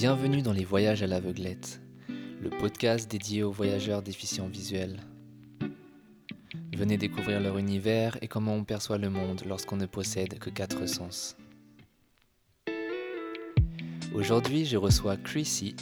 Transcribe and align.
Bienvenue 0.00 0.42
dans 0.42 0.52
les 0.52 0.64
Voyages 0.64 1.02
à 1.02 1.08
l'aveuglette, 1.08 1.80
le 2.08 2.50
podcast 2.50 3.10
dédié 3.10 3.42
aux 3.42 3.50
voyageurs 3.50 4.00
déficients 4.00 4.46
visuels. 4.46 5.00
Venez 6.72 6.96
découvrir 6.96 7.40
leur 7.40 7.58
univers 7.58 8.16
et 8.22 8.28
comment 8.28 8.54
on 8.54 8.62
perçoit 8.62 8.98
le 8.98 9.10
monde 9.10 9.42
lorsqu'on 9.44 9.74
ne 9.74 9.86
possède 9.86 10.38
que 10.38 10.50
quatre 10.50 10.86
sens. 10.86 11.36
Aujourd'hui, 14.14 14.66
je 14.66 14.76
reçois 14.76 15.16
Chrissy. 15.16 15.74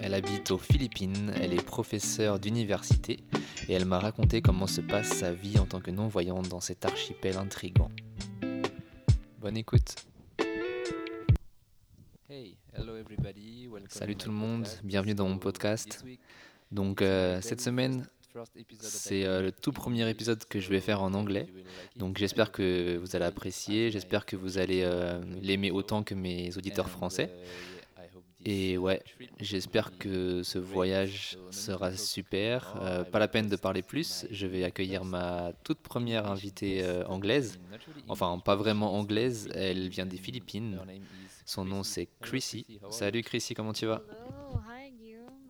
Elle 0.00 0.14
habite 0.14 0.52
aux 0.52 0.58
Philippines, 0.58 1.32
elle 1.34 1.52
est 1.52 1.66
professeure 1.66 2.38
d'université 2.38 3.24
et 3.68 3.72
elle 3.72 3.86
m'a 3.86 3.98
raconté 3.98 4.40
comment 4.40 4.68
se 4.68 4.82
passe 4.82 5.08
sa 5.08 5.32
vie 5.32 5.58
en 5.58 5.66
tant 5.66 5.80
que 5.80 5.90
non-voyante 5.90 6.48
dans 6.48 6.60
cet 6.60 6.84
archipel 6.84 7.36
intrigant. 7.36 7.90
Bonne 9.40 9.56
écoute. 9.56 10.07
Salut 13.98 14.14
tout 14.14 14.28
le 14.28 14.36
monde, 14.36 14.68
bienvenue 14.84 15.16
dans 15.16 15.28
mon 15.28 15.38
podcast. 15.38 16.04
Donc 16.70 17.02
euh, 17.02 17.40
cette 17.40 17.60
semaine, 17.60 18.06
c'est 18.78 19.24
euh, 19.24 19.42
le 19.42 19.50
tout 19.50 19.72
premier 19.72 20.08
épisode 20.08 20.44
que 20.44 20.60
je 20.60 20.68
vais 20.68 20.78
faire 20.78 21.02
en 21.02 21.14
anglais. 21.14 21.48
Donc 21.96 22.16
j'espère 22.16 22.52
que 22.52 22.96
vous 22.96 23.16
allez 23.16 23.24
apprécier, 23.24 23.90
j'espère 23.90 24.24
que 24.24 24.36
vous 24.36 24.58
allez 24.58 24.82
euh, 24.84 25.20
l'aimer 25.42 25.72
autant 25.72 26.04
que 26.04 26.14
mes 26.14 26.56
auditeurs 26.56 26.88
français. 26.88 27.28
Et 28.44 28.78
ouais, 28.78 29.02
j'espère 29.40 29.98
que 29.98 30.44
ce 30.44 30.60
voyage 30.60 31.36
sera 31.50 31.92
super. 31.96 33.06
pas 33.10 33.18
la 33.18 33.26
peine 33.26 33.48
de 33.48 33.56
parler 33.56 33.82
plus, 33.82 34.26
je 34.30 34.46
vais 34.46 34.62
accueillir 34.62 35.04
ma 35.04 35.50
toute 35.64 35.80
première 35.80 36.30
invitée 36.30 36.86
anglaise. 37.08 37.58
Enfin, 38.06 38.38
pas 38.38 38.54
vraiment 38.54 38.94
anglaise, 38.94 39.50
elle 39.56 39.88
vient 39.88 40.06
des 40.06 40.18
Philippines. 40.18 40.78
Son 41.48 41.64
nom 41.64 41.82
c'est 41.82 42.10
Chrissy. 42.20 42.66
Salut 42.90 43.22
Chrissy, 43.22 43.54
comment 43.54 43.72
tu 43.72 43.86
vas? 43.86 44.02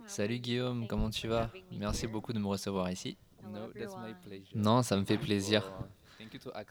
Salut 0.06 0.38
Guillaume, 0.38 0.86
comment 0.86 1.10
tu 1.10 1.26
vas? 1.26 1.50
Merci 1.72 2.06
beaucoup 2.06 2.32
de 2.32 2.38
me 2.38 2.46
recevoir 2.46 2.88
ici. 2.88 3.18
Non, 4.54 4.84
ça 4.84 4.96
me 4.96 5.04
fait 5.04 5.18
plaisir. 5.18 5.68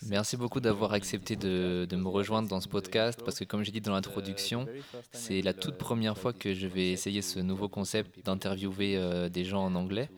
Merci 0.03 0.37
beaucoup 0.37 0.61
d'avoir 0.61 0.93
accepté 0.93 1.35
de, 1.35 1.85
de, 1.89 1.95
me 1.97 2.07
rejoindre 2.07 2.47
dans 2.47 2.61
ce 2.61 2.69
podcast 2.69 3.19
parce 3.21 3.37
que 3.37 3.43
comme 3.43 3.63
j'ai 3.63 3.73
dit 3.73 3.81
dans 3.81 3.91
l'introduction, 3.91 4.65
c'est 5.11 5.41
la 5.41 5.53
toute 5.53 5.77
première 5.77 6.17
fois 6.17 6.31
que 6.31 6.53
je 6.53 6.67
vais 6.67 6.91
essayer 6.91 7.21
ce 7.21 7.39
nouveau 7.39 7.67
concept 7.67 8.25
d'interviewer 8.25 8.95
euh, 8.95 9.27
des 9.27 9.43
gens 9.43 9.65
en 9.65 9.75
anglais 9.75 10.09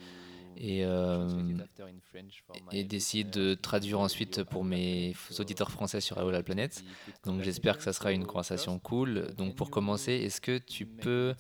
et, 0.60 0.84
euh, 0.84 1.58
et 2.72 2.84
d'essayer 2.84 3.24
de 3.24 3.54
traduire 3.54 4.02
ensuite 4.02 4.44
pour 4.44 4.66
mes 4.66 5.16
auditeurs 5.40 5.72
français 5.72 6.02
sur 6.02 6.18
AO 6.18 6.30
la 6.32 6.44
planète. 6.44 6.84
Donc 7.24 7.42
j'espère 7.42 7.78
que 7.78 7.84
ça 7.84 7.94
sera 7.94 8.12
une 8.12 8.26
conversation 8.26 8.78
cool. 8.78 9.34
Donc 9.38 9.56
pour 9.56 9.72
commencer, 9.72 10.12
est-ce 10.12 10.42
que 10.42 10.58
tu 10.58 10.86
peux 10.86 11.34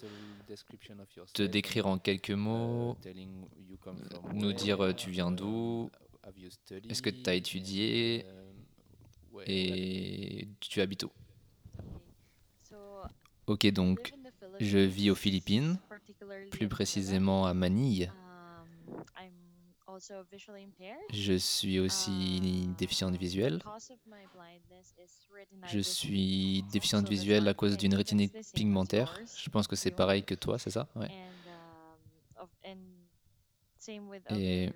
te 1.34 1.44
décrire 1.44 1.88
en 1.88 1.98
quelques 1.98 2.31
mots, 2.31 2.98
nous 4.34 4.53
dire 4.53 4.81
euh, 4.81 4.94
tu 4.94 5.11
viens 5.11 5.31
d'où, 5.31 5.92
est-ce 6.89 7.02
que 7.02 7.09
tu 7.09 7.30
as 7.30 7.36
étudié 7.36 8.26
et 9.45 10.48
tu 10.61 10.80
habites 10.80 11.04
où? 11.04 11.11
Ok, 13.48 13.67
donc 13.67 14.14
je 14.59 14.78
vis 14.78 15.11
aux 15.11 15.16
Philippines, 15.16 15.78
plus 16.52 16.70
précisément 16.70 17.45
à 17.45 17.54
Manille. 17.54 18.11
Je 21.11 21.33
suis 21.33 21.80
aussi 21.80 22.66
um, 22.66 22.73
déficiente 22.75 23.15
visuelle. 23.15 23.61
Je 25.65 25.80
suis 25.80 26.64
déficiente 26.71 27.08
visuelle 27.08 27.48
à 27.48 27.54
cause 27.54 27.77
d'une 27.77 27.93
rétinite 27.93 28.36
pigmentaire. 28.54 29.20
Je 29.37 29.49
pense 29.49 29.67
que 29.67 29.76
c'est 29.76 29.92
pareil 29.92 30.23
que 30.23 30.36
toi, 30.36 30.58
c'est 30.58 30.71
ça? 30.71 30.87
Ouais. 30.95 31.10
Um, 32.65 32.99
Et 34.30 34.71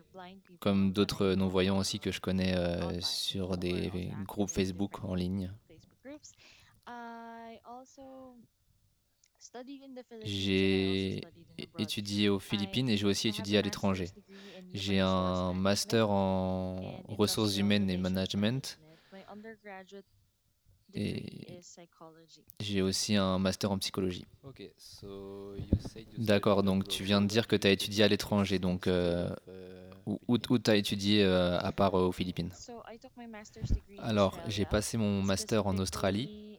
comme 0.60 0.92
d'autres 0.92 1.34
non-voyants 1.36 1.78
aussi 1.78 2.00
que 2.00 2.12
je 2.12 2.20
connais 2.20 2.56
euh, 2.56 3.00
sur 3.02 3.58
des 3.58 4.12
groupes 4.26 4.50
Facebook 4.50 5.04
en 5.04 5.16
ligne. 5.16 5.52
J'ai 10.24 11.22
étudié 11.78 12.30
aux 12.30 12.40
Philippines 12.40 12.90
et 12.90 12.98
j'ai 12.98 13.06
aussi 13.06 13.28
étudié 13.28 13.58
à 13.58 13.62
l'étranger. 13.62 14.10
J'ai 14.74 15.00
un 15.00 15.54
master 15.54 16.10
en 16.10 17.04
ressources 17.08 17.58
humaines 17.58 17.90
et 17.90 17.98
management. 17.98 18.80
Et 20.96 21.60
j'ai 22.60 22.82
aussi 22.82 23.16
un 23.16 23.40
master 23.40 23.72
en 23.72 23.78
psychologie. 23.80 24.26
D'accord, 26.18 26.64
donc 26.64 26.88
tu 26.88 27.04
viens 27.04 27.22
de 27.22 27.28
dire 27.28 27.48
que 27.48 27.56
tu 27.56 27.68
as 27.68 27.72
étudié 27.72 28.04
à 28.04 28.08
l'étranger. 28.08 28.60
Donc, 28.60 28.88
euh, 28.88 29.30
où, 30.06 30.38
tu 30.38 30.70
as 30.70 30.76
étudié 30.76 31.24
euh, 31.24 31.58
à 31.60 31.72
part 31.72 31.96
euh, 31.96 32.08
aux 32.08 32.12
Philippines? 32.12 32.52
Alors, 33.98 34.40
j'ai 34.48 34.66
passé 34.66 34.98
mon 34.98 35.22
master 35.22 35.66
en 35.66 35.78
Australie 35.78 36.53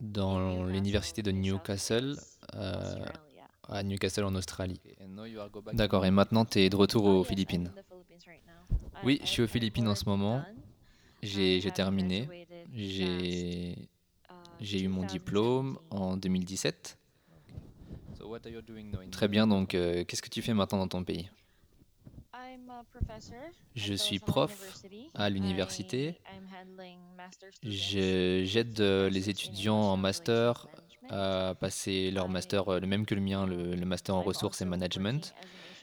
dans 0.00 0.64
l'université 0.64 1.22
de 1.22 1.30
Newcastle, 1.30 2.16
euh, 2.54 3.04
à 3.68 3.82
Newcastle 3.82 4.24
en 4.24 4.34
Australie. 4.34 4.80
D'accord, 5.72 6.06
et 6.06 6.10
maintenant 6.10 6.44
tu 6.44 6.60
es 6.60 6.70
de 6.70 6.76
retour 6.76 7.04
aux 7.04 7.24
Philippines. 7.24 7.72
Oui, 9.04 9.20
je 9.22 9.28
suis 9.28 9.42
aux 9.42 9.48
Philippines 9.48 9.88
en 9.88 9.94
ce 9.94 10.04
moment. 10.06 10.42
J'ai 11.22 11.70
terminé. 11.72 12.28
J'ai 14.60 14.82
eu 14.82 14.88
mon 14.88 15.04
diplôme 15.04 15.78
en 15.90 16.16
2017. 16.16 16.98
Très 19.10 19.28
bien, 19.28 19.46
donc 19.46 19.74
euh, 19.74 20.04
qu'est-ce 20.04 20.22
que 20.22 20.28
tu 20.28 20.42
fais 20.42 20.52
maintenant 20.52 20.78
dans 20.78 20.88
ton 20.88 21.04
pays? 21.04 21.30
Je 23.74 23.94
suis 23.94 24.18
prof 24.18 24.82
à 25.14 25.30
l'université. 25.30 26.20
J'aide 27.62 28.80
les 28.80 29.30
étudiants 29.30 29.74
en 29.76 29.96
master 29.96 30.66
à 31.10 31.54
passer 31.58 32.10
leur 32.10 32.28
master, 32.28 32.68
euh, 32.68 32.80
le 32.80 32.86
même 32.86 33.06
que 33.06 33.14
le 33.14 33.20
mien, 33.20 33.46
le, 33.46 33.76
master 33.84 34.14
en 34.14 34.22
ressources 34.22 34.60
et 34.60 34.64
management. 34.64 35.34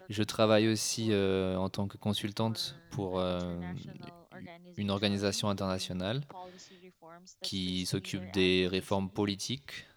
Je 0.09 0.23
travaille 0.23 0.67
aussi 0.67 1.11
euh, 1.11 1.57
en 1.57 1.69
tant 1.69 1.87
que 1.87 1.97
consultante 1.97 2.77
pour 2.91 3.19
euh, 3.19 3.59
une 4.77 4.91
organisation 4.91 5.49
internationale 5.49 6.21
qui 7.41 7.85
s'occupe 7.85 8.31
des 8.33 8.67
réformes 8.67 9.09
politiques. 9.09 9.87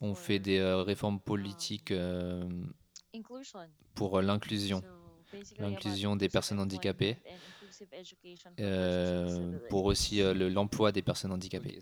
On 0.00 0.14
fait 0.14 0.38
des 0.38 0.62
réformes 0.62 1.20
politiques 1.20 1.92
pour 3.94 4.22
l'inclusion 4.22 4.82
l'inclusion 5.58 6.16
des 6.16 6.28
personnes 6.28 6.60
handicapées, 6.60 7.16
euh, 8.60 9.58
pour 9.68 9.84
aussi 9.86 10.20
euh, 10.20 10.34
l'emploi 10.50 10.92
des 10.92 11.02
personnes 11.02 11.32
handicapées. 11.32 11.78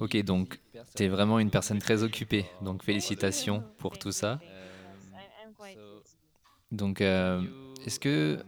Ok, 0.00 0.16
donc 0.24 0.60
tu 0.96 1.04
es 1.04 1.08
vraiment 1.08 1.38
une 1.38 1.50
personne 1.50 1.78
très 1.78 2.02
occupée, 2.02 2.46
donc 2.60 2.82
félicitations 2.84 3.64
pour 3.78 3.98
tout 3.98 4.12
ça. 4.12 4.40
Donc, 6.72 7.00
euh, 7.00 7.46
est-ce 7.84 7.98
que 8.00 8.42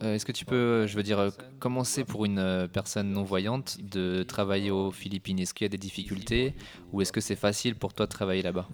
est-ce 0.00 0.24
que 0.24 0.32
tu 0.32 0.44
peux, 0.44 0.86
je 0.86 0.96
veux 0.96 1.02
dire, 1.04 1.32
commencer 1.60 2.04
pour 2.04 2.24
une 2.24 2.68
personne 2.72 3.12
non-voyante 3.12 3.78
de 3.80 4.24
travailler 4.24 4.70
aux 4.70 4.90
Philippines? 4.90 5.38
Est-ce 5.38 5.54
qu'il 5.54 5.64
y 5.64 5.66
a 5.66 5.68
des 5.68 5.78
difficultés 5.78 6.56
ou 6.92 7.00
est-ce 7.02 7.12
que 7.12 7.20
c'est 7.20 7.36
facile 7.36 7.76
pour 7.76 7.94
toi 7.94 8.06
de 8.06 8.10
travailler 8.10 8.42
là-bas? 8.42 8.68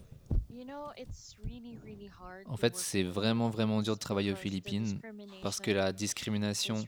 En 2.47 2.57
fait, 2.57 2.77
c'est 2.77 3.03
vraiment, 3.03 3.49
vraiment 3.51 3.83
dur 3.83 3.95
de 3.95 4.01
travailler 4.01 4.33
aux 4.33 4.37
Philippines 4.37 5.01
parce 5.43 5.61
que 5.61 5.71
la 5.71 5.93
discrimination, 5.93 6.87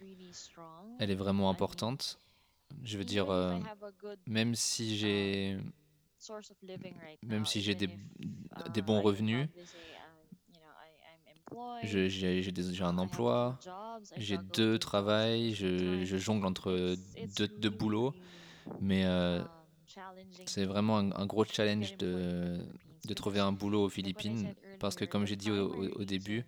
elle 0.99 1.11
est 1.11 1.17
vraiment 1.17 1.51
importante. 1.51 2.19
Je 2.85 2.99
veux 2.99 3.05
dire, 3.05 3.31
euh, 3.31 3.59
même 4.27 4.55
si 4.55 4.97
j'ai 4.97 5.59
même 7.23 7.47
si 7.47 7.63
j'ai 7.63 7.75
des, 7.75 7.89
des 8.75 8.83
bons 8.83 9.01
revenus, 9.01 9.49
j'ai 11.83 12.83
un 12.83 12.99
emploi, 12.99 13.59
j'ai 14.17 14.39
deux 14.39 14.79
travails, 14.79 15.55
je, 15.55 16.05
je, 16.05 16.17
jongle 16.17 16.47
entre 16.47 16.97
deux, 17.37 17.49
deux 17.49 17.71
boulots, 17.71 18.15
mais 18.81 19.05
euh, 19.07 19.43
c'est 20.47 20.65
vraiment 20.65 20.99
un, 20.99 21.27
gros 21.27 21.45
challenge 21.45 21.97
de, 21.97 22.61
de 23.05 23.15
trouver 23.15 23.41
un 23.41 23.53
boulot 23.53 23.85
aux 23.85 23.89
Philippines 23.89 24.55
parce 24.79 24.95
que 24.95 25.05
comme 25.05 25.27
j'ai 25.27 25.37
dit 25.37 25.51
au, 25.51 26.05
début, 26.05 26.45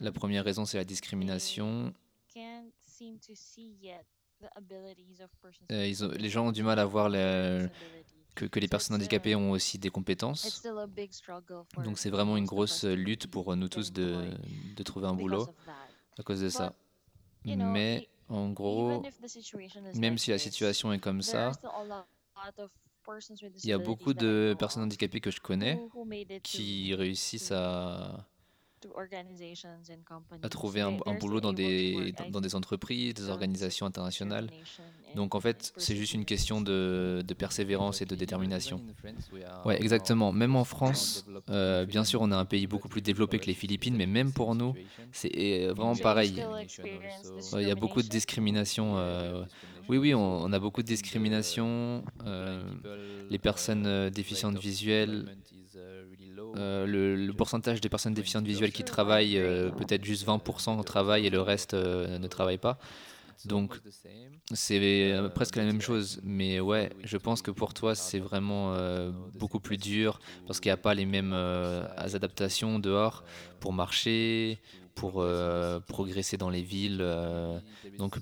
la 0.00 0.12
première 0.12 0.44
raison 0.44 0.64
c'est 0.64 0.78
la 0.78 0.84
discrimination. 0.84 1.92
Euh, 5.72 5.92
les 6.18 6.30
gens 6.30 6.46
ont 6.46 6.52
du 6.52 6.62
mal 6.62 6.78
à 6.78 6.84
voir 6.84 7.10
que, 7.10 8.44
que, 8.44 8.60
les 8.60 8.68
personnes 8.68 8.96
handicapées 8.96 9.34
ont 9.34 9.50
aussi 9.50 9.78
des 9.78 9.90
compétences. 9.90 10.62
Donc 11.84 11.98
c'est 11.98 12.10
vraiment 12.10 12.36
une 12.36 12.44
grosse 12.44 12.84
lutte 12.84 13.26
pour 13.26 13.54
nous 13.56 13.68
tous 13.68 13.92
de, 13.92 14.30
de 14.76 14.82
trouver 14.82 15.08
un 15.08 15.14
boulot 15.14 15.48
à 16.18 16.22
cause 16.22 16.40
de 16.40 16.48
ça. 16.48 16.74
Mais 17.44 18.08
en 18.28 18.50
gros, 18.50 19.02
même 19.94 20.18
si 20.18 20.30
la 20.30 20.38
situation 20.38 20.92
est 20.92 20.98
comme 20.98 21.22
ça, 21.22 21.52
il 23.64 23.70
y 23.70 23.72
a 23.72 23.78
beaucoup 23.78 24.12
de 24.14 24.54
personnes 24.58 24.82
handicapées 24.84 25.20
que 25.20 25.30
je 25.30 25.40
connais 25.40 25.78
qui 26.42 26.94
réussissent 26.94 27.52
à, 27.52 28.26
à 30.42 30.48
trouver 30.48 30.80
un, 30.82 30.98
un 31.06 31.14
boulot 31.14 31.40
dans 31.40 31.52
des, 31.52 32.12
dans, 32.12 32.30
dans 32.30 32.40
des 32.40 32.54
entreprises, 32.54 33.14
des 33.14 33.28
organisations 33.28 33.86
internationales. 33.86 34.48
Donc 35.16 35.34
en 35.34 35.40
fait, 35.40 35.72
c'est 35.78 35.96
juste 35.96 36.12
une 36.14 36.24
question 36.26 36.60
de, 36.60 37.24
de 37.26 37.34
persévérance 37.34 38.02
et 38.02 38.04
de 38.04 38.14
détermination. 38.14 38.80
Ouais, 39.64 39.80
exactement. 39.80 40.32
Même 40.32 40.54
en 40.54 40.64
France, 40.64 41.24
euh, 41.48 41.86
bien 41.86 42.04
sûr, 42.04 42.20
on 42.20 42.30
a 42.30 42.36
un 42.36 42.44
pays 42.44 42.66
beaucoup 42.66 42.88
plus 42.88 43.00
développé 43.00 43.38
que 43.38 43.46
les 43.46 43.54
Philippines, 43.54 43.96
mais 43.96 44.06
même 44.06 44.32
pour 44.32 44.54
nous, 44.54 44.74
c'est 45.12 45.66
vraiment 45.68 45.96
pareil. 45.96 46.34
Il 47.54 47.66
y 47.66 47.70
a 47.70 47.74
beaucoup 47.74 48.02
de 48.02 48.08
discrimination. 48.08 48.96
euh, 48.98 49.44
oui, 49.88 49.96
oui, 49.96 50.14
on, 50.14 50.52
a 50.52 50.58
beaucoup 50.58 50.82
de 50.82 50.86
discrimination. 50.86 52.04
euh, 52.26 52.62
les 53.30 53.38
personnes 53.38 53.86
euh, 53.86 54.10
déficientes 54.10 54.58
visuelles, 54.58 55.26
euh, 56.56 56.86
le, 56.86 57.32
pourcentage 57.32 57.80
des 57.80 57.88
personnes 57.88 58.14
déficientes 58.14 58.46
visuelles 58.46 58.72
qui 58.72 58.84
travaillent, 58.84 59.40
peut-être 59.76 60.04
juste 60.04 60.26
20% 60.26 60.82
travaillent 60.84 61.26
et 61.26 61.30
le 61.30 61.40
reste 61.40 61.74
ne 61.74 62.26
travaille 62.26 62.58
pas. 62.58 62.78
Donc 63.44 63.80
c'est 64.52 65.14
presque 65.34 65.56
la 65.56 65.64
même 65.64 65.80
chose. 65.80 66.20
Mais 66.22 66.58
ouais, 66.60 66.90
je 67.04 67.16
pense 67.16 67.40
que 67.42 67.50
pour 67.50 67.72
toi, 67.74 67.94
c'est 67.94 68.18
vraiment 68.18 68.76
beaucoup 69.34 69.60
plus 69.60 69.76
dur 69.76 70.20
parce 70.46 70.58
qu'il 70.60 70.70
n'y 70.70 70.74
a 70.74 70.78
pas 70.78 70.94
les 70.94 71.06
mêmes 71.06 71.32
adaptations 71.32 72.78
dehors 72.78 73.24
pour 73.60 73.72
marcher, 73.72 74.58
pour 75.00 75.14
euh, 75.20 75.80
progresser 75.94 76.36
dans 76.36 76.50
les 76.56 76.62
villes. 76.62 76.98
euh, 77.00 77.58
donc 77.98 78.12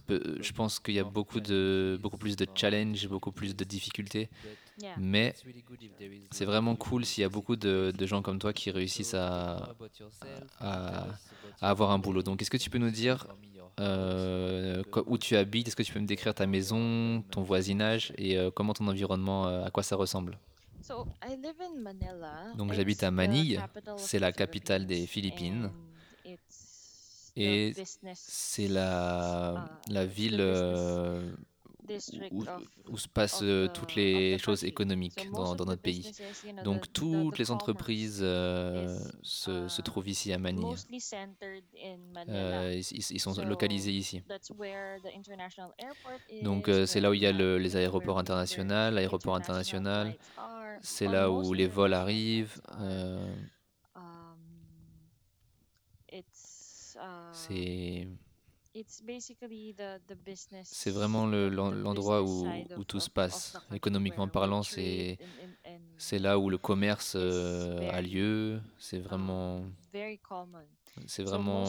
je 0.48 0.52
pense 0.52 0.78
qu'il 0.78 0.94
y 0.94 0.98
a 0.98 1.04
beaucoup, 1.18 1.40
de, 1.40 1.98
beaucoup 2.02 2.18
plus 2.24 2.36
de 2.36 2.46
challenges, 2.54 3.08
beaucoup 3.08 3.32
plus 3.32 3.52
de 3.60 3.64
difficultés. 3.64 4.28
Mais 4.98 5.34
c'est 6.30 6.44
vraiment 6.44 6.76
cool 6.76 7.04
s'il 7.06 7.22
y 7.22 7.24
a 7.24 7.30
beaucoup 7.38 7.56
de, 7.56 7.92
de 8.00 8.06
gens 8.06 8.20
comme 8.22 8.38
toi 8.38 8.52
qui 8.52 8.70
réussissent 8.70 9.14
à, 9.14 9.74
à, 10.60 11.06
à 11.62 11.70
avoir 11.70 11.90
un 11.92 11.98
boulot. 11.98 12.22
Donc, 12.22 12.42
est-ce 12.42 12.50
que 12.50 12.58
tu 12.58 12.68
peux 12.68 12.78
nous 12.86 12.90
dire 12.90 13.26
euh, 13.80 14.82
où 15.06 15.16
tu 15.18 15.34
habites? 15.36 15.68
Est-ce 15.68 15.76
que 15.76 15.82
tu 15.82 15.92
peux 15.94 16.00
me 16.00 16.06
décrire 16.06 16.34
ta 16.34 16.46
maison, 16.46 17.22
ton 17.30 17.42
voisinage 17.42 18.12
et 18.18 18.36
comment 18.54 18.74
ton 18.74 18.86
environnement, 18.88 19.46
à 19.64 19.70
quoi 19.70 19.82
ça 19.82 19.96
ressemble? 19.96 20.38
Donc 22.56 22.72
j'habite 22.74 23.02
à 23.02 23.10
Manille, 23.10 23.60
C'est 23.96 24.20
la 24.20 24.30
capitale 24.32 24.86
des 24.86 25.06
Philippines 25.06 25.70
et 27.36 27.72
c'est 28.14 28.68
la, 28.68 29.78
la 29.88 30.06
ville 30.06 30.38
euh, 30.40 31.32
où, 32.32 32.44
où 32.88 32.96
se 32.98 33.06
passent 33.08 33.42
euh, 33.42 33.68
toutes 33.68 33.94
les 33.94 34.38
choses 34.38 34.64
économiques 34.64 35.28
dans, 35.32 35.54
dans 35.54 35.64
notre 35.66 35.82
pays. 35.82 36.10
Donc 36.64 36.92
toutes 36.92 37.38
les 37.38 37.50
entreprises 37.52 38.20
euh, 38.22 38.98
se, 39.22 39.68
se 39.68 39.82
trouvent 39.82 40.08
ici 40.08 40.32
à 40.32 40.38
Manille. 40.38 40.74
Euh, 42.28 42.80
ils, 42.90 43.20
sont 43.20 43.34
localisés 43.44 43.92
ici. 43.92 44.22
Donc 46.42 46.68
c'est 46.86 47.00
là 47.00 47.10
où 47.10 47.14
il 47.14 47.20
y 47.22 47.26
a 47.26 47.32
le- 47.32 47.58
les 47.58 47.76
aéroports 47.76 48.18
internationaux, 48.18 48.90
l'aéroport 48.90 49.36
international, 49.36 50.16
c'est 50.82 51.06
là 51.06 51.30
où 51.30 51.52
les 51.52 51.66
vols 51.68 51.94
arrivent. 51.94 52.60
Euh, 57.06 57.30
c'est 57.32 58.08
c'est 60.64 60.90
vraiment 60.90 61.26
le- 61.26 61.48
l'en- 61.48 61.70
l'endroit 61.70 62.22
où, 62.22 62.44
où 62.78 62.84
tout 62.84 63.00
se 63.00 63.08
passe. 63.10 63.52
Économiquement 63.76 64.24
parlant, 64.32 64.62
c'est 64.62 65.18
c'est 65.98 66.18
là 66.18 66.38
où 66.38 66.50
le 66.50 66.58
commerce 66.58 67.14
euh, 67.16 67.78
a 67.90 68.02
lieu. 68.02 68.60
C'est 68.78 68.98
vraiment 68.98 69.64
c'est 71.06 71.22
vraiment 71.22 71.64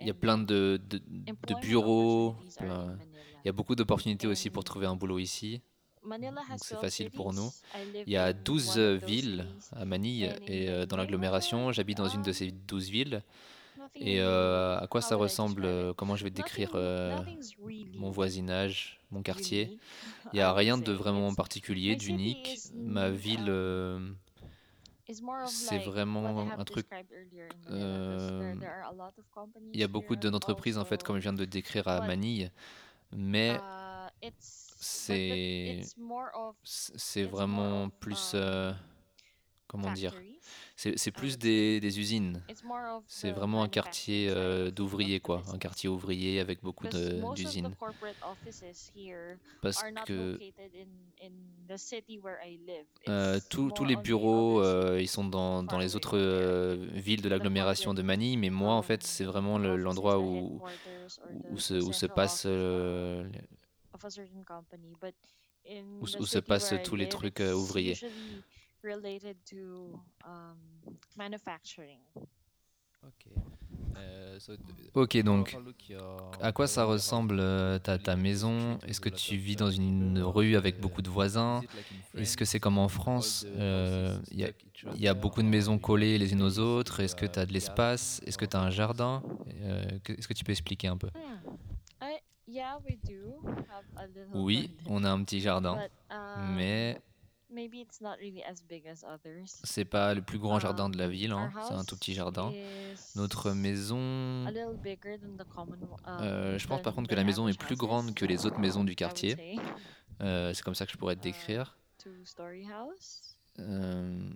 il 0.00 0.06
y 0.06 0.10
a 0.10 0.14
plein 0.14 0.38
de, 0.38 0.80
de, 0.88 0.98
de 0.98 1.54
bureaux, 1.68 2.34
plein- 2.64 2.98
il 3.44 3.46
y 3.46 3.48
a 3.48 3.52
beaucoup 3.52 3.74
d'opportunités 3.76 4.26
aussi 4.26 4.50
pour 4.50 4.64
trouver 4.64 4.86
un 4.86 4.96
boulot 4.96 5.18
ici. 5.20 5.60
C'est 6.58 6.74
facile 6.80 7.10
pour 7.16 7.32
nous. 7.32 7.52
Il 8.06 8.12
y 8.12 8.16
a 8.16 8.32
12 8.32 8.76
villes 9.06 9.46
à 9.72 9.84
Manille 9.84 10.24
et 10.48 10.68
euh, 10.68 10.84
dans 10.86 10.96
l'agglomération, 10.96 11.70
j'habite 11.72 11.98
dans 11.98 12.08
une 12.08 12.22
de 12.22 12.32
ces 12.32 12.50
12 12.50 12.88
villes. 12.90 13.22
Et 14.00 14.20
euh, 14.20 14.78
à 14.78 14.86
quoi 14.86 15.00
ça 15.00 15.16
ressemble 15.16 15.64
euh, 15.64 15.92
Comment 15.94 16.16
je 16.16 16.24
vais 16.24 16.30
décrire 16.30 16.70
euh, 16.74 17.16
mon 17.98 18.10
voisinage, 18.10 19.00
mon 19.10 19.22
quartier? 19.22 19.78
Il 20.32 20.36
n'y 20.36 20.40
a 20.40 20.52
rien 20.54 20.78
de 20.78 20.92
vraiment 20.92 21.34
particulier, 21.34 21.94
d'unique. 21.96 22.58
Ma 22.84 23.10
ville, 23.10 23.46
euh, 23.48 24.12
c'est 25.46 25.78
vraiment 25.78 26.38
un 26.58 26.64
truc. 26.64 26.86
Il 29.74 29.80
y 29.80 29.82
a 29.84 29.88
beaucoup 29.88 30.14
de- 30.16 30.30
d'entreprises, 30.30 30.78
en 30.78 30.84
fait, 30.84 31.02
comme 31.02 31.16
je 31.16 31.22
viens 31.22 31.32
de 31.32 31.44
décrire 31.44 31.88
à 31.88 32.00
Manille, 32.00 32.50
mais 33.12 33.56
c'est 34.78 35.82
c'est 36.64 37.24
vraiment 37.24 37.88
plus. 38.00 38.32
euh, 38.34 38.72
comment 39.68 39.88
dire? 39.92 40.12
C'est 40.96 41.10
plus 41.12 41.38
des, 41.38 41.80
des 41.80 42.00
usines. 42.00 42.42
C'est 43.06 43.30
vraiment 43.30 43.62
un 43.62 43.68
quartier 43.68 44.28
euh, 44.30 44.70
d'ouvriers, 44.70 45.20
quoi. 45.20 45.42
Un 45.52 45.58
quartier 45.58 45.88
ouvrier 45.88 46.40
avec 46.40 46.60
beaucoup 46.62 46.86
d'usines. 47.34 47.74
Parce 49.60 49.82
que 50.06 50.38
euh, 53.08 53.38
tous 53.48 53.70
tous 53.70 53.84
les 53.84 53.94
bureaux, 54.02 54.60
euh, 54.62 55.00
ils 55.00 55.08
sont 55.08 55.24
dans, 55.24 55.62
dans 55.62 55.78
les 55.78 55.94
autres 55.96 56.18
euh, 56.18 56.88
villes 56.92 57.22
de 57.22 57.28
l'agglomération 57.28 57.94
de 57.94 58.02
Manille, 58.02 58.36
mais 58.36 58.50
moi, 58.50 58.74
en 58.74 58.82
fait, 58.82 59.02
c'est 59.04 59.24
vraiment 59.24 59.58
le- 59.58 59.76
l'endroit 59.76 60.18
où, 60.18 60.58
où, 61.50 61.58
se, 61.58 61.74
où 61.74 61.92
se 61.92 62.06
passe 62.06 62.42
euh, 62.46 63.24
où, 66.00 66.06
se- 66.06 66.18
où 66.18 66.26
se 66.26 66.38
passent 66.40 66.72
tous 66.82 66.96
les 66.96 67.04
trucs 67.08 67.40
euh, 67.40 67.54
ouvriers. 67.54 67.94
Ok, 74.94 75.16
donc 75.22 75.56
à 76.40 76.52
quoi 76.52 76.66
ça 76.66 76.84
ressemble 76.84 77.38
euh, 77.40 77.78
ta, 77.78 77.98
ta 77.98 78.16
maison? 78.16 78.78
Est-ce 78.86 79.00
que 79.00 79.08
tu 79.08 79.36
vis 79.36 79.56
dans 79.56 79.70
une 79.70 80.18
rue 80.20 80.56
avec 80.56 80.80
beaucoup 80.80 81.02
de 81.02 81.10
voisins? 81.10 81.60
Est-ce 82.22 82.36
que 82.36 82.44
c'est 82.44 82.60
comme 82.60 82.78
en 82.78 82.88
France 82.88 83.44
Euh, 83.60 84.18
Il 84.30 84.38
y, 84.40 84.44
a, 84.44 84.50
il 84.94 85.00
y 85.00 85.08
a 85.08 85.14
beaucoup 85.14 85.42
de 85.42 85.48
maisons 85.48 85.78
collées 85.78 86.18
les 86.18 86.32
unes 86.32 86.42
aux 86.42 86.58
autres. 86.58 87.00
Est-ce 87.00 87.14
que 87.16 87.26
tu 87.26 87.38
as 87.38 87.46
de 87.46 87.52
l'espace? 87.52 88.20
Est-ce 88.26 88.38
que 88.38 88.44
tu 88.46 88.56
as 88.56 88.60
un 88.62 88.70
jardin? 88.70 89.22
Euh, 89.62 89.84
Est-ce 90.08 90.26
que 90.28 90.34
tu 90.34 90.42
peux 90.44 90.52
expliquer 90.52 90.88
un 90.88 90.96
peu? 90.96 91.08
Oui, 94.34 94.70
on 94.86 95.04
a 95.04 95.10
un 95.10 95.22
petit 95.22 95.40
jardin, 95.40 95.76
mais 96.56 97.00
c'est 99.64 99.84
pas 99.84 100.14
le 100.14 100.22
plus 100.22 100.38
grand 100.38 100.58
jardin 100.58 100.88
de 100.88 100.98
la 100.98 101.08
ville, 101.08 101.32
hein, 101.32 101.50
c'est 101.66 101.74
un 101.74 101.84
tout 101.84 101.96
petit 101.96 102.14
jardin. 102.14 102.52
Notre 103.16 103.52
maison, 103.52 104.46
euh, 106.08 106.58
je 106.58 106.66
pense 106.66 106.82
par 106.82 106.94
contre 106.94 107.08
que 107.08 107.14
la 107.14 107.24
maison 107.24 107.48
est 107.48 107.58
plus 107.58 107.76
grande 107.76 108.14
que 108.14 108.24
les 108.24 108.46
autres 108.46 108.58
maisons 108.58 108.84
du 108.84 108.94
quartier. 108.94 109.58
Euh, 110.20 110.52
c'est 110.54 110.62
comme 110.62 110.74
ça 110.74 110.86
que 110.86 110.92
je 110.92 110.96
pourrais 110.96 111.16
te 111.16 111.22
décrire. 111.22 111.76
Euh, 113.58 114.30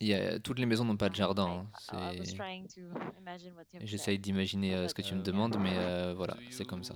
il 0.00 0.08
y 0.08 0.14
a- 0.14 0.38
toutes 0.40 0.58
les 0.58 0.66
maisons 0.66 0.84
n'ont 0.84 0.96
pas 0.96 1.08
de 1.08 1.14
jardin. 1.14 1.46
hein, 1.48 1.66
J'essaye 3.86 4.18
d'imaginer 4.18 4.74
euh, 4.74 4.88
ce 4.88 4.94
que 4.94 5.02
tu 5.02 5.14
me 5.14 5.22
demandes, 5.22 5.56
mais 5.58 5.76
euh, 5.76 6.14
voilà, 6.16 6.36
c'est 6.50 6.64
comme 6.64 6.82
ça. 6.84 6.94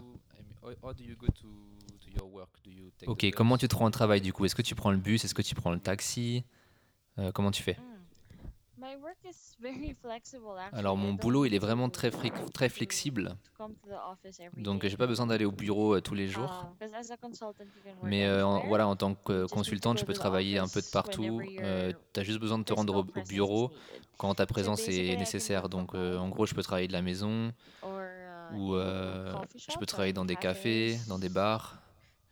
Ok, 3.07 3.31
comment 3.37 3.57
tu 3.59 3.69
te 3.69 3.77
rends 3.77 3.87
au 3.87 3.91
travail 3.91 4.21
du 4.21 4.33
coup? 4.33 4.45
Est-ce 4.45 4.55
que 4.55 4.63
tu 4.63 4.75
prends 4.75 4.91
le 4.91 4.97
bus? 4.99 5.25
Est-ce 5.25 5.35
que 5.35 5.43
tu 5.43 5.55
prends 5.55 5.71
le 5.73 5.81
taxi? 5.81 6.45
Euh, 7.19 7.31
Comment 7.33 7.51
tu 7.51 7.63
fais? 7.63 7.77
Alors 10.73 10.97
mon 10.97 11.13
boulot, 11.15 11.45
il 11.47 11.55
est 11.55 11.59
vraiment 11.59 11.89
très, 11.91 12.11
très 12.53 12.69
flexible. 12.69 13.37
Donc 14.57 14.87
j'ai 14.87 14.97
pas 14.97 15.07
besoin 15.07 15.27
d'aller 15.27 15.45
au 15.45 15.51
bureau 15.53 15.95
euh, 15.97 16.01
tous 16.01 16.15
les 16.15 16.29
jours. 16.29 16.67
Mais 18.09 18.27
euh, 18.27 18.47
en- 18.47 18.61
voilà, 18.67 18.87
en 18.89 18.97
tant 18.97 19.15
que 19.15 19.47
consultante, 19.47 19.99
je 19.99 20.05
peux 20.05 20.13
travailler 20.21 20.59
un 20.59 20.69
peu 20.69 20.81
de 20.81 20.87
partout. 20.93 21.41
tu 22.15 22.21
as 22.21 22.23
juste 22.25 22.39
besoin 22.41 22.59
de 22.59 22.65
te 22.65 22.73
rendre 22.73 22.95
au, 22.97 23.01
au 23.01 23.05
bureau 23.29 23.71
quand 24.19 24.35
ta 24.35 24.47
présence 24.47 24.81
est 24.89 25.17
nécessaire. 25.19 25.69
Donc 25.69 25.95
euh, 25.95 26.17
en 26.19 26.29
gros, 26.29 26.47
je 26.47 26.55
peux 26.55 26.63
travailler 26.63 26.89
de 26.89 26.93
la 26.93 27.03
maison 27.03 27.53
ou 28.55 28.75
euh, 28.75 29.33
je 29.73 29.79
peux 29.79 29.87
travailler 29.87 30.13
dans 30.13 30.25
des 30.25 30.35
cafés, 30.43 30.99
dans 31.09 31.19
des 31.19 31.29
bars. 31.29 31.77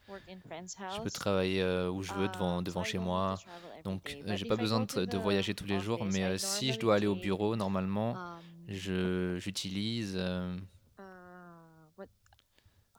Je 0.09 1.03
peux 1.03 1.11
travailler 1.11 1.63
euh, 1.63 1.91
où 1.91 2.03
je 2.03 2.13
veux 2.15 2.29
devant, 2.29 2.63
devant 2.63 2.85
chez 2.85 2.99
moi. 2.99 3.37
Donc 3.85 4.17
euh, 4.27 4.37
j'ai 4.37 4.45
pas 4.47 4.57
besoin 4.57 4.81
de, 4.81 5.05
de 5.05 5.19
voyager 5.19 5.55
tous 5.55 5.65
les 5.67 5.81
jours. 5.81 6.05
Mais 6.05 6.25
euh, 6.25 6.39
si 6.39 6.73
je 6.73 6.79
dois 6.79 6.95
aller 6.97 7.07
au 7.07 7.17
bureau, 7.17 7.57
normalement, 7.57 8.39
je 8.69 9.37
j'utilise 9.39 10.15
euh, 10.17 10.57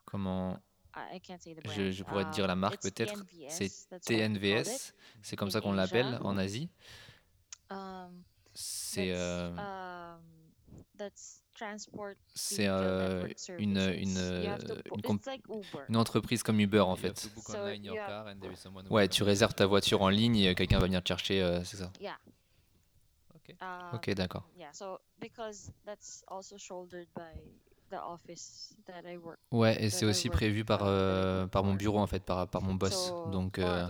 Comment 0.04 0.58
je, 1.76 1.90
je 1.90 2.02
pourrais 2.02 2.24
te 2.24 2.30
dire 2.30 2.46
la 2.46 2.54
Um, 2.54 2.60
marque 2.60 2.82
peut-être? 2.82 3.24
C'est 3.48 3.70
TNVS. 4.00 4.94
C'est 5.22 5.36
comme 5.36 5.50
ça 5.50 5.60
qu'on 5.60 5.72
l'appelle 5.72 6.18
en 6.22 6.36
Asie. 6.38 6.70
Um, 7.70 8.22
C'est 8.54 9.12
euh, 11.62 12.14
c'est 12.36 12.68
euh, 12.68 13.26
une, 13.58 13.76
euh, 13.78 14.56
bo- 14.56 14.74
une, 14.96 15.02
comp- 15.02 15.16
It's 15.18 15.26
like 15.26 15.42
Uber. 15.48 15.84
une 15.88 15.96
entreprise 15.96 16.42
comme 16.42 16.60
Uber 16.60 16.80
en 16.80 16.96
fait. 16.96 17.28
Ouais, 18.90 19.08
tu 19.08 19.22
réserves 19.22 19.54
ta 19.54 19.66
voiture 19.66 20.02
en 20.02 20.08
ligne 20.08 20.36
et 20.36 20.54
quelqu'un 20.54 20.78
va 20.78 20.86
venir 20.86 21.02
te 21.02 21.08
chercher, 21.08 21.42
euh, 21.42 21.62
c'est 21.64 21.76
ça. 21.76 21.92
yeah. 22.00 22.16
Um, 23.60 23.94
Ok, 23.94 24.10
d'accord. 24.14 24.44
yeah. 24.56 24.72
So 24.72 24.98
because 25.18 25.72
that's 25.84 26.22
also 26.28 26.56
shouldered 26.58 27.08
by 27.16 27.40
the 27.90 27.96
office 27.96 28.74
that 28.86 29.02
I 29.10 29.16
work. 29.16 29.38
Ouais, 29.50 29.82
et 29.82 29.90
c'est 29.90 30.04
aussi 30.04 30.28
prévu 30.28 30.64
par, 30.64 30.82
uh, 30.82 30.86
euh, 30.88 31.46
par 31.46 31.64
mon 31.64 31.74
bureau 31.74 31.98
en 31.98 32.06
fait, 32.06 32.20
par, 32.22 32.46
par 32.48 32.60
mon 32.62 32.74
boss. 32.74 32.92
So 33.08 33.30
Donc, 33.30 33.58
euh, 33.58 33.86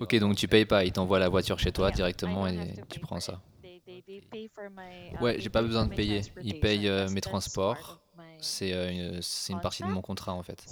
ok, 0.00 0.18
donc 0.18 0.36
tu 0.36 0.46
payes 0.48 0.66
pas, 0.66 0.84
il 0.84 0.92
t'envoie 0.92 1.18
la 1.18 1.28
voiture 1.30 1.58
chez 1.58 1.72
toi 1.72 1.90
directement 1.90 2.46
et 2.46 2.74
tu 2.90 3.00
prends 3.00 3.20
ça. 3.20 3.40
They, 3.84 4.02
they, 4.06 4.20
pay 4.20 4.48
for 4.48 4.70
my, 4.70 5.12
uh, 5.12 5.22
Ouais, 5.22 5.40
j'ai 5.40 5.50
pas 5.50 5.62
besoin 5.62 5.86
de 5.86 5.94
payer. 5.94 6.22
Ils 6.42 6.60
payent 6.60 6.88
euh, 6.88 7.08
mes 7.10 7.20
transports. 7.20 8.00
C'est 8.38 8.72
euh, 8.72 8.90
une, 8.90 9.22
c'est 9.22 9.52
une 9.52 9.60
partie 9.60 9.82
de 9.82 9.88
mon 9.88 10.02
contrat 10.02 10.34
en 10.34 10.42
fait. 10.42 10.64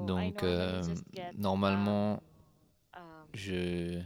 Donc, 0.00 0.06
normally 0.06 0.34
euh, 0.42 0.82
get, 1.12 1.32
normalement, 1.36 2.22
um, 2.94 3.02
je, 3.34 4.00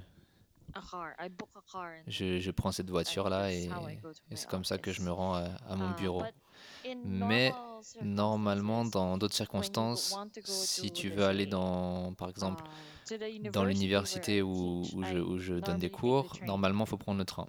je, 2.07 2.39
je 2.39 2.51
prends 2.51 2.73
cette 2.73 2.91
voiture-là 2.91 3.51
that's 3.51 3.65
et, 4.31 4.37
c'est 4.37 4.49
comme 4.49 4.65
ça 4.65 4.79
que 4.79 4.93
je 4.93 5.03
me 5.03 5.11
rends 5.11 5.35
à, 5.35 5.49
à 5.69 5.77
mon 5.77 5.91
Uh, 5.91 5.97
bureau. 5.97 6.23
Mais 7.05 7.53
normal 8.01 8.63
normalement, 8.63 8.85
circumstances, 8.85 8.91
dans 8.91 9.19
d'autres 9.19 9.35
circonstances, 9.35 10.17
si 10.45 10.91
tu 10.93 11.11
veux 11.11 11.25
aller 11.25 11.47
dans, 11.47 12.15
par 12.15 12.29
exemple, 12.29 12.65
uh, 13.11 13.51
dans 13.51 13.65
l'université 13.65 14.43
où, 14.43 14.85
je, 14.85 15.19
où 15.19 15.39
je 15.39 15.55
donne 15.55 15.79
des 15.79 15.91
cours, 15.91 16.37
normalement, 16.47 16.85
il 16.85 16.89
faut 16.89 16.97
prendre 16.97 17.19
le 17.19 17.25
train. 17.25 17.47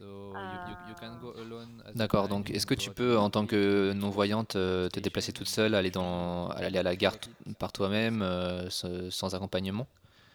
Uh, 0.00 1.94
D'accord, 1.94 2.28
donc 2.28 2.50
est-ce 2.50 2.66
que 2.66 2.74
tu 2.74 2.90
peux, 2.90 3.18
en 3.18 3.30
tant 3.30 3.46
que 3.46 3.92
non-voyante, 3.92 4.56
euh, 4.56 4.88
te 4.88 5.00
déplacer 5.00 5.32
toute 5.32 5.48
seule, 5.48 5.74
aller, 5.74 5.90
dans, 5.90 6.48
aller 6.48 6.78
à 6.78 6.82
la 6.82 6.96
gare 6.96 7.16
par 7.58 7.72
toi-même, 7.72 8.22
euh, 8.22 8.70
sans 8.70 9.34
accompagnement? 9.34 9.86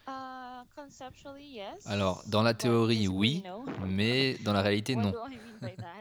uh, 0.07 0.63
conceptually, 0.75 1.55
yes. 1.55 1.85
Alors, 1.87 2.23
dans 2.27 2.43
la 2.43 2.53
but 2.53 2.59
théorie, 2.61 3.07
oui, 3.07 3.43
no. 3.45 3.65
mais 3.87 4.35
dans 4.43 4.53
la 4.53 4.61
réalité, 4.61 4.95
What 4.95 5.03
non. 5.03 5.11
do 5.11 5.17
I 5.27 5.29
mean 5.31 5.39
by 5.61 5.75
that? 5.75 5.83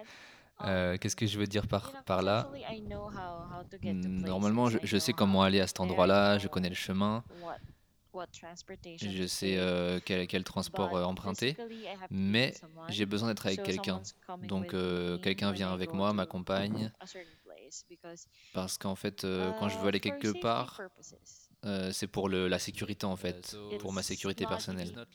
Um, 0.59 0.67
Euh, 0.69 0.97
Qu'est-ce 0.99 1.17
que 1.17 1.27
je 1.27 1.39
veux 1.39 1.47
dire 1.47 1.67
par, 1.67 1.93
là? 2.23 2.49
conceptually, 2.51 2.79
I 2.79 2.81
know 2.81 3.11
how, 3.11 3.45
how 3.45 3.63
to 3.71 3.77
get 3.83 3.93
to 3.93 4.09
places. 4.09 4.25
Normalement, 4.25 4.71
je, 4.71 4.97
sais 4.97 5.13
know 5.13 5.17
comment 5.19 5.43
aller 5.43 5.61
à 5.61 5.67
cet 5.67 5.81
endroit-là, 5.81 6.39
je 6.39 6.49
connais 6.49 6.71
le 6.71 6.75
chemin, 6.75 7.23
je 8.97 9.27
sais 9.27 9.57
euh, 9.57 10.01
quel, 10.05 10.27
quel 10.27 10.45
transport 10.45 10.97
euh, 10.97 11.05
emprunter, 11.05 11.57
mais 12.11 12.55
j'ai 12.89 13.07
besoin 13.07 13.29
d'être 13.29 13.47
avec 13.47 13.63
quelqu'un. 13.63 14.03
Donc, 14.43 14.75
euh, 14.75 15.19
quelqu'un 15.19 15.53
vient 15.53 15.73
avec 15.73 15.93
moi, 15.93 16.13
m'accompagne, 16.13 16.91
parce 18.53 18.79
qu'en 18.79 18.95
fait, 18.95 19.23
quand 19.59 19.69
je 19.69 19.79
veux 19.79 19.87
uh, 19.87 19.89
aller 19.89 20.01
quelque 20.01 20.41
part. 20.41 20.81
Euh, 21.65 21.91
c'est 21.93 22.07
pour 22.07 22.29
le, 22.29 22.49
la 22.49 22.59
sécurité 22.59 23.07
en 23.07 23.17
fait, 23.17 23.57
pour 23.81 23.93
ma 23.93 24.01
It's 24.01 24.09
sécurité 24.09 24.45
not 24.45 24.51
personnelle. 24.51 25.07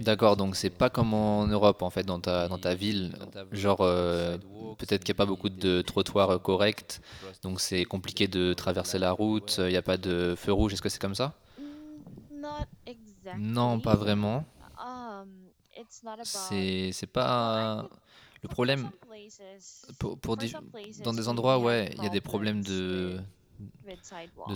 D'accord, 0.00 0.36
donc 0.36 0.56
c'est 0.56 0.70
pas 0.70 0.90
comme 0.90 1.14
en 1.14 1.46
Europe 1.46 1.82
en 1.82 1.90
fait, 1.90 2.02
dans 2.02 2.20
ta, 2.20 2.48
dans 2.48 2.58
ta 2.58 2.74
ville, 2.74 3.14
genre 3.52 3.80
euh, 3.80 4.36
peut-être 4.78 5.04
qu'il 5.04 5.12
n'y 5.12 5.16
a 5.16 5.22
pas 5.22 5.26
beaucoup 5.26 5.48
de 5.48 5.80
trottoirs 5.80 6.30
euh, 6.30 6.38
corrects, 6.38 7.00
donc 7.42 7.60
c'est 7.60 7.84
compliqué 7.84 8.26
de 8.26 8.52
traverser 8.52 8.98
la 8.98 9.12
route, 9.12 9.56
il 9.58 9.68
n'y 9.68 9.76
a 9.76 9.82
pas 9.82 9.96
de 9.96 10.34
feu 10.36 10.52
rouge, 10.52 10.74
est-ce 10.74 10.82
que 10.82 10.88
c'est 10.88 11.00
comme 11.00 11.14
ça? 11.14 11.34
Mm, 11.58 12.40
not 12.40 12.66
exactly. 12.84 13.42
Non, 13.42 13.80
pas 13.80 13.94
vraiment. 13.94 14.44
Um, 14.78 15.28
it's 15.78 16.02
not 16.02 16.14
about. 16.14 16.26
C'est 16.26 17.06
pas 17.10 17.88
le 18.42 18.48
problème. 18.48 18.90
Pour, 19.98 20.36
dans 20.36 21.12
des 21.14 21.28
endroits, 21.28 21.58
ouais, 21.58 21.90
il 21.96 22.02
y 22.02 22.06
a 22.06 22.10
des 22.10 22.20
problèmes 22.20 22.62
de, 22.62 23.18
de 24.48 24.54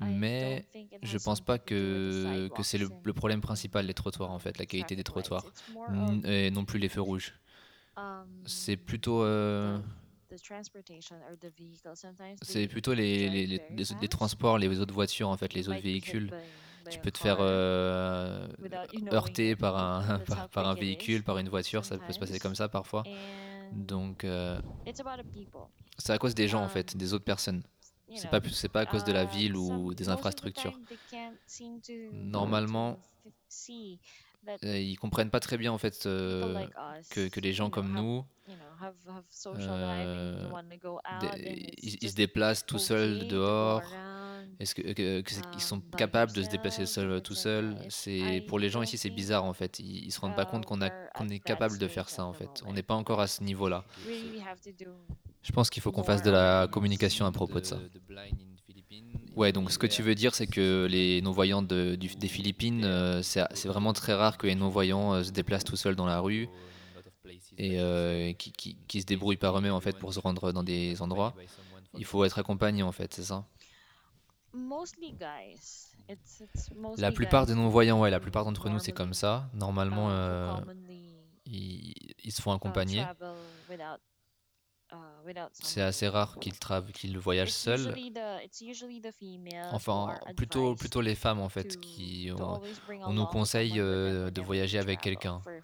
I 0.00 0.14
mais 0.14 0.66
je 1.02 1.18
pense 1.18 1.40
pas 1.40 1.58
que, 1.58 2.48
que 2.48 2.62
c'est 2.62 2.78
le, 2.78 3.12
problème 3.12 3.40
principal 3.40 3.86
des 3.86 3.94
trottoirs 3.94 4.30
en 4.30 4.38
fait, 4.38 4.58
la 4.58 4.66
qualité 4.66 4.96
des 4.96 5.04
trottoirs, 5.04 5.44
et 6.24 6.50
non 6.50 6.64
plus 6.64 6.78
les 6.78 6.88
feux 6.88 7.00
rouges. 7.00 7.34
um, 7.96 8.26
C'est 8.46 8.76
plutôt, 8.76 9.22
euh, 9.22 9.78
c'est 12.42 12.68
plutôt 12.68 12.94
les, 12.94 13.28
les, 13.28 13.60
les, 13.70 14.08
transports, 14.08 14.58
les 14.58 14.80
autres 14.80 14.94
voitures 14.94 15.28
en 15.28 15.36
fait, 15.36 15.54
les 15.54 15.68
autres 15.68 15.82
véhicules. 15.82 16.30
Tu 16.88 16.98
peux 16.98 17.10
te 17.10 17.18
faire 17.18 17.38
euh, 17.40 18.48
heurter 19.12 19.54
par 19.56 19.76
un, 19.76 20.20
par, 20.52 20.68
un 20.68 20.74
véhicule, 20.74 21.22
par 21.22 21.38
une 21.38 21.48
voiture, 21.48 21.84
ça 21.84 21.98
peut 21.98 22.12
se 22.12 22.18
passer 22.18 22.38
comme 22.38 22.54
ça 22.54 22.68
parfois. 22.68 23.04
Donc 23.72 24.24
euh, 24.24 24.60
c'est 26.00 26.12
à 26.12 26.18
cause 26.18 26.34
des 26.34 26.48
gens 26.48 26.60
en 26.60 26.64
Um, 26.64 26.70
fait, 26.70 26.96
des 26.96 27.12
autres 27.14 27.24
personnes. 27.24 27.62
C'est 28.16 28.28
pas, 28.30 28.40
c'est 28.52 28.68
pas 28.68 28.80
à 28.80 28.86
cause 28.86 29.04
de 29.04 29.12
la 29.12 29.24
ville 29.24 29.52
some- 29.54 29.78
ou 29.84 29.94
des 29.94 30.08
infrastructures. 30.08 30.72
Normalement, 32.12 32.98
Euh, 34.64 34.78
ils 34.78 34.96
comprennent 34.96 35.30
pas 35.30 35.38
très 35.40 35.58
bien 35.58 35.70
en 35.70 35.78
fait 35.78 36.06
euh, 36.06 36.54
que, 37.10 37.28
que 37.28 37.40
les 37.40 37.52
gens 37.52 37.68
comme 37.70 37.92
nous, 38.02 38.24
euh, 39.60 40.48
ils, 41.82 41.98
ils 42.00 42.10
se 42.10 42.14
déplacent 42.16 42.64
tout 42.66 42.78
seuls 42.78 43.18
dehors. 43.28 43.82
Est-ce 44.58 44.74
que, 44.74 44.82
que- 44.92 45.20
que 45.22 45.30
c'est- 45.30 45.50
qu'ils 45.50 45.62
sont 45.62 45.78
by 45.78 45.96
capables 45.96 46.32
de 46.32 46.42
se 46.42 46.48
déplacer 46.48 46.86
tout 47.22 47.34
seuls? 47.34 47.76
C'est 47.88 48.18
I 48.18 48.40
pour 48.42 48.58
les 48.58 48.68
gens 48.68 48.82
ici 48.82 48.96
don't 48.96 49.00
c'est 49.02 49.10
bizarre 49.10 49.44
en 49.44 49.52
fait. 49.52 49.78
Ils, 49.78 50.04
ils 50.06 50.10
se 50.12 50.20
rendent 50.20 50.36
pas 50.36 50.44
compte 50.44 50.66
qu'on 50.66 50.80
at 50.82 50.90
est 51.30 51.38
capable 51.38 51.78
de 51.78 51.88
faire 51.88 52.08
ça 52.10 52.24
en 52.24 52.32
fait. 52.32 52.62
On 52.66 52.72
n'est 52.72 52.82
pas 52.82 52.94
encore 52.94 53.20
à 53.20 53.26
ce 53.26 53.42
niveau-là. 53.42 53.84
We 54.06 54.16
really 54.22 54.40
have 54.42 54.60
to 54.60 54.70
do 54.72 54.90
Je 55.42 55.52
pense 55.52 55.70
qu'il 55.70 55.82
faut 55.82 55.92
qu'on 55.92 56.02
fasse 56.04 56.22
de 56.22 56.30
la 56.30 56.68
communication 56.70 57.24
à 57.26 57.32
propos 57.32 57.60
de 57.60 57.64
ça. 57.66 57.78
Ouais, 59.36 59.52
donc 59.52 59.70
ce 59.70 59.78
que 59.78 59.86
tu 59.86 60.02
veux 60.02 60.14
dire, 60.14 60.34
c'est 60.34 60.46
que 60.48 60.86
les 60.90 61.22
non-voyants 61.22 61.62
de- 61.62 61.94
des 61.94 62.28
Philippines, 62.28 62.84
euh, 62.84 63.22
c'est 63.22 63.44
c'est 63.54 63.68
vraiment 63.68 63.92
très 63.92 64.12
rare 64.12 64.36
que 64.36 64.46
les 64.46 64.54
non-voyants 64.56 65.14
euh, 65.14 65.22
se 65.22 65.30
déplacent 65.30 65.64
tout 65.64 65.76
seuls 65.76 65.94
dans 65.96 66.06
la 66.06 66.18
rue 66.20 66.48
et 67.56 67.78
euh, 67.78 68.32
qui, 68.32 68.52
qui- 68.52 68.76
qui 68.88 69.00
se 69.00 69.06
débrouillent 69.06 69.36
par 69.36 69.56
eux-mêmes 69.56 69.72
en 69.72 69.80
fait 69.80 69.96
pour 69.96 70.12
se 70.12 70.18
rendre 70.18 70.52
dans 70.52 70.62
des 70.64 71.00
endroits. 71.00 71.34
Il 71.96 72.04
faut 72.04 72.24
être 72.24 72.38
accompagné 72.38 72.82
en 72.82 72.92
fait, 72.92 73.14
c'est 73.14 73.22
ça 73.24 73.44
mostly 73.44 73.46
guys. 73.46 73.46
It's, 73.46 73.48
it's 73.48 73.58
mostly 73.86 74.39
La 76.98 77.12
plupart 77.12 77.46
des 77.46 77.54
non-voyants, 77.54 78.00
ouais, 78.00 78.10
la 78.10 78.20
plupart 78.20 78.44
d'entre 78.44 78.68
nous, 78.68 78.78
c'est 78.78 78.92
comme 78.92 79.14
ça. 79.14 79.48
Normalement, 79.54 80.06
who 80.06 80.12
euh, 80.12 80.60
ils, 81.46 81.94
ils 82.22 82.32
se 82.32 82.42
font 82.42 82.52
accompagner. 82.52 83.04
C'est 85.52 85.80
assez 85.82 86.08
rare 86.08 86.36
usually 88.68 89.00
the 89.00 89.12
females 89.12 89.70
who 89.70 89.76
Enfin, 89.76 90.08
are 90.08 90.34
plutôt, 90.34 90.70
advised 90.70 90.78
plutôt 90.80 91.00
les 91.00 91.14
femmes 91.14 91.40
en 91.40 91.48
fait 91.48 91.74
to, 91.74 91.80
qui 91.80 92.30
ont, 92.36 92.60
on 93.06 93.12
nous 93.12 93.26
conseille 93.26 93.78
euh, 93.78 94.30
de 94.30 94.40
voyager 94.40 94.78
avec 94.78 95.00
quelqu'un. 95.00 95.40
euh, 95.46 95.60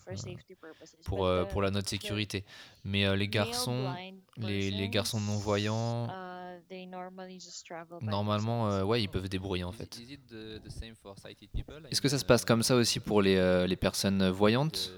pour, 1.04 1.18
But 1.18 1.25
euh, 1.25 1.45
the, 1.45 1.49
pour 1.49 1.62
la 1.62 1.71
notre 1.71 1.87
the 1.87 1.90
sécurité. 1.90 2.45
Mais 2.85 3.06
euh, 3.06 3.16
les 3.16 3.28
garçons, 3.28 3.92
les, 4.37 4.71
les 4.71 4.88
garçons 4.88 5.21
non-voyants, 5.21 6.06
persons, 6.06 6.56
uh, 6.59 6.61
they 6.68 6.87
normally 6.87 7.40
just 7.40 7.66
travel 7.66 7.99
by 8.00 8.06
normalement, 8.06 8.71
euh, 8.71 8.85
ouais, 8.85 9.02
ils 9.02 9.09
peuvent 9.09 9.25
se 9.25 9.28
débrouiller 9.28 9.64
en 9.64 9.73
fait. 9.73 9.99
Is 9.99 10.12
it 10.12 10.26
the, 10.28 10.62
the 10.62 10.71
same 10.71 10.95
for 10.95 11.16
sighted 11.18 11.50
people? 11.50 11.87
Est-ce 11.90 12.00
que 12.00 12.09
ça 12.09 12.18
se 12.18 12.25
passe 12.25 12.42
uh, 12.42 12.47
comme 12.47 12.62
ça 12.62 12.76
aussi 12.76 13.00
pour 13.00 13.23
les, 13.23 13.37
euh, 13.37 13.66
les 13.66 13.76
personnes 13.76 14.28
voyantes? 14.28 14.92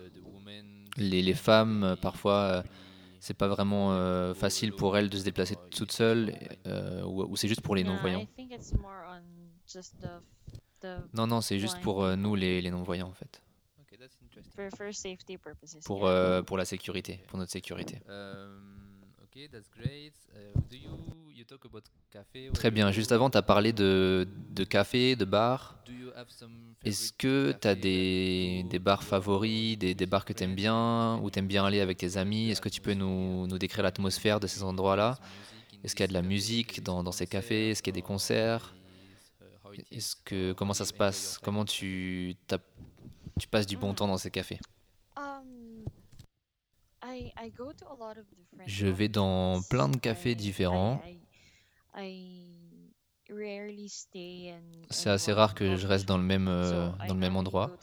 Les, 0.97 1.23
les 1.23 1.35
femmes, 1.35 1.97
parfois, 2.03 2.35
euh, 2.35 2.63
c'est 3.21 3.35
pas 3.35 3.49
vraiment 3.49 3.93
euh, 3.93 4.35
facile 4.35 4.73
pour 4.73 4.97
elles 4.97 5.11
de 5.11 5.17
se 5.17 5.25
déplacer 5.25 5.57
toutes 5.71 5.93
seules, 5.93 6.35
euh, 6.67 7.03
ou, 7.05 7.23
ou 7.25 7.37
c'est 7.37 7.49
juste 7.49 7.61
pour 7.63 7.75
les 7.75 7.85
non-voyants 7.85 8.27
Non, 11.13 11.27
non, 11.27 11.41
c'est 11.41 11.59
juste 11.59 11.81
pour 11.81 12.05
euh, 12.05 12.17
nous, 12.17 12.35
les, 12.35 12.61
les 12.61 12.71
non-voyants, 12.71 13.09
en 13.09 13.15
fait. 13.15 13.43
Okay, 13.81 13.97
that's 13.99 14.17
interesting. 14.23 14.53
for, 14.55 14.71
for 14.77 14.95
safety 14.95 15.37
purposes. 15.37 15.81
Pour, 15.85 16.01
yeah. 16.01 16.09
euh, 16.09 16.43
pour 16.43 16.57
la 16.57 16.65
sécurité, 16.65 17.21
pour 17.29 17.39
notre 17.39 17.53
sécurité. 17.53 18.01
Um, 18.09 18.78
okay, 19.38 19.49
that's 19.49 19.71
great. 19.71 20.14
Uh, 20.35 20.61
do 20.68 20.76
you 20.76 20.99
you 21.33 21.45
talk 21.45 21.64
about 21.64 21.85
cafe? 22.11 22.50
Très 22.52 22.71
bien. 22.71 22.90
Juste 22.90 23.12
avant, 23.12 23.30
tu 23.30 23.38
as 23.38 23.42
parlé 23.42 23.73
de, 23.73 24.26
de 24.50 24.64
café, 24.64 25.16
de 25.16 25.25
bar. 25.25 25.78
Do 25.87 25.92
you 25.92 26.11
have 26.16 26.28
some 26.28 26.75
Est-ce 26.85 27.12
favorite 27.12 27.16
que 27.18 27.59
tu 27.61 27.68
as 27.68 27.75
des, 27.75 28.64
des 28.68 28.78
bars 28.78 29.02
favoris, 29.02 29.78
des, 29.78 29.95
des 29.95 30.07
bars 30.07 30.25
que 30.25 30.33
tu 30.33 30.45
aimes 30.45 30.54
bien, 30.54 31.18
ou 31.23 31.30
tu 31.30 31.38
aimes 31.38 31.47
bien 31.47 31.64
aller 31.64 31.80
avec 31.80 31.99
tes 31.99 32.16
amis? 32.16 32.50
Est-ce 32.50 32.61
que 32.61 32.68
tu 32.68 32.80
peux 32.80 32.95
nous, 32.95 33.47
nous 33.47 33.59
décrire 33.59 33.85
l'atmosphère 33.85 34.40
de 34.40 34.47
ces 34.47 34.62
endroits-là? 34.62 35.18
Est-ce 35.85 35.95
qu'il 35.95 36.02
y 36.02 36.04
a 36.04 36.09
de 36.09 36.14
la 36.14 36.23
musique 36.23 36.83
dans, 36.83 37.02
dans 37.04 37.12
ces 37.12 37.26
cafés? 37.26 37.71
Est-ce 37.71 37.83
qu'il 37.83 37.92
y 37.92 37.97
a 37.97 38.00
des 38.00 38.07
concerts? 38.07 38.75
Est-ce 39.92 40.16
que 40.16 40.52
comment 40.54 40.75
ça 40.75 40.85
se 40.85 40.92
passe? 40.92 41.38
Comment 41.38 41.64
tu, 41.64 42.35
tu 43.38 43.49
passes 43.49 43.66
du 43.66 43.76
bon 43.76 43.95
temps 43.95 44.09
dans 44.09 44.16
ces 44.16 44.30
cafés? 44.30 44.59
Um, 45.16 45.85
I 46.98 46.98
I 46.98 46.98
I 46.98 46.98
go 46.98 46.98
to 46.98 46.98
a 46.98 46.98
lot 46.98 46.98
of 46.98 46.98
different 46.98 46.98
Je 48.67 48.87
vais 48.87 49.09
dans 49.09 49.62
plein 49.62 49.88
de 49.88 49.97
cafés 49.97 50.33
I 50.33 50.37
différents. 50.37 51.03
C'est 54.91 55.11
assez 55.11 55.33
rare 55.33 55.55
que 55.55 55.77
je 55.77 55.87
reste 55.87 56.07
dans 56.07 56.19
le 56.19 56.25
même, 56.25 56.49
euh, 56.49 56.88
dans 57.07 57.15
le 57.15 57.21
même 57.21 57.37
endroit. 57.37 57.77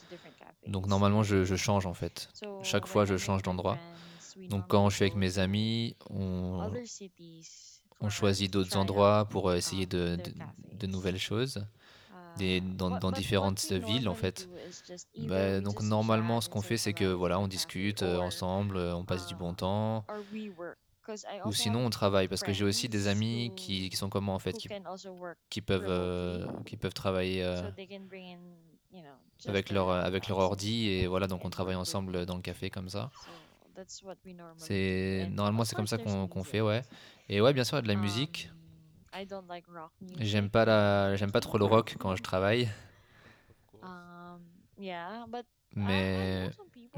Donc 0.68 0.88
normalement, 0.88 1.24
je, 1.24 1.44
je 1.44 1.56
change 1.56 1.86
en 1.86 1.94
fait. 1.94 2.30
Chaque 2.64 2.88
fois, 2.88 3.06
je 3.06 3.18
change 3.18 3.44
d'endroit. 3.44 3.78
Donc 4.50 4.68
quand 4.68 4.90
je 4.90 4.96
suis 4.96 5.04
avec 5.04 5.16
mes 5.16 5.40
amis, 5.40 5.96
on, 6.10 6.72
choisit 8.10 8.52
d'autres 8.52 8.78
endroits 8.78 9.26
pour 9.26 9.54
essayer 9.54 9.84
um, 9.86 9.90
de, 9.90 10.18
de, 10.74 10.88
nouvelles 10.88 11.18
choses, 11.18 11.66
des, 12.36 12.62
dans, 12.62 13.12
différentes 13.12 13.72
villes 13.72 14.10
en 14.10 14.16
fait. 14.16 14.48
Bah, 15.18 15.62
donc 15.62 15.82
normalement, 15.82 16.42
ce 16.42 16.50
qu'on 16.50 16.62
fait, 16.62 16.78
c'est 16.78 16.94
que 16.94 17.06
voilà, 17.06 17.40
on 17.40 17.48
discute 17.48 18.04
euh, 18.04 18.18
or 18.18 18.26
ensemble, 18.26 18.78
euh, 18.78 18.96
on 18.96 19.06
passe 19.06 19.26
du 19.28 19.36
bon 19.36 19.54
temps. 19.54 20.06
or 20.10 20.24
we 20.32 20.50
work. 20.50 20.78
'Cause 21.06 21.24
I 21.30 21.40
Ou 21.44 21.50
also 21.50 21.62
sinon, 21.62 21.86
on 21.86 21.90
travaille 21.92 22.28
parce 22.28 22.42
que 22.42 22.52
j'ai 22.52 22.66
aussi 22.66 22.90
des 22.90 23.08
amis 23.08 23.52
qui, 23.56 23.90
qui 23.90 23.96
sont 23.96 24.10
comme 24.10 24.26
moi 24.26 24.34
en 24.34 24.40
fait, 24.40 24.54
qui, 24.54 24.68
qui 25.50 25.62
peuvent, 25.62 25.86
euh, 25.88 26.48
qui 26.66 26.78
peuvent 26.78 26.94
travailler 26.96 27.44
euh, 27.44 27.62
avec 29.48 29.70
leur, 29.70 29.90
avec 29.92 30.28
leur 30.28 30.40
ordi 30.40 30.90
et 30.90 31.08
voilà, 31.08 31.28
donc 31.28 31.46
on 31.46 31.50
travaille 31.50 31.76
ensemble 31.76 32.26
dans 32.26 32.36
le 32.36 32.42
café 32.42 32.70
comme 32.72 32.90
ça. 32.90 33.12
C'est 34.58 35.28
normalement 35.32 35.64
c'est 35.64 35.76
comme 35.76 35.88
ça 35.88 35.98
qu'on 35.98 36.28
music. 36.28 36.46
fait, 36.46 36.62
ouais. 36.62 36.82
Et 37.30 37.42
ouais, 37.42 37.54
bien 37.54 37.64
sûr, 37.64 37.78
il 37.78 37.80
y 37.80 37.80
a 37.80 37.84
de 37.84 37.88
la 37.88 37.96
musique. 37.96 38.50
I 39.16 39.26
don't 39.26 39.48
like 39.48 39.66
rock 39.68 39.92
J'aime 40.20 40.44
music. 40.46 40.52
pas 40.52 40.66
la, 40.66 41.16
j'aime 41.16 41.32
pas 41.32 41.40
trop 41.40 41.58
le 41.58 41.66
rock 41.66 41.96
quand 42.00 42.16
je 42.16 42.22
travaille. 42.22 42.70
Um, 43.82 44.42
yeah, 44.78 45.26
but 45.28 45.46
I- 45.76 45.80
I 45.80 45.82
mais 45.82 46.52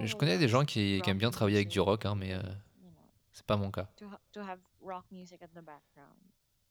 je 0.07 0.15
connais 0.15 0.37
des 0.37 0.47
gens 0.47 0.65
qui, 0.65 1.01
aiment 1.05 1.17
bien 1.17 1.31
travailler 1.31 1.57
avec 1.57 1.67
du 1.69 1.79
rock, 1.79 2.05
hein, 2.05 2.15
mais 2.15 2.33
euh, 2.33 2.41
you 2.81 2.89
know, 2.89 3.01
c'est 3.31 3.45
pas 3.45 3.57
mon 3.57 3.71
cas. 3.71 3.87
to 3.97 4.05
ha- 4.07 4.21
to 4.31 4.41
have 4.41 4.59
rock 4.81 5.05
music 5.11 5.41
at 5.41 5.47
the 5.49 5.63
background 5.63 6.17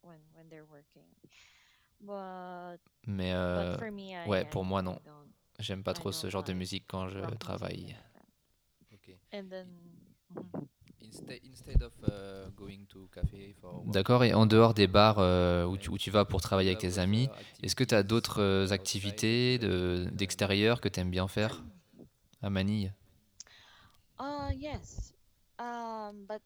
when 0.02 0.20
when 0.34 0.48
they're 0.48 0.66
working. 0.68 1.06
But 2.00 2.80
Mais 3.06 3.32
but 3.32 3.36
euh, 3.36 3.78
for 3.78 3.90
me, 3.90 4.12
I, 4.14 4.28
ouais, 4.28 4.44
pour 4.46 4.64
moi, 4.64 4.82
non. 4.82 5.00
don't 5.04 5.30
J'aime 5.58 5.82
pas 5.82 5.94
trop 5.94 6.12
ce 6.12 6.28
genre 6.28 6.42
de 6.44 6.52
musique 6.52 6.84
quand 6.86 7.08
je 7.08 7.20
travaille. 7.36 7.96
Okay. 8.92 9.18
Uh, 12.02 12.50
going 12.56 12.86
to 12.88 13.08
cafe 13.14 13.54
for 13.60 13.74
work, 13.74 13.90
D'accord, 13.92 14.24
et 14.24 14.32
en 14.34 14.46
dehors 14.46 14.74
des 14.74 14.86
bars 14.86 15.18
euh, 15.18 15.64
où, 15.64 15.76
tu, 15.76 15.90
où 15.90 15.98
tu 15.98 16.10
vas 16.10 16.24
pour 16.24 16.40
travailler 16.40 16.70
avec 16.70 16.80
tes 16.80 16.98
amis, 16.98 17.28
est-ce 17.62 17.74
que 17.74 17.84
tu 17.84 17.94
as 17.94 18.02
d'autres 18.02 18.40
euh, 18.40 18.70
activités 18.70 19.58
de- 19.58 20.06
uh, 20.08 20.14
d'extérieur 20.14 20.80
que 20.80 20.88
tu 20.88 21.00
aimes 21.00 21.10
bien 21.10 21.28
faire 21.28 21.64
à 22.42 22.50
Manille? 22.50 22.92
Uh, 24.18 24.52
yes. 24.54 25.12
Um, 25.58 26.26
but 26.28 26.42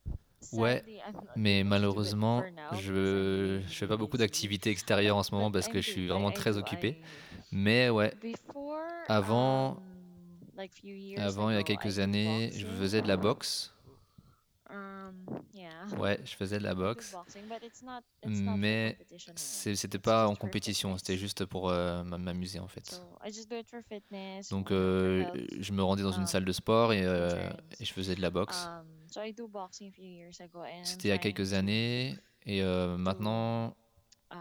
Ouais, 0.52 0.78
sadly, 0.78 0.96
I'm 0.96 1.14
not 1.14 1.20
Mais 1.36 1.62
malheureusement, 1.64 2.42
je 2.72 3.60
je 3.68 3.74
fais 3.74 3.86
pas 3.86 3.96
beaucoup 3.96 4.16
d'activités 4.16 4.70
extérieures 4.70 5.16
en 5.16 5.22
ce 5.22 5.34
moment 5.34 5.50
But 5.50 5.54
parce 5.54 5.68
que 5.68 5.80
je 5.80 5.88
suis 5.88 6.08
vraiment 6.08 6.32
très 6.32 6.56
occupé. 6.56 6.96
Mais 7.52 7.90
ouais, 7.90 8.14
Before, 8.22 8.78
Avant- 9.08 9.76
um, 10.56 10.66
avant, 11.16 11.50
il 11.50 11.54
y 11.56 11.58
a 11.58 11.62
quelques 11.62 11.98
années, 11.98 12.50
je 12.52 12.66
faisais 12.66 13.02
de 13.02 13.08
la 13.08 13.16
boxe. 13.16 13.72
Um. 14.72 15.98
Ouais, 15.98 16.20
je 16.24 16.34
faisais 16.36 16.58
de 16.58 16.64
la 16.64 16.74
boxe. 16.74 17.14
Mais 18.24 18.98
c'était 19.74 19.98
pas 19.98 20.28
en 20.28 20.36
compétition, 20.36 20.96
c'était 20.98 21.16
juste 21.16 21.44
pour 21.46 21.70
euh, 21.70 22.04
m'amuser 22.04 22.60
en 22.60 22.68
fait. 22.68 23.00
Donc 24.50 24.70
euh, 24.70 25.26
je 25.58 25.72
me 25.72 25.82
rendais 25.82 26.02
dans 26.02 26.12
une 26.12 26.22
um, 26.22 26.26
salle 26.26 26.44
de 26.44 26.52
sport 26.52 26.92
et, 26.92 27.04
euh, 27.04 27.50
et 27.78 27.84
je 27.84 27.92
faisais 27.92 28.14
de 28.14 28.20
la 28.20 28.30
boxe. 28.30 28.66
Um, 28.66 28.86
so 29.08 29.22
I 29.22 29.32
do 29.32 29.48
boxing 29.48 29.88
a 29.88 29.92
few 29.92 30.04
years 30.04 30.40
ago, 30.40 30.60
and 30.60 30.66
I'm 30.78 30.84
C'était 30.84 31.08
il 31.08 31.10
y 31.10 31.14
a 31.14 31.18
quelques 31.18 31.52
années 31.52 32.16
et 32.46 32.62
maintenant 32.62 33.74
uh, 34.32 34.34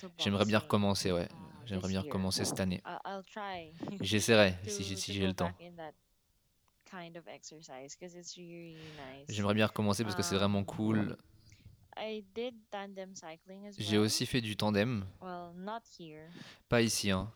to 0.00 0.08
j'aimerais 0.18 0.44
bien 0.46 0.58
recommencer, 0.58 1.12
ouais. 1.12 1.24
uh, 1.30 1.66
J'aimerais 1.66 1.88
bien 1.88 2.00
recommencer 2.00 2.44
cette 2.44 2.60
année. 2.60 2.82
I- 2.86 2.98
I'll 3.06 3.22
try 3.24 3.72
J'essaierai 4.00 4.54
si, 4.66 4.82
j'ai- 4.84 4.96
si 4.96 5.12
le 5.18 5.34
temps. 5.34 5.52
Back 6.90 7.06
in 7.06 7.12
that 7.12 7.12
kind 7.12 7.16
of 7.16 7.26
exercise 7.28 7.96
because 7.96 8.14
it's 8.16 8.36
really, 8.36 8.74
really 8.74 8.92
nice. 8.96 9.26
J'aimerais 9.28 9.54
bien 9.54 9.66
recommencer 9.66 10.04
parce 10.04 10.14
que 10.16 10.22
c'est 10.22 10.36
vraiment 10.36 10.60
Um, 10.60 10.64
cool. 10.66 11.16
I 11.96 12.24
did 12.34 12.54
tandem 12.70 13.14
cycling 13.14 13.66
as 13.66 13.72
J'ai 13.78 13.98
aussi 13.98 14.24
fait 14.26 14.40
du 14.40 14.56
tandem, 14.56 15.04
Well, 15.20 15.52
not 15.56 15.80
here. 15.98 16.28
pas 16.68 16.82
ici. 16.82 17.10
Hein. 17.10 17.30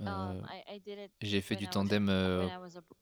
Euh, 0.00 0.06
Um, 0.06 0.46
I, 0.50 0.76
I 0.76 0.80
did 0.80 0.98
it 0.98 1.12
J'ai 1.20 1.40
fait 1.40 1.56
du 1.56 1.68
tandem 1.68 2.08
euh, 2.08 2.48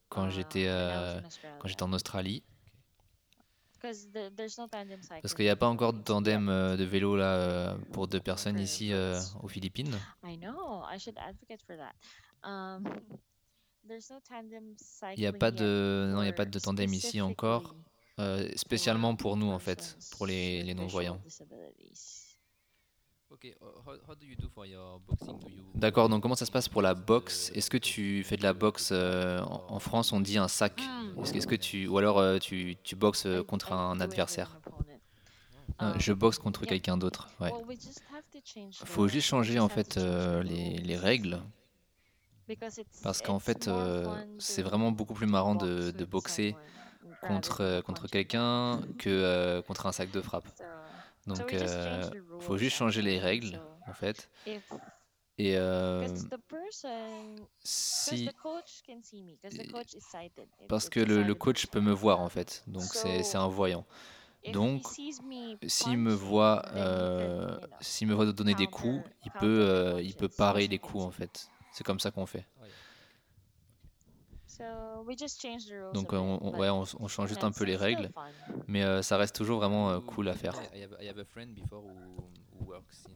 quand 0.09 0.27
uh, 0.27 0.31
j'étais 0.31 0.67
euh, 0.67 1.21
quand 1.61 1.69
j'étais 1.69 1.83
en 1.83 1.93
Australie. 1.93 2.43
'Cause 3.81 4.09
the- 4.11 4.35
there's 4.35 4.59
no 4.59 4.67
tandem 4.67 5.01
cycling 5.03 5.23
Parce 5.23 5.35
qu'il 5.35 5.45
n'y 5.45 5.51
a 5.51 5.57
pas 5.57 5.69
encore 5.69 5.93
de 5.93 6.01
tandem 6.03 6.47
de 6.77 6.85
vélo 6.85 7.17
là 7.17 7.77
pour 7.93 8.09
deux 8.09 8.19
personnes 8.21 8.59
ici 8.59 8.93
aux 9.41 9.49
Philippines. 9.49 9.97
I 10.25 10.37
know. 10.37 10.83
I 10.93 10.99
should 10.99 11.17
advocate 11.17 11.63
for 11.63 11.77
that. 11.77 11.95
Um, 12.43 12.83
there's 12.83 12.97
no 12.97 12.97
tandem 12.99 13.77
cycling 13.77 13.78
Il 15.17 15.21
n'y 15.21 15.27
a 15.27 15.33
pas 15.33 15.51
de 15.51 16.11
non, 16.15 16.23
il 16.23 16.27
y 16.27 16.29
a 16.29 16.33
pas 16.33 16.45
for 16.45 16.51
de 16.53 16.59
tandem 16.59 16.93
ici 16.93 17.21
encore, 17.21 17.75
euh, 18.19 18.49
for 18.49 18.59
spécialement 18.59 19.17
pour 19.17 19.37
nous 19.37 19.51
en 19.51 19.59
fait, 19.59 19.97
pour 20.17 20.27
les, 20.27 20.63
les 20.63 20.75
non-voyants. 20.75 21.21
uh, 23.61 23.65
how, 23.87 23.93
how 24.09 24.15
do 24.15 24.25
you 24.25 24.35
do 24.37 24.49
for 24.49 24.65
your 24.65 25.01
boxing? 25.01 25.39
Do 25.39 25.49
you 25.51 25.63
D'accord, 25.75 26.09
donc 26.09 26.23
comment 26.23 26.35
ça 26.35 26.47
se 26.47 26.51
passe 26.51 26.69
pour 26.69 26.81
la 26.81 26.95
boxe? 26.95 27.51
Est-ce 27.55 27.69
que 27.69 27.77
tu 27.77 28.25
fais 28.25 28.39
de 28.39 28.43
la 28.43 28.55
boxe 28.55 28.89
euh, 28.91 29.43
en, 29.43 29.79
France 29.81 30.13
on 30.13 30.21
dit 30.21 30.39
un 30.39 30.49
sac? 30.49 30.81
Hmm. 30.81 31.23
Est-ce 31.35 31.47
que, 31.47 31.55
tu 31.55 31.87
ou 31.89 31.99
alors 31.99 32.19
euh, 32.19 32.39
tu, 32.39 32.77
tu 32.83 32.97
boxes 32.97 33.27
contre 33.47 33.73
un 33.75 34.01
adversaire? 34.01 34.57
an 34.57 34.71
opponent. 34.71 34.85
Euh, 34.95 34.95
Um, 35.81 36.01
Je 36.01 36.13
boxe 36.13 36.39
contre 36.39 36.65
quelqu'un 36.67 36.97
d'autre. 36.97 37.29
Ouais. 37.39 37.53
Well, 37.53 37.65
we 37.69 37.77
just 37.79 38.03
have 38.13 38.25
to 38.33 38.39
change 38.45 38.79
Faut 38.85 39.07
the- 39.07 39.11
juste 39.13 39.29
changer 39.29 39.61
en 39.61 39.69
fait 39.69 39.97
euh, 39.99 40.43
les, 40.43 40.79
les 40.79 40.97
rules. 40.97 41.05
règles 41.05 41.43
parce 43.03 43.23
qu'en 43.23 43.37
it's 43.37 43.45
fait 43.45 43.69
euh, 43.69 44.07
c'est 44.39 44.63
vraiment 44.63 44.91
beaucoup 44.91 45.15
plus 45.15 45.27
marrant 45.27 45.55
de, 45.55 46.05
boxer 46.05 46.57
contre, 47.23 47.61
euh, 47.63 47.83
contre 47.83 48.07
quelqu'un 48.09 48.83
que 48.99 49.09
euh, 49.11 49.63
contre 49.63 49.87
un 49.87 49.93
sac 49.93 50.11
de 50.11 50.21
frappe. 50.21 50.49
Donc 51.27 51.53
euh, 51.53 52.09
the 52.09 52.43
faut 52.43 52.57
juste 52.57 52.77
changer 52.77 53.03
les 53.03 53.19
règles 53.19 53.61
en 53.87 53.93
fait. 53.93 54.31
Et 55.41 55.57
euh, 55.57 56.09
si 57.63 58.29
parce 60.69 60.89
que 60.89 60.99
le, 60.99 61.35
coach 61.35 61.67
peut 61.67 61.81
me 61.81 61.93
voir 61.93 62.21
en 62.21 62.29
fait, 62.29 62.65
donc 62.67 62.85
c'est 62.85 63.37
un 63.37 63.49
voyant. 63.49 63.87
Donc, 64.53 64.87
S'il 65.67 65.99
me 65.99 66.13
voit, 66.13 66.63
euh, 66.75 67.59
s'il 67.81 68.09
me 68.09 68.15
voit 68.15 68.27
donner 68.33 68.55
des 68.55 68.67
coups, 68.67 69.03
il 69.25 69.31
peut, 69.33 69.61
euh, 69.69 70.01
il 70.03 70.15
peut 70.15 70.29
parer 70.29 70.67
les 70.69 70.79
coups 70.79 71.05
en 71.05 71.11
fait. 71.11 71.51
C'est 71.71 71.85
comme 71.85 72.01
ça 72.01 72.11
qu'on 72.11 72.27
fait. 72.27 72.47
Donc 75.95 76.13
euh, 76.13 76.17
on, 76.17 76.59
ouais, 76.59 76.69
on, 76.69 76.85
on 76.99 77.09
change 77.09 77.29
juste 77.29 77.45
un 77.45 77.53
peu 77.53 77.65
les 77.65 77.77
règles, 77.77 78.11
mais 78.67 78.83
euh, 78.83 79.03
ça 79.03 79.17
reste 79.17 79.37
toujours 79.37 79.59
vraiment 79.59 79.91
euh, 79.91 80.01
cool 80.01 80.29
à 80.29 80.35
faire. 80.35 80.55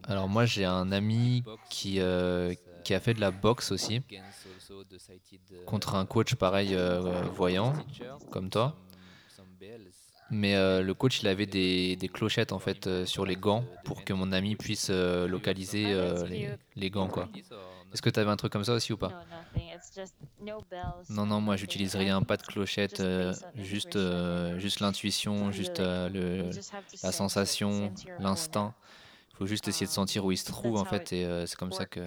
Alors 0.03 0.29
moi 0.29 0.45
j'ai 0.45 0.63
un 0.65 0.91
ami 0.91 1.41
box 1.41 1.61
qui, 1.69 1.99
euh, 1.99 2.53
qui 2.85 2.93
a 2.93 2.99
fait 3.01 3.13
de 3.13 3.19
la 3.19 3.31
boxe 3.31 3.71
aussi 3.71 4.01
uh, 4.11 5.65
contre 5.65 5.95
un 5.95 6.05
coach 6.05 6.35
pareil 6.35 6.75
euh, 6.75 6.99
voyant 7.33 7.73
comme 8.31 8.49
toi. 8.49 8.75
Mais 10.29 10.55
euh, 10.55 10.81
le 10.81 10.93
coach 10.93 11.21
il 11.21 11.27
avait 11.27 11.45
des, 11.45 11.95
des 11.97 12.07
clochettes 12.07 12.53
en 12.53 12.59
fait 12.59 12.87
euh, 12.87 13.05
sur 13.05 13.25
les 13.25 13.35
gants 13.35 13.65
pour 13.83 14.03
que 14.05 14.13
mon 14.13 14.31
ami 14.31 14.55
puisse 14.55 14.87
euh, 14.89 15.27
localiser 15.27 15.85
Ah, 15.87 15.97
euh, 15.97 16.25
les, 16.27 16.49
les 16.75 16.89
gants 16.89 17.09
quoi. 17.09 17.27
Est-ce 17.93 18.01
que 18.01 18.09
tu 18.09 18.19
avais 18.19 18.31
un 18.31 18.35
truc 18.35 18.51
comme 18.51 18.63
ça 18.63 18.73
aussi 18.73 18.91
ou 18.91 18.97
pas. 18.97 19.23
Non, 21.09 21.25
non, 21.25 21.41
moi 21.41 21.55
j'utilise 21.55 21.95
rien, 21.95 22.21
pas 22.23 22.37
de 22.37 22.41
clochette, 22.41 22.99
euh, 22.99 23.33
juste, 23.55 23.95
euh, 23.95 24.57
juste 24.57 24.79
l'intuition, 24.79 25.51
juste 25.51 25.79
euh, 25.79 26.09
le, 26.09 26.49
la 27.03 27.11
sensation, 27.11 27.93
l'instinct. 28.19 28.73
Il 29.31 29.37
faut 29.37 29.45
juste 29.47 29.67
essayer 29.67 29.87
de 29.87 29.91
sentir 29.91 30.25
où 30.25 30.31
il 30.31 30.37
se 30.37 30.49
Um, 30.49 30.53
trouve 30.53 30.77
en 30.77 30.85
fait 30.85 31.11
et 31.13 31.25
euh, 31.25 31.45
c'est 31.47 31.57
comme 31.57 31.71
ça 31.71 31.85
que 31.85 32.01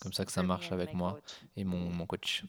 comme 0.00 0.12
ça 0.12 0.24
que 0.24 0.32
ça 0.32 0.42
marche 0.42 0.72
avec 0.72 0.94
moi 0.94 1.18
et 1.56 1.64
mon, 1.64 1.90
mon 1.90 2.06
coach. 2.06 2.44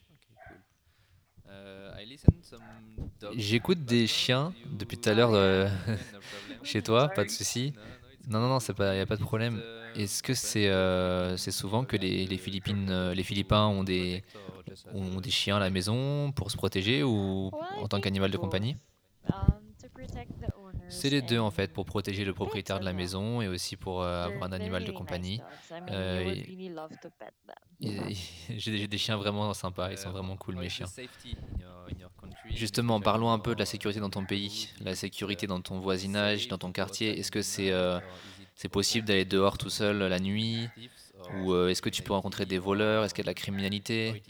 J'écoute 3.36 3.84
des 3.84 4.06
chiens 4.06 4.54
depuis 4.66 4.98
tout 4.98 5.08
à 5.08 5.14
l'heure 5.14 5.34
euh, 5.34 5.68
problem. 5.68 5.98
chez 6.62 6.82
toi, 6.82 7.08
pas 7.08 7.24
de 7.24 7.30
souci. 7.30 7.72
No, 8.28 8.40
no, 8.40 8.40
it's 8.40 8.40
Non, 8.40 8.40
non, 8.40 8.48
non, 8.48 8.60
c'est 8.60 8.74
pas, 8.74 8.94
y 8.94 9.00
a 9.00 9.06
pas 9.06 9.16
de 9.16 9.22
problème. 9.22 9.60
Est-ce 9.94 10.22
que 10.22 10.34
c'est 10.34 10.68
euh, 10.68 11.36
c'est 11.36 11.50
souvent 11.50 11.84
que 11.84 11.96
les, 11.96 12.26
les 12.26 12.36
Philippines, 12.36 12.88
euh, 12.90 13.14
les 13.14 13.22
Philippins 13.22 13.66
ont 13.66 13.84
des 13.84 14.22
ont 14.92 15.20
des 15.20 15.30
chiens 15.30 15.56
à 15.56 15.60
la 15.60 15.70
maison 15.70 16.30
pour 16.32 16.50
se 16.50 16.56
protéger 16.56 17.02
ou 17.02 17.50
en 17.80 17.88
tant 17.88 18.00
qu'animal 18.00 18.30
de 18.30 18.36
compagnie? 18.36 18.76
C'est 20.88 21.10
les 21.10 21.22
deux 21.22 21.38
en 21.38 21.50
fait, 21.50 21.72
pour 21.72 21.84
protéger 21.84 22.24
le 22.24 22.34
propriétaire 22.34 22.80
de 22.80 22.84
la 22.84 22.92
maison 22.92 23.40
et 23.42 23.48
aussi 23.48 23.76
pour 23.76 24.02
euh, 24.02 24.26
avoir 24.26 24.44
un 24.44 24.52
animal 24.52 24.84
de 24.84 24.92
compagnie. 24.92 25.40
Euh, 25.90 26.34
J'ai 28.50 28.88
des, 28.88 28.98
chiens 28.98 29.16
vraiment 29.16 29.54
sympas, 29.54 29.92
ils 29.92 29.98
sont 29.98 30.08
Uh, 30.08 30.12
vraiment 30.12 30.36
cool 30.36 30.56
mes 30.56 30.68
chiens. 30.68 30.86
safety 30.86 31.36
in 31.38 31.60
your- 31.60 31.86
in 31.94 32.00
your 32.00 32.10
country, 32.20 32.56
Justement, 32.56 33.00
parlons 33.00 33.30
un 33.30 33.38
peu 33.38 33.54
de 33.54 33.60
la 33.60 33.66
sécurité 33.66 34.00
dans 34.00 34.10
ton 34.10 34.24
pays, 34.24 34.68
la 34.80 34.90
is 34.90 34.94
it, 34.94 34.98
sécurité 34.98 35.46
uh, 35.46 35.48
dans 35.48 35.60
ton 35.60 35.78
voisinage, 35.78 36.48
dans 36.48 36.58
ton 36.58 36.72
quartier. 36.72 37.18
Est-ce 37.20 37.30
que 37.30 37.40
c'est 37.42 37.70
euh, 37.70 38.00
c'est 38.56 38.68
possible 38.68 39.06
d'aller 39.06 39.24
dehors 39.24 39.58
tout 39.58 39.70
seul 39.70 39.98
la 39.98 40.18
nuit? 40.18 40.68
Ou 41.34 41.52
euh, 41.52 41.68
est-ce 41.68 41.82
que 41.82 41.90
tu 41.90 42.02
peux 42.02 42.12
rencontrer 42.14 42.46
des 42.46 42.58
voleurs? 42.58 43.04
Est-ce 43.04 43.14
qu'il 43.14 43.22
y 43.22 43.26
a 43.26 43.30
de 43.30 43.30
la 43.30 43.34
criminalité? 43.34 44.22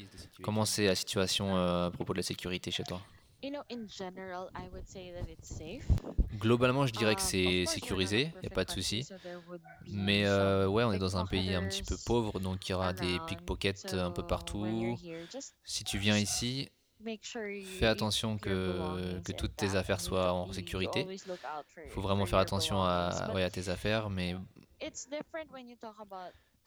Comment 0.42 0.64
c'est 0.66 0.86
la 0.86 0.94
situation 0.94 1.56
euh, 1.56 1.86
à 1.86 1.90
propos 1.90 2.12
de 2.12 2.18
la 2.18 2.22
sécurité 2.22 2.70
chez 2.70 2.84
toi? 2.84 3.00
You 3.40 3.52
know, 3.52 3.62
in 3.70 3.86
general, 3.86 4.50
I 4.56 4.68
would 4.72 4.88
say 4.88 5.12
that 5.12 5.30
it's 5.30 5.48
safe. 5.48 5.86
Globalement, 6.40 6.86
je 6.86 6.92
dirais 6.92 7.14
que 7.14 7.20
of 7.20 7.26
c'est 7.26 7.66
sécurisé, 7.66 8.32
il 8.34 8.40
n'y 8.40 8.46
a 8.48 8.50
pas 8.50 8.64
de 8.64 8.70
souci. 8.70 9.08
Mais 9.86 10.26
euh, 10.26 10.66
ouais, 10.66 10.82
on 10.82 10.92
est 10.92 10.98
dans 10.98 11.16
un 11.16 11.24
pays 11.24 11.54
un 11.54 11.66
petit 11.68 11.84
peu 11.84 11.96
pauvre, 12.04 12.40
donc 12.40 12.68
il 12.68 12.72
y 12.72 12.74
aura 12.74 12.92
des 12.92 13.18
pickpockets 13.28 13.94
un 13.94 14.10
peu 14.10 14.26
partout. 14.26 14.98
Si 15.62 15.84
tu 15.84 15.98
viens 15.98 16.18
ici, 16.18 16.68
fais 17.78 17.86
attention 17.86 18.38
que, 18.38 19.20
toutes 19.38 19.54
tes 19.54 19.76
affaires 19.76 20.00
soient 20.00 20.32
en 20.32 20.52
sécurité. 20.52 21.06
Il 21.84 21.90
faut 21.90 22.00
vraiment 22.00 22.26
faire 22.26 22.40
attention 22.40 22.82
à, 22.82 23.30
ouais, 23.34 23.44
à 23.44 23.50
tes 23.50 23.68
affaires, 23.68 24.10
mais 24.10 24.34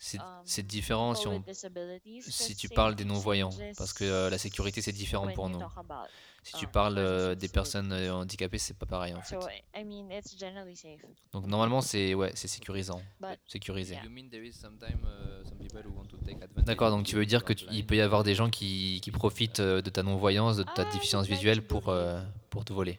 c'est 0.03 0.17
um, 0.17 0.25
c'est 0.45 0.65
différent 0.65 1.13
si, 1.13 1.27
on, 1.27 1.43
tu 2.57 2.69
parles 2.69 2.95
des 2.95 3.05
non-voyants, 3.05 3.51
parce 3.77 3.93
que 3.93 4.03
euh, 4.03 4.29
la 4.31 4.39
sécurité 4.39 4.81
c'est 4.81 4.91
différent 4.91 5.31
pour 5.31 5.47
nous. 5.47 5.59
Si 6.41 6.53
tu 6.57 6.65
um, 6.65 6.71
parles 6.71 6.97
euh, 6.97 7.35
des 7.35 7.47
personnes 7.47 7.91
euh, 7.91 8.11
handicapées, 8.11 8.57
c'est 8.57 8.73
pas 8.73 8.87
pareil 8.87 9.13
en 9.13 9.21
fait. 9.21 9.39
So 9.39 9.47
I 9.75 9.83
mean, 9.83 10.09
it's 10.09 10.35
generally 10.35 10.75
safe. 10.75 11.05
Donc 11.33 11.45
normalement 11.45 11.81
c'est 11.81 12.15
ouais, 12.15 12.31
c'est 12.33 12.47
sécurisant, 12.47 12.99
sécurisé. 13.45 13.93
yeah. 13.93 14.03
You 14.03 14.09
mean 14.09 14.27
there 14.31 14.43
is 14.43 14.53
sometime, 14.53 15.05
some 15.45 15.59
people 15.59 15.83
who 15.85 15.95
want 15.95 16.07
to 16.07 16.17
take 16.17 16.41
advantage 16.41 16.65
D'accord, 16.65 16.87
of 16.87 16.95
donc 16.95 17.05
tu 17.05 17.11
you 17.13 17.19
veux 17.19 17.27
dire 17.27 17.41
you 17.41 17.45
que 17.45 17.53
tu- 17.53 17.65
il 17.69 17.85
peut 17.85 17.95
y 17.95 18.01
avoir 18.01 18.23
des 18.23 18.33
gens 18.33 18.49
qui, 18.49 19.01
qui 19.03 19.11
profitent 19.11 19.61
de 19.61 19.89
ta 19.91 20.01
non-voyance, 20.01 20.57
de 20.57 20.63
ta 20.63 20.81
I 20.81 20.93
déficience 20.93 21.27
visuelle 21.27 21.61
to 21.61 21.67
pour, 21.67 21.89
euh, 21.89 22.19
pour 22.49 22.65
te 22.65 22.73
voler. 22.73 22.97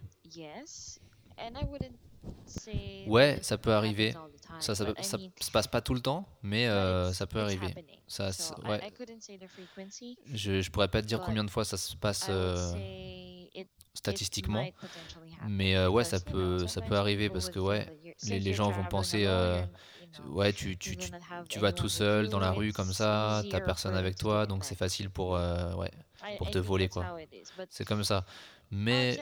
Ouais, 3.08 3.38
ça 3.42 3.58
peut 3.58 3.72
arriver. 3.72 4.14
Ça, 4.62 4.74
ça, 4.74 4.86
ça 5.02 5.18
se 5.40 5.50
passe 5.50 5.66
pas 5.66 5.80
tout 5.80 5.94
le 5.94 6.00
temps, 6.00 6.26
mais 6.42 6.68
euh, 6.68 7.12
ça 7.12 7.26
peut 7.26 7.40
arriver. 7.40 7.74
Ça, 8.06 8.30
ouais. 8.68 8.80
Je, 10.32 10.60
je 10.60 10.70
pourrais 10.70 10.88
pas 10.88 11.02
te 11.02 11.06
dire 11.06 11.20
combien 11.20 11.44
de 11.44 11.50
fois 11.50 11.64
ça 11.64 11.76
se 11.76 11.96
passe 11.96 12.26
euh, 12.28 12.72
statistiquement, 13.94 14.66
mais 15.48 15.76
euh, 15.76 15.88
ouais, 15.90 16.04
ça 16.04 16.20
peut, 16.20 16.66
ça 16.66 16.80
peut 16.80 16.96
arriver 16.96 17.28
parce 17.28 17.50
que 17.50 17.58
think 17.58 17.64
ouais, 17.66 18.14
les, 18.24 18.40
les 18.40 18.54
gens 18.54 18.70
vont 18.70 18.84
penser, 18.84 19.26
ouais, 20.28 20.52
tu, 20.52 20.76
tu, 20.78 20.96
tu, 20.96 21.10
tu 21.48 21.58
vas 21.58 21.72
tout 21.72 21.88
seul 21.88 22.28
dans 22.28 22.40
la 22.40 22.52
rue 22.52 22.72
comme 22.72 22.90
it's 22.90 22.98
ça, 22.98 23.42
t'as 23.50 23.60
personne 23.60 23.96
avec 23.96 24.16
toi, 24.16 24.46
donc 24.46 24.64
c'est 24.64 24.76
facile 24.78 25.10
pour, 25.10 25.32
ouais, 25.32 25.90
pour 26.38 26.50
te 26.50 26.58
voler 26.58 26.88
quoi. 26.88 27.16
C'est 27.70 27.84
comme 27.84 28.04
ça. 28.04 28.24
Mais 28.74 29.18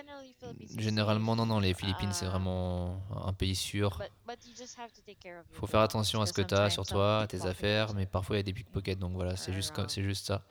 généralement, 0.77 1.37
non, 1.37 1.47
non, 1.47 1.61
les 1.61 1.75
Philippines 1.75 2.13
c'est 2.13 2.27
vraiment 2.27 3.01
un 3.25 3.33
pays 3.33 3.55
sûr. 3.55 3.91
But, 3.99 4.11
but 4.27 4.39
you 4.47 4.55
just 4.57 4.79
have 4.79 4.93
to 4.93 5.01
take 5.03 5.19
care 5.21 5.39
of 5.41 5.47
your 5.51 5.59
Faut 5.61 5.67
faire 5.67 5.81
attention 5.81 6.21
à 6.23 6.27
ce 6.27 6.33
que 6.33 6.43
tu 6.43 6.55
as 6.55 6.71
sur 6.71 6.85
sometimes 6.87 6.93
toi, 6.95 7.27
some 7.31 7.41
tes 7.41 7.47
affaires, 7.47 7.95
mais 7.95 8.03
are- 8.05 8.11
parfois 8.11 8.37
il 8.37 8.39
y 8.39 8.41
a 8.41 8.43
des 8.45 8.53
pickpockets, 8.53 8.99
donc 8.99 9.13
voilà, 9.13 9.37
c'est 9.37 9.53
juste, 9.53 9.75
c'est 9.89 10.03
juste 10.03 10.27
ça. 10.27 10.43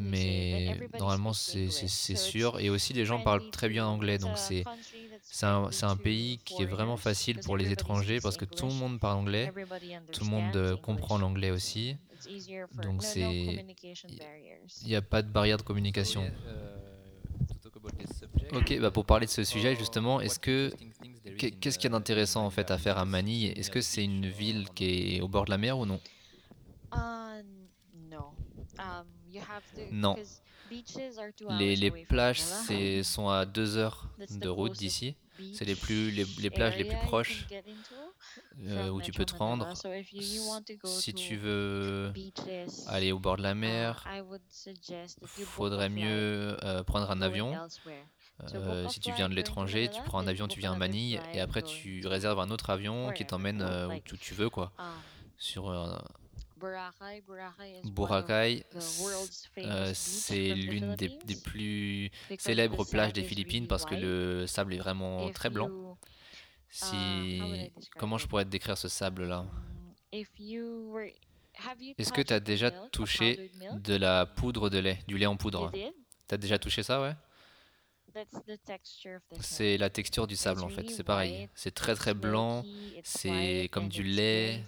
Mais 0.00 0.76
normalement 0.98 1.32
c'est 1.32 1.68
c'est- 1.70 1.88
English, 1.88 1.90
c'est 1.92 2.16
so 2.16 2.22
it's 2.22 2.22
sûr, 2.30 2.58
et 2.60 2.70
aussi 2.70 2.92
les 2.92 3.04
gens 3.04 3.20
parlent 3.22 3.50
très 3.50 3.68
bien 3.68 3.86
anglais, 3.86 4.18
donc 4.18 4.36
a 4.36 4.48
c'est 5.32 5.46
un, 5.46 5.70
un 5.82 5.96
pays 5.96 6.38
qui 6.44 6.62
est 6.62 6.66
vraiment 6.66 6.96
foreigners, 6.96 7.02
facile 7.16 7.38
pour 7.40 7.56
les 7.56 7.70
étrangers 7.72 8.04
speaks 8.14 8.22
parce 8.22 8.36
que 8.36 8.44
tout 8.44 8.66
le 8.66 8.72
English, 8.72 8.80
monde 8.80 9.00
parle 9.00 9.18
anglais, 9.18 9.52
tout 10.12 10.24
le 10.24 10.30
monde 10.30 10.56
euh, 10.56 10.70
understands 10.70 10.82
comprend 10.82 11.14
English, 11.16 11.22
l'anglais 11.28 11.50
so 11.50 11.54
aussi, 11.56 11.96
donc 12.82 13.02
il 14.82 14.86
n'y 14.86 14.94
a 14.96 15.02
pas 15.02 15.22
de 15.22 15.28
barrière 15.28 15.56
de 15.58 15.62
communication. 15.62 16.22
yeah, 16.22 16.30
uh, 16.30 17.46
to 17.46 17.54
talk 17.62 17.76
about 17.76 17.92
this 17.98 18.16
subject, 18.18 18.39
Ok, 18.52 18.78
bah 18.80 18.90
pour 18.90 19.04
parler 19.04 19.26
de 19.26 19.30
ce 19.30 19.44
sujet 19.44 19.76
justement, 19.76 20.20
est-ce 20.20 20.38
que 20.38 20.72
qu'est-ce 21.38 21.78
qu'il 21.78 21.90
y 21.90 21.92
a 21.92 21.96
d'intéressant 21.96 22.44
en 22.44 22.50
fait 22.50 22.70
à 22.70 22.78
faire 22.78 22.98
à 22.98 23.04
Manille? 23.04 23.52
Est-ce 23.56 23.70
que 23.70 23.80
c'est 23.80 24.04
une 24.04 24.28
ville 24.28 24.68
qui 24.74 25.16
est 25.16 25.20
au 25.20 25.28
bord 25.28 25.44
de 25.44 25.50
la 25.50 25.58
mer 25.58 25.78
ou 25.78 25.86
non? 25.86 26.00
Uh. 26.92 27.40
Um, 28.82 29.04
to, 29.80 29.92
Non. 29.92 30.14
'cause 30.14 30.40
beaches 30.68 31.18
are 31.18 31.32
two 31.36 31.46
Les, 31.50 31.76
les 31.76 31.90
plages 31.90 32.40
sont 33.02 33.28
à 33.28 33.46
deux 33.46 33.76
heures 33.76 34.08
de 34.30 34.48
route 34.48 34.72
d'ici, 34.72 35.14
c'est 35.52 35.64
les 35.64 35.74
plus 35.74 36.10
les, 36.10 36.24
les 36.38 36.50
plages 36.50 36.76
les 36.76 36.84
plus 36.84 36.98
proches 36.98 37.46
euh, 38.66 38.90
où 38.90 39.00
tu 39.00 39.12
peux 39.12 39.24
te 39.24 39.34
rendre. 39.34 39.76
So 39.76 39.92
if 39.92 40.12
you, 40.12 40.22
you 40.22 40.42
want 40.46 40.62
to 40.62 40.74
go 40.74 40.88
Si 40.88 41.12
to 41.12 41.18
tu 41.18 41.36
veux 41.36 42.12
aller 42.86 43.12
au 43.12 43.18
bord 43.18 43.36
de 43.36 43.42
la 43.42 43.52
uh, 43.52 43.56
mer, 43.56 44.06
faudrait 45.24 45.88
mieux 45.88 46.56
euh, 46.64 46.82
prendre 46.84 47.10
un 47.10 47.22
avion. 47.22 47.56
Euh, 48.54 48.88
si 48.88 49.00
tu 49.00 49.12
viens 49.12 49.28
de 49.28 49.34
l'étranger, 49.34 49.88
tu 49.88 50.00
prends 50.02 50.18
un 50.18 50.26
avion, 50.26 50.48
tu 50.48 50.60
viens 50.60 50.72
à 50.72 50.76
Manille, 50.76 51.20
et 51.32 51.40
après 51.40 51.62
tu 51.62 52.06
réserves 52.06 52.40
un 52.40 52.50
autre 52.50 52.70
avion 52.70 53.12
qui 53.12 53.26
t'emmène 53.26 53.62
euh, 53.62 53.88
où 53.88 54.16
tu, 54.16 54.34
veux, 54.34 54.50
quoi. 54.50 54.72
um, 54.78 54.86
Sur 55.38 55.70
euh, 55.70 55.96
Boracay. 57.84 58.64
Euh, 59.58 59.92
c'est 59.94 60.54
l'une 60.54 60.94
des, 60.94 61.08
des 61.24 61.36
plus 61.36 62.10
célèbres 62.38 62.84
plages 62.84 63.12
des 63.12 63.24
Philippines 63.24 63.66
parce 63.66 63.84
que 63.84 63.94
le 63.94 64.46
sable 64.46 64.74
est 64.74 64.78
vraiment 64.78 65.30
très 65.30 65.50
blanc. 65.50 65.70
Si 66.68 66.96
describe 66.96 67.70
comment 67.98 68.18
je 68.18 68.26
pourrais 68.26 68.44
te 68.44 68.50
décrire 68.50 68.78
ce 68.78 68.88
sable-là? 68.88 69.46
Um, 70.12 70.20
Est-ce 71.98 72.12
que 72.12 72.22
tu 72.22 72.32
as 72.32 72.40
déjà 72.40 72.70
touché 72.70 73.50
de 73.72 73.96
la 73.96 74.26
poudre 74.26 74.70
de 74.70 74.78
lait, 74.78 75.00
du 75.08 75.18
lait 75.18 75.26
en 75.26 75.36
poudre? 75.36 75.72
T'as 76.28 76.36
déjà 76.36 76.58
touché 76.58 76.82
ça, 76.82 77.00
ouais? 77.00 77.14
C'est 79.40 79.76
la 79.78 79.90
texture 79.90 80.26
du 80.26 80.36
sable 80.36 80.62
en 80.62 80.68
fait, 80.68 80.88
c'est 80.90 81.04
pareil. 81.04 81.48
C'est 81.54 81.74
très 81.74 81.94
très 81.94 82.12
It's 82.12 82.20
blanc, 82.20 82.64
c'est 83.04 83.30
white, 83.30 83.70
comme 83.70 83.88
du 83.88 84.02
it's 84.02 84.16
lait, 84.16 84.64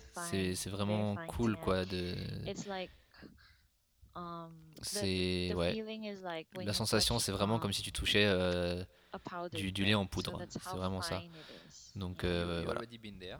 c'est 0.55 0.71
vraiment 0.71 1.17
cool 1.29 1.57
quoi 1.57 1.85
de 1.85 2.15
It's 2.47 2.67
like, 2.67 2.91
um, 4.15 4.51
the, 4.77 4.85
c'est 4.85 5.55
ouais. 5.55 5.85
La 6.65 6.73
you 6.73 6.73
sensation 6.73 7.17
touch, 7.17 7.25
c'est 7.25 7.33
vraiment 7.33 7.59
comme 7.59 7.71
um, 7.71 7.75
si 7.75 7.83
tu 7.83 7.93
touchais 7.93 8.25
euh, 8.27 8.85
du, 9.53 9.73
du 9.73 9.85
lait 9.85 9.95
en 9.95 10.07
poudre. 10.07 10.39
C'est 10.49 10.77
vraiment 10.77 11.03
ça. 11.03 11.23
Donc 11.95 12.25
euh, 12.25 12.61
you 12.61 12.65
voilà. 12.65 12.81
already 12.81 12.99
been 12.99 13.19
there? 13.19 13.39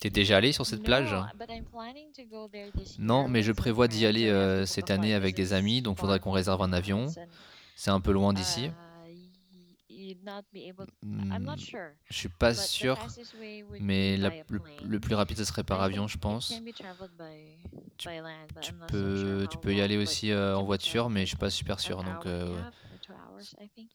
T'es 0.00 0.10
déjà 0.10 0.36
allé 0.36 0.52
sur 0.52 0.64
cette 0.64 0.84
plage? 0.84 1.12
No, 1.12 1.24
but 1.34 1.50
I'm 1.50 1.64
planning 1.64 2.12
to 2.12 2.22
go 2.24 2.48
there 2.48 2.70
this 2.72 2.98
Non, 3.00 3.22
year 3.22 3.28
mais 3.28 3.42
je 3.42 3.50
prévois 3.50 3.88
d'y 3.88 4.00
friends, 4.00 4.08
aller 4.10 4.26
so 4.26 4.26
we 4.26 4.36
have 4.36 4.36
euh, 4.36 4.66
cette 4.66 4.90
année 4.90 5.12
avec 5.14 5.34
des 5.34 5.52
amis, 5.52 5.78
it's 5.78 5.84
donc 5.84 5.98
faudrait 5.98 6.18
far 6.18 6.22
qu'on 6.22 6.30
from 6.30 6.36
réserve 6.36 6.62
un 6.62 6.72
avion. 6.72 7.06
C'est 7.74 7.90
un 7.90 8.00
peu 8.00 8.12
loin 8.12 8.32
d'ici. 8.32 8.70
You'd 10.08 10.24
not 10.24 10.42
be 10.52 10.68
able 10.68 10.86
to- 10.86 10.92
I'm 11.32 11.44
not 11.44 11.58
sure. 11.58 11.94
Je 12.10 12.16
suis 12.16 12.28
pas 12.28 12.52
but 12.52 12.58
sûr, 12.58 12.96
mais 13.80 14.16
la- 14.16 14.30
le, 14.84 15.00
plus 15.00 15.14
rapide 15.14 15.36
ce 15.36 15.44
serait 15.44 15.64
par 15.64 15.80
avion, 15.82 16.06
je 16.08 16.18
pense. 16.18 16.50
by, 16.50 16.72
Tu- 17.98 18.08
by 18.08 18.16
land, 18.18 18.46
sure 18.62 18.74
peux, 18.88 19.44
how 19.44 19.46
tu 19.48 19.58
peux 19.58 19.74
y 19.74 19.80
aller 19.80 19.96
aussi 19.96 20.30
euh, 20.30 20.56
en 20.56 20.64
voiture, 20.64 21.10
mais 21.10 21.22
je 21.22 21.28
suis 21.28 21.36
pas 21.36 21.50
super 21.50 21.80
sûr. 21.80 22.02
Donc, 22.02 22.26
euh, 22.26 22.62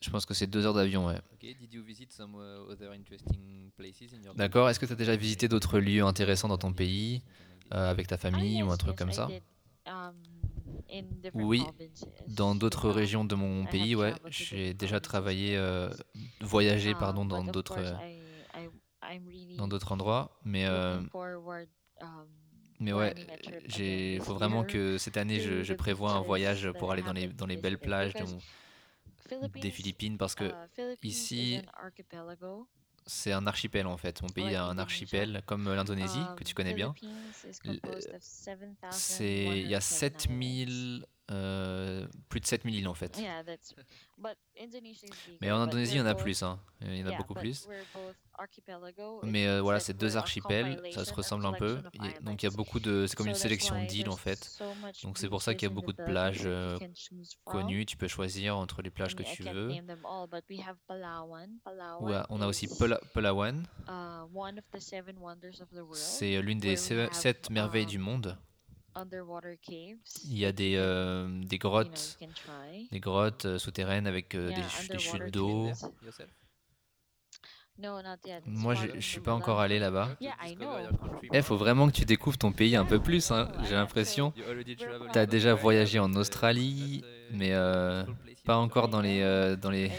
je 0.02 0.10
pense 0.10 0.26
que 0.26 0.34
c'est 0.34 0.48
deux 0.48 0.66
heures 0.66 0.74
d'avion, 0.74 1.08
ouais. 1.08 1.20
Okay, 1.34 1.56
uh, 1.56 1.68
D'accord. 4.36 4.70
Est-ce 4.70 4.80
que 4.80 4.86
tu 4.86 4.94
as 4.94 4.96
déjà 4.96 5.16
visité 5.16 5.48
d'autres 5.48 5.80
lieux 5.80 6.04
intéressants 6.04 6.48
dans 6.48 6.58
ton 6.58 6.74
pays, 6.74 7.24
euh, 7.74 7.90
avec 7.90 8.08
ta 8.08 8.16
Ah, 8.16 8.20
famille 8.20 8.64
ou 8.64 8.72
un 8.72 8.78
truc 8.78 8.92
yes, 8.92 8.98
comme 9.00 9.10
I 9.10 9.14
ça? 9.14 9.28
did, 9.28 9.44
um, 9.88 10.14
Oui. 11.34 11.64
Dans 12.28 12.56
d'autres 12.56 12.90
Um, 12.90 12.96
régions 12.96 13.26
de 13.26 13.36
mon 13.36 13.66
pays, 13.66 13.96
ouais. 13.96 14.14
J'ai 14.28 14.74
déjà 14.74 15.00
travaillé, 15.00 15.58
euh, 15.58 15.90
voyagé, 16.42 16.94
pardon, 16.96 17.26
dans 17.26 17.44
d'autres 17.44 17.80
dans 19.58 19.68
d'autres 19.68 19.92
endroits. 19.92 20.40
Mais, 20.44 20.66
euh, 20.66 21.00
um, 22.02 22.28
mais 22.80 22.94
ouais, 22.94 23.14
this 23.68 24.24
faut 24.24 24.34
vraiment 24.36 24.64
que 24.64 24.98
cette 24.98 25.18
année, 25.18 25.40
je, 25.40 25.64
je 25.64 25.74
prévois 25.74 26.12
un 26.12 26.22
voyage 26.22 26.72
pour 26.74 26.92
aller 26.92 27.02
dans 27.02 27.14
les, 27.14 27.28
dans 27.28 27.46
les 27.46 27.58
belles 27.58 27.80
plages 27.80 28.14
de 28.14 28.20
because 28.20 28.34
mon- 28.34 29.50
des 29.62 29.72
Philippines, 29.72 30.18
parce 30.18 30.36
que 30.36 30.46
uh, 30.46 30.98
ici. 31.04 31.62
C'est 33.06 33.32
un 33.32 33.48
archipel 33.48 33.88
en 33.88 33.98
fait. 33.98 34.22
Mon 34.22 34.30
pays 34.30 34.56
a 34.56 34.66
un 34.66 34.78
archipel 34.78 35.42
comme 35.46 35.68
euh, 35.68 35.76
l'Indonésie, 35.76 36.20
que 36.38 36.44
Um, 36.44 36.46
tu 36.46 36.54
connais 36.54 36.74
bien. 36.74 36.90
Of 36.90 36.96
C'est, 38.92 39.62
il 39.62 39.68
y 39.68 39.76
7,129 39.76 39.76
a 39.76 39.82
7000 39.82 41.06
euh, 41.32 42.06
plus 42.30 42.42
de 42.42 42.46
7000 42.46 42.76
îles 42.76 42.88
en 42.88 42.94
fait. 42.94 43.18
Yeah, 43.18 43.44
Mais 45.42 45.52
en 45.52 45.62
Indonésie, 45.62 45.96
il 45.96 45.98
y 45.98 46.02
en 46.02 46.06
a 46.06 46.16
plus, 46.16 46.44
hein. 46.44 46.60
il 46.82 46.98
y 46.98 47.04
en 47.04 47.08
a 47.08 47.18
beaucoup 47.18 47.34
plus. 47.34 47.68
Mais 49.24 49.48
euh, 49.48 49.62
voilà, 49.62 49.80
c'est 49.80 49.94
deux 49.94 50.18
archipels, 50.18 50.82
ça 50.92 51.06
se 51.06 51.14
ressemble 51.14 51.46
un 51.46 51.54
peu. 51.54 51.82
et 51.94 52.20
donc 52.22 52.44
il 52.44 52.46
y 52.46 52.50
a 52.50 52.56
beaucoup 52.56 52.80
de, 52.80 53.06
c'est 53.08 53.16
comme 53.16 53.28
une 53.28 53.36
sélection 53.36 53.84
d'îles 53.86 54.10
en 54.10 54.18
fait. 54.18 54.58
Donc 55.04 55.18
c'est 55.18 55.30
pour 55.30 55.42
ça 55.42 55.54
qu'il 55.54 55.68
y 55.68 55.72
a 55.72 55.74
beaucoup 55.74 55.94
de 55.94 56.04
plages 56.04 56.44
euh, 56.46 56.78
connues. 57.46 57.86
Tu 57.86 57.98
peux 57.98 58.08
choisir 58.08 58.58
entre 58.58 58.82
les 58.82 58.90
plages 58.90 59.16
que 59.16 59.24
tu 59.24 59.44
veux. 59.44 59.72
Ouais, 62.00 62.22
on 62.30 62.42
a 62.42 62.48
aussi 62.48 62.66
is, 62.66 62.78
Pala- 62.78 63.00
Palawan. 63.14 63.66
uh. 63.88 64.28
C'est 65.94 66.42
l'une 66.42 66.60
des 66.60 66.78
sept 66.78 67.50
merveilles 67.50 67.86
du 67.86 67.98
um, 67.98 68.04
monde. 68.04 68.38
Underwater 68.96 69.56
caves. 69.62 69.98
Il 70.26 70.38
y 70.38 70.46
a 70.46 70.52
des, 70.52 70.76
euh, 70.76 71.28
des 71.44 71.58
grottes, 71.58 72.18
you 72.22 72.88
des 72.92 73.00
grottes 73.00 73.46
euh, 73.46 73.58
souterraines 73.58 74.08
avec 74.08 74.36
euh, 74.36 74.50
Yeah, 74.50 74.62
des, 74.88 74.88
des 74.94 75.00
chutes 75.00 75.32
d'eau. 75.32 75.72
No, 77.80 77.98
Moi, 78.46 78.76
je 78.76 78.86
je 78.94 79.00
suis 79.00 79.20
pas 79.20 79.34
encore 79.34 79.60
allé 79.60 79.80
là-bas. 79.80 80.10
To 80.20 80.24
Yeah, 80.24 80.34
I 80.44 80.50
discover 80.50 80.66
know. 80.66 80.80
your 80.92 81.00
country 81.00 81.30
Eh, 81.34 81.42
faut 81.42 81.58
vraiment 81.58 81.88
que 81.88 81.94
tu 81.94 82.06
découvres 82.06 82.38
ton 82.38 82.52
pays 82.52 82.76
un 82.76 82.86
peu 82.86 83.00
plus, 83.00 83.32
hein. 83.32 83.52
J'ai 83.64 83.74
have 83.74 83.74
l'impression. 83.74 84.32
T'as 85.12 85.26
to 85.26 85.32
déjà 85.32 85.54
Australia, 85.54 85.56
voyagé 85.56 85.98
en 86.00 86.10
but, 86.10 86.18
Australie, 86.20 87.02
not, 87.02 87.08
uh, 87.08 87.38
mais 87.38 87.54
euh, 87.54 88.04
pas 88.46 88.58
in 88.58 88.60
encore 88.60 88.90
dans 88.90 89.02
les, 89.02 89.22
euh, 89.22 89.56
dans 89.56 89.72
les, 89.72 89.92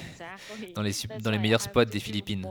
dans 0.77 0.83
les, 0.83 0.93
dans 1.21 1.31
meilleurs 1.41 1.61
spots 1.61 1.87
des 1.87 1.99
Philippines. 1.99 2.47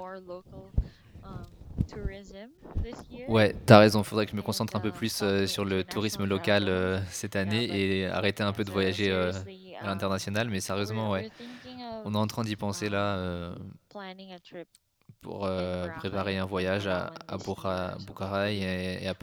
Ouais, 3.28 3.56
t'as 3.66 3.80
raison, 3.80 4.04
faudrait 4.04 4.26
que 4.26 4.32
je 4.32 4.36
me 4.36 4.42
concentre 4.42 4.76
un 4.76 4.80
peu 4.80 4.90
uh, 4.90 4.92
plus 4.92 5.22
euh, 5.22 5.48
sur 5.48 5.64
le 5.66 5.84
tourisme 5.84 6.24
international 6.24 6.30
local 6.30 6.70
euh, 6.70 6.92
travelers. 6.96 7.12
cette 7.14 7.36
année 7.36 7.68
but 7.68 7.74
et 7.74 8.08
arrêter 8.08 8.44
un 8.44 8.52
peu 8.54 8.64
de 8.64 8.72
voyager 8.72 9.12
euh, 9.12 9.32
seriously, 9.32 9.76
à 9.76 9.82
um, 9.84 9.88
l'international, 9.88 10.50
mais 10.50 10.60
sérieusement, 10.60 11.10
we're- 11.10 11.24
ouais. 11.24 11.30
On 12.06 12.14
est 12.14 12.18
en 12.18 12.28
train 12.28 12.44
d'y 12.44 12.56
penser 12.56 12.90
là 12.90 13.16
euh, 13.18 13.56
planning 13.90 14.34
a 14.34 14.40
trip 14.40 14.68
pour 15.22 15.46
euh, 15.46 15.88
préparer 16.00 16.38
un 16.38 16.44
and 16.44 16.48
voyage 16.48 16.88
à, 16.88 17.14
à 17.28 17.38
et, 18.52 19.04
et 19.04 19.08
à 19.08 19.14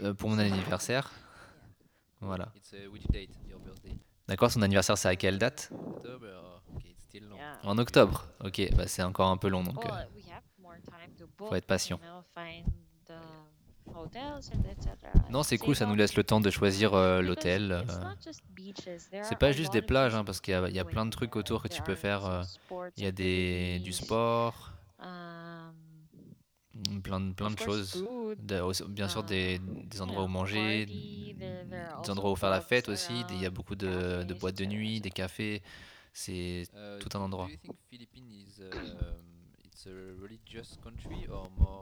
euh, 0.00 0.14
pour 0.14 0.30
mon 0.30 0.38
anniversaire. 0.38 1.10
Voilà. 2.20 2.48
It's 2.56 2.72
uh, 2.72 2.88
which 2.90 3.06
date, 3.10 3.30
your 3.48 3.60
birthday? 3.60 3.96
D'accord, 4.28 4.50
son 4.50 4.62
anniversaire 4.62 4.96
c'est 4.96 5.08
à 5.08 5.16
quelle 5.16 5.38
date? 5.38 5.70
October? 5.72 6.28
or- 6.42 6.62
Okay, 6.76 6.88
it's 6.90 7.04
still 7.04 7.28
long. 7.28 7.36
Yeah. 7.36 7.58
En 7.64 7.76
octobre. 7.78 8.24
Ok, 8.42 8.62
bah 8.74 8.86
c'est 8.86 9.02
encore 9.02 9.28
un 9.28 9.36
peu 9.36 9.48
long 9.48 9.62
donc. 9.62 9.84
euh, 9.84 9.88
Well, 9.88 10.08
we 10.16 10.24
have 10.30 10.42
more 10.58 10.76
time 10.86 11.12
to 11.18 11.24
book, 11.25 11.25
faut 11.38 11.54
être 11.54 11.66
patient. 11.66 12.00
etc. 14.70 14.96
Non, 15.30 15.42
c'est 15.42 15.58
cool, 15.58 15.76
ça 15.76 15.86
nous 15.86 15.94
laisse 15.94 16.16
le 16.16 16.24
temps 16.24 16.40
de 16.40 16.50
choisir 16.50 16.94
euh, 16.94 17.20
l'hôtel. 17.22 17.82
it's 17.84 17.94
euh, 17.94 18.00
not 18.00 18.16
just 18.24 18.42
beaches, 18.50 19.08
there 19.10 19.24
C'est 19.24 19.38
pas 19.38 19.52
juste 19.52 19.72
des 19.72 19.82
plages, 19.82 20.14
hein, 20.14 20.24
parce 20.24 20.40
qu'il 20.40 20.52
y 20.52 20.56
a, 20.56 20.68
y 20.68 20.84
plein 20.84 21.06
de 21.06 21.10
do 21.10 21.16
trucs 21.16 21.36
autour 21.36 21.62
que 21.62 21.68
tu 21.68 21.82
peux 21.82 21.94
faire. 21.94 22.26
euh, 22.26 22.42
Il 22.96 23.04
y 23.04 23.06
a 23.06 23.12
des, 23.12 23.78
du 23.80 23.92
sport, 23.92 24.72
um, 24.98 25.72
plein, 27.02 27.20
de- 27.20 27.32
plein 27.32 27.50
de 27.50 27.58
choses. 27.58 28.04
De- 28.38 28.88
bien 28.88 29.08
sûr, 29.08 29.22
des, 29.22 29.60
endroits 30.00 30.24
où 30.24 30.28
manger, 30.28 30.86
des 30.86 32.10
endroits 32.10 32.32
où 32.32 32.36
faire 32.36 32.50
la 32.50 32.60
fête 32.60 32.88
aussi. 32.88 33.24
Il 33.30 33.40
y 33.40 33.46
a 33.46 33.50
beaucoup 33.50 33.76
de, 33.76 34.24
boîtes 34.34 34.56
de 34.56 34.64
nuit, 34.64 35.00
des 35.00 35.10
cafés. 35.10 35.62
C'est 36.12 36.66
tout 37.00 37.16
un 37.16 37.20
endroit. 37.20 37.48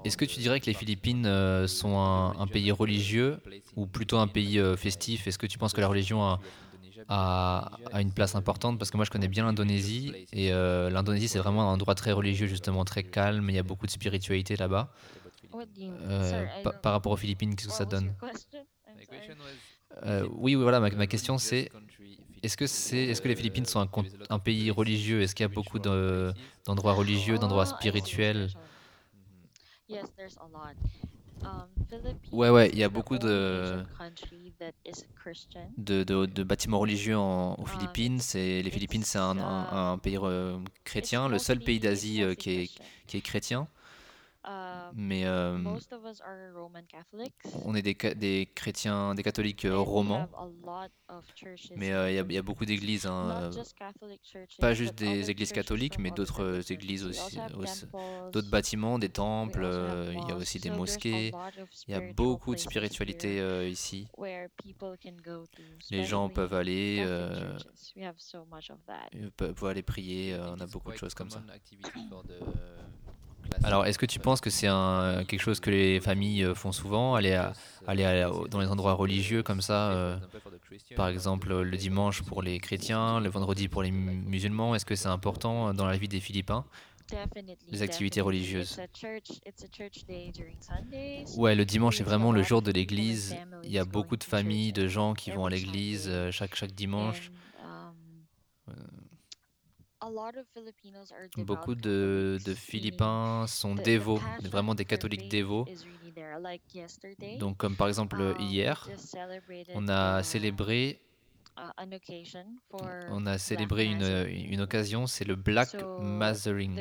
Est-ce 0.04 0.16
que 0.16 0.24
tu 0.24 0.40
dirais 0.40 0.60
que 0.60 0.66
les 0.66 0.74
Philippines 0.74 1.26
euh, 1.26 1.64
the 1.64 1.68
sont 1.68 1.98
un, 1.98 2.46
pays 2.46 2.70
religieux 2.70 3.38
ou 3.76 3.86
plutôt 3.86 4.18
un 4.18 4.26
pays 4.26 4.58
euh, 4.58 4.74
uh, 4.74 4.76
festif? 4.76 5.26
Est-ce 5.26 5.38
que 5.38 5.46
tu 5.46 5.58
penses 5.58 5.72
que 5.72 5.80
la 5.80 5.88
religion 5.88 6.22
a, 7.08 7.70
une 8.00 8.08
is 8.08 8.12
place 8.12 8.34
a 8.34 8.38
importante? 8.38 8.78
Parce 8.78 8.90
que 8.90 8.96
moi 8.96 9.04
je 9.04 9.10
connais 9.10 9.28
bien 9.28 9.44
l'Indonésie 9.44 10.14
et 10.32 10.52
euh, 10.52 10.90
l'Indonésie 10.90 11.28
c'est 11.28 11.38
vraiment 11.38 11.62
un 11.62 11.72
endroit 11.72 11.94
très 11.94 12.12
religieux 12.12 12.46
justement, 12.46 12.84
très 12.84 13.02
calme. 13.02 13.48
Il 13.48 13.56
y 13.56 13.58
a 13.58 13.62
beaucoup 13.62 13.86
de 13.86 13.90
spiritualité 13.90 14.56
là-bas. 14.56 14.92
Euh, 16.06 16.44
pa- 16.62 16.72
par 16.72 16.92
rapport 16.92 17.12
aux 17.12 17.16
Philippines, 17.16 17.54
qu'est-ce 17.56 17.68
que 17.68 17.74
ça 17.74 17.84
donne? 17.84 18.12
Euh, 20.04 20.26
Oui, 20.32 20.54
oui, 20.56 20.62
voilà, 20.62 20.80
ma, 20.80 21.06
question 21.06 21.38
c'est 21.38 21.70
est-ce 22.44 22.56
que, 22.56 22.66
Philippines, 22.66 22.68
c'est, 22.68 23.04
est-ce 23.04 23.20
que 23.22 23.28
les 23.28 23.36
Philippines 23.36 23.66
sont 23.66 23.80
un, 23.80 23.88
un 24.30 24.38
pays 24.38 24.70
religieux? 24.70 25.22
Est-ce 25.22 25.34
qu'il 25.34 25.44
y 25.44 25.46
a 25.46 25.48
beaucoup 25.48 25.78
de, 25.78 26.32
d'endroits 26.66 26.92
religieux, 26.94 27.38
d'endroits 27.38 27.66
spirituels? 27.66 28.48
Um, 31.44 31.68
Ouais, 32.32 32.50
ouais, 32.50 32.70
il 32.72 32.78
y 32.78 32.82
a 32.84 32.88
beaucoup 32.88 33.18
de, 33.18 33.84
bâtiments 36.44 36.78
religieux 36.78 37.16
en- 37.16 37.54
aux 37.54 37.64
Ah, 37.64 37.66
Philippines. 37.66 38.20
C'est, 38.20 38.62
les 38.62 38.70
Philippines, 38.70 39.02
c'est 39.04 39.18
un, 39.18 39.38
un- 39.38 39.92
un 39.92 39.98
pays 39.98 40.18
euh, 40.18 40.58
chrétien, 40.84 41.28
le 41.28 41.38
seul 41.38 41.60
pays 41.60 41.80
d'Asie 41.80 42.22
euh, 42.22 42.34
est, 42.50 42.70
qui 43.06 43.16
est 43.18 43.22
chrétien. 43.22 43.68
Um, 44.46 44.92
Mais 44.94 45.24
euh, 45.24 45.56
most 45.56 45.90
of 45.94 46.04
us 46.04 46.20
are 46.20 46.52
Roman 46.54 46.82
Catholics. 46.86 47.32
on 47.64 47.74
est 47.74 47.80
des, 47.80 47.94
des 48.14 48.46
chrétiens, 48.54 49.14
des 49.14 49.22
catholiques 49.22 49.64
euh, 49.64 49.78
romans. 49.78 50.28
Mais 51.76 51.92
euh, 51.92 52.10
il 52.10 52.14
y, 52.16 52.18
a- 52.18 52.40
y 52.40 52.42
beaucoup 52.42 52.66
d'églises, 52.66 53.06
hein, 53.06 53.50
pas 54.58 54.74
juste 54.74 54.94
des 54.96 55.30
églises 55.30 55.52
catholiques, 55.52 55.98
mais 55.98 56.10
d'autres 56.10 56.70
églises 56.70 57.04
aussi, 57.04 57.36
d'autres 58.32 58.50
bâtiments, 58.50 58.98
des 58.98 59.08
temples. 59.08 59.62
euh, 59.64 60.12
Il 60.14 60.28
y 60.28 60.32
a 60.32 60.36
aussi 60.36 60.58
des 60.58 60.68
mosquées. 60.70 61.32
Il 61.88 61.92
y 61.92 61.94
a 61.94 62.00
beaucoup 62.12 62.54
de 62.54 62.60
spiritualité 62.60 63.40
euh, 63.40 63.66
ici. 63.66 64.08
Les 65.90 66.04
gens 66.04 66.28
peuvent 66.28 66.54
aller, 66.54 67.02
peuvent 69.36 69.64
aller 69.64 69.82
prier. 69.82 70.36
On 70.38 70.60
a 70.60 70.66
beaucoup 70.66 70.92
de 70.92 70.96
choses 70.98 71.14
comme 71.14 71.30
ça. 71.30 71.42
Alors, 73.62 73.86
est-ce 73.86 73.98
que 73.98 74.06
tu 74.06 74.18
penses 74.18 74.40
que 74.40 74.50
c'est 74.50 74.66
un, 74.66 75.24
quelque 75.26 75.40
chose 75.40 75.60
que 75.60 75.70
les 75.70 76.00
familles 76.00 76.42
euh, 76.44 76.54
font 76.54 76.72
souvent, 76.72 77.14
aller, 77.14 77.34
à- 77.34 77.48
religious, 77.48 77.84
aller 77.86 78.04
à- 78.04 78.28
places 78.30 78.50
dans 78.50 78.60
les 78.60 78.66
endroits 78.68 78.92
religieux 78.94 79.42
comme 79.42 79.60
ça, 79.60 79.90
euh, 79.92 80.18
par 80.96 81.08
exemple 81.08 81.48
le 81.48 81.54
Sunday 81.62 81.70
for 81.70 81.78
dimanche 81.78 82.22
pour 82.22 82.42
les 82.42 82.58
chrétiens, 82.58 83.20
le 83.20 83.28
vendredi 83.28 83.68
pour 83.68 83.82
les 83.82 83.90
musulmans 83.90 84.74
Est-ce 84.74 84.84
que 84.86 84.94
c'est 84.96 85.08
important 85.08 85.68
euh, 85.68 85.72
dans 85.72 85.86
la 85.86 85.96
vie 85.96 86.08
des 86.08 86.20
Philippins 86.20 86.64
Definitely, 87.10 87.70
les 87.70 87.82
activités 87.82 88.20
religieuses? 88.22 88.76
Ouais, 91.36 91.54
le 91.54 91.64
dimanche 91.64 92.00
est 92.00 92.04
vraiment 92.04 92.32
le 92.32 92.42
jour 92.42 92.62
de 92.62 92.70
l'église. 92.72 93.36
Il 93.62 93.70
y 93.70 93.78
a 93.78 93.84
beaucoup 93.84 94.16
de 94.16 94.24
familles, 94.24 94.72
de 94.72 94.88
gens 94.88 95.14
qui 95.14 95.30
vont 95.30 95.44
à 95.46 95.50
l'église 95.50 96.06
euh, 96.08 96.30
chaque, 96.30 96.54
chaque 96.54 96.72
dimanche. 96.72 97.30
And, 97.62 98.72
um, 98.72 98.74
a 98.74 98.74
lot 98.74 98.74
of 98.74 98.80
Filipinos 98.80 98.80
are 98.80 98.80
devout 99.78 99.93
Beaucoup 101.36 101.74
de, 101.74 102.38
de 102.44 102.54
Philippins 102.54 103.46
sont 103.48 103.74
dévots, 103.74 104.20
vraiment 104.44 104.74
des 104.74 104.84
catholiques 104.84 105.28
dévots. 105.28 105.66
Donc 107.40 107.56
comme 107.56 107.74
par 107.76 107.88
exemple 107.88 108.20
um, 108.20 108.34
hier, 108.40 108.88
on 109.74 109.88
a 109.88 110.20
uh, 110.20 110.24
célébré, 110.24 111.00
on 113.10 113.26
a 113.26 113.38
célébré 113.38 113.86
une, 113.86 114.26
une 114.52 114.60
occasion, 114.60 115.06
c'est 115.06 115.24
le 115.24 115.34
Black 115.36 115.68
Mathering. 115.98 116.78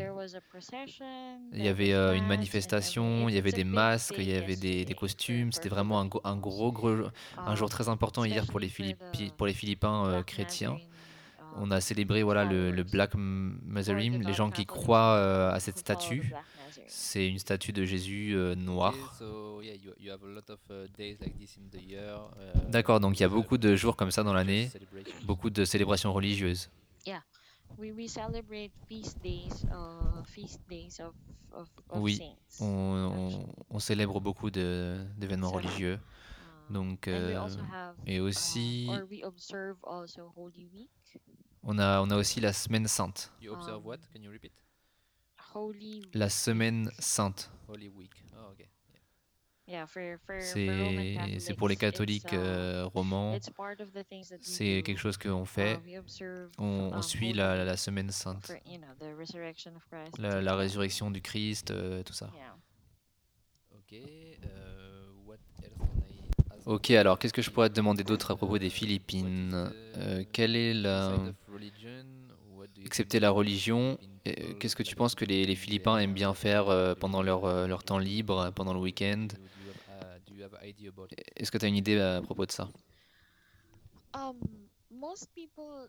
Il 1.56 1.62
y 1.64 1.68
avait 1.68 1.94
euh, 1.94 2.16
une 2.16 2.26
manifestation, 2.28 3.30
il 3.30 3.36
y 3.36 3.38
avait 3.38 3.52
des 3.52 3.64
masques, 3.64 4.16
il 4.18 4.30
y 4.30 4.34
avait 4.34 4.56
des, 4.56 4.86
des 4.86 4.94
costumes. 4.96 5.52
C'était 5.52 5.70
vraiment 5.70 6.00
un, 6.00 6.06
gros- 6.08 6.22
un 6.24 6.36
gros, 6.36 6.72
gros, 6.72 7.08
un 7.46 7.56
jour 7.56 7.68
Um, 7.68 7.70
très 7.70 7.90
important 7.90 8.26
hier 8.26 8.46
pour 8.48 8.60
les, 8.60 8.70
Philippi- 8.70 9.32
pour 9.38 9.46
les 9.48 9.54
Philippins 9.54 10.06
euh, 10.08 10.24
chrétiens. 10.24 10.80
On 11.58 11.72
a 11.72 11.82
célébré 11.82 12.24
voilà, 12.24 12.46
le, 12.46 12.84
Black 12.84 13.14
Mazarim, 13.16 14.22
les 14.22 14.34
gens 14.34 14.52
qui 14.52 14.66
croient 14.66 15.16
euh, 15.16 15.52
à 15.52 15.60
cette 15.60 15.76
the 15.76 15.80
statue. 15.80 16.34
C'est 16.88 17.28
une 17.28 17.40
statue 17.40 17.72
de 17.72 17.86
Jésus 17.86 18.34
euh, 18.36 18.56
noir. 18.56 18.94
Okay, 18.94 19.18
so 19.20 19.62
yeah, 19.62 19.74
you, 19.76 19.94
you 20.00 20.12
have 20.12 20.24
a 20.24 20.28
lot 20.28 20.50
of 20.50 20.60
uh, 20.70 20.88
days 20.98 21.18
like 21.22 21.38
this 21.38 21.58
in 21.58 21.70
the 21.72 21.82
year. 21.82 22.16
uh, 22.38 22.70
D'accord, 22.72 23.00
donc 23.00 23.20
il 23.20 23.22
y 23.22 23.26
a 23.26 23.28
uh, 23.28 23.32
beaucoup 23.32 23.58
de 23.58 23.76
jours 23.76 23.96
comme 23.96 24.12
ça 24.12 24.24
dans 24.24 24.34
religious 24.34 24.34
l'année, 24.34 24.70
beaucoup 25.26 25.50
de 25.50 25.66
célébrations 25.66 26.12
religieuses. 26.14 26.70
We, 27.80 27.92
we 27.92 28.08
celebrate 28.08 28.72
feast 28.88 29.18
days, 29.24 29.66
uh, 29.72 30.24
feast 30.26 30.62
days 30.70 31.00
of, 31.00 31.16
of, 31.52 31.68
of 31.90 32.02
Oui, 32.02 32.18
saints. 32.18 32.62
On, 32.64 32.68
on- 32.68 33.56
on 33.72 33.80
célèbre 33.80 34.20
beaucoup 34.22 34.52
d'événements 34.52 35.50
religieux. 35.50 35.94
Um, 36.70 36.74
Donc, 36.74 37.08
euh, 37.08 37.48
et 38.06 38.18
uh, 38.18 38.20
aussi, 38.22 38.88
on 41.64 41.78
a, 41.80 42.02
on 42.02 42.10
a 42.12 42.16
aussi 42.18 42.40
la 42.40 42.54
semaine 42.54 42.88
sainte. 42.88 43.32
You 43.42 43.54
observe 43.54 43.84
what? 43.86 44.00
Can 44.14 44.22
you 44.22 44.32
repeat? 44.32 44.54
Holy 45.54 46.02
La 46.14 46.30
semaine 46.30 46.90
sainte. 47.00 47.50
Holy 47.68 47.90
Week. 47.90 48.12
Oh, 48.36 48.52
okay. 48.52 48.70
Yeah, 49.66 49.86
C'est 50.42 51.40
c'est 51.40 51.54
pour 51.54 51.70
les 51.70 51.78
catholiques 51.78 52.26
it's, 52.26 52.34
uh, 52.34 52.38
euh, 52.38 52.90
romans. 52.94 53.34
it's 53.34 53.50
part 53.50 53.80
of 53.80 53.94
the 53.94 54.04
things 54.10 54.28
that 54.28 54.36
we 54.40 54.46
C'est 54.46 54.84
quelque 54.84 54.98
chose 55.00 55.18
qu'on 55.18 55.44
Uh, 55.44 55.46
fait. 55.46 55.80
On, 56.58 56.92
on 56.94 57.02
suit 57.02 57.32
la, 57.34 57.78
semaine 57.78 58.12
sainte. 58.12 58.46
for, 58.46 58.58
you 58.66 58.78
know, 58.78 58.94
the 59.00 59.16
resurrection 59.18 59.74
of 59.78 59.86
Christ. 59.90 60.18
La, 60.18 60.56
résurrection 60.58 61.10
du 61.12 61.22
Christ, 61.22 61.72
euh, 61.72 62.04
tout 62.04 62.14
ça. 62.14 62.30
Yeah. 62.36 62.56
Okay. 63.80 64.38
Uh, 64.44 65.14
what 65.26 65.38
else? 65.64 65.93
Ok, 66.66 66.92
alors 66.92 67.20
qu'est-ce 67.20 67.34
que 67.34 67.42
je 67.42 67.50
pourrais 67.50 67.70
te 67.70 67.76
demander 67.76 68.04
d'autre 68.04 68.32
à 68.32 68.36
propos 68.38 68.58
des 68.58 68.70
Philippines? 68.70 69.52
Euh, 69.98 70.24
Quelle 70.32 70.56
est 70.56 70.74
la... 70.74 71.16
Excepté 72.86 73.20
la 73.20 73.30
religion, 73.32 73.98
euh, 74.28 74.54
qu'est-ce 74.60 74.76
que 74.76 74.84
tu 74.84 74.96
penses 74.96 75.16
que 75.16 75.26
les, 75.26 75.46
les 75.46 75.56
Philippins 75.56 75.98
aiment 75.98 76.14
bien 76.14 76.34
faire 76.34 76.68
euh, 76.70 76.96
pendant 76.96 77.22
leur, 77.22 77.68
leur 77.68 77.84
temps 77.84 77.98
libre, 77.98 78.52
pendant 78.56 78.74
le 78.74 78.80
week-end? 78.80 79.28
Est-ce 81.36 81.52
que 81.52 81.58
tu 81.58 81.66
as 81.66 81.68
une 81.68 81.76
idée 81.76 82.00
à 82.00 82.22
propos 82.22 82.46
de 82.46 82.52
ça? 82.52 82.70
Um, 84.16 84.36
most 84.92 85.30
people 85.34 85.88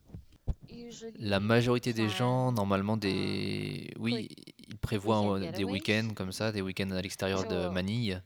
usually 0.70 1.14
La 1.18 1.40
majorité 1.40 1.92
des 1.92 2.08
gens, 2.08 2.52
normalement, 2.52 2.96
des... 2.96 3.92
Oui, 3.98 4.28
ils 4.68 4.78
prévoient 4.78 5.40
des 5.40 5.64
week-ends 5.64 6.10
comme 6.14 6.32
ça, 6.32 6.52
des 6.52 6.62
week-ends 6.62 6.90
à 6.90 7.02
l'extérieur 7.02 7.46
de 7.46 7.68
Manille. 7.68 8.22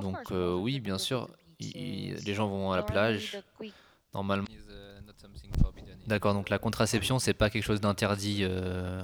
Donc 0.00 0.16
euh, 0.32 0.54
oui, 0.54 0.80
bien 0.80 0.98
sûr, 0.98 1.28
les 2.24 2.34
gens 2.34 2.48
vont 2.48 2.72
à 2.72 2.76
la 2.76 2.82
plage, 2.82 3.36
normalement. 4.14 4.46
uh, 4.50 6.06
D'accord, 6.06 6.34
donc 6.34 6.48
la 6.48 6.58
contraception, 6.58 7.18
c'est 7.18 7.34
pas 7.34 7.50
quelque 7.50 7.62
chose 7.64 7.80
d'interdit 7.80 8.38
euh, 8.42 9.02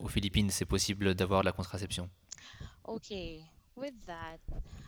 aux- 0.00 0.08
Philippines, 0.08 0.50
c'est 0.50 0.64
possible 0.66 1.14
d'avoir 1.14 1.40
de 1.40 1.46
la 1.46 1.52
contraception. 1.52 2.08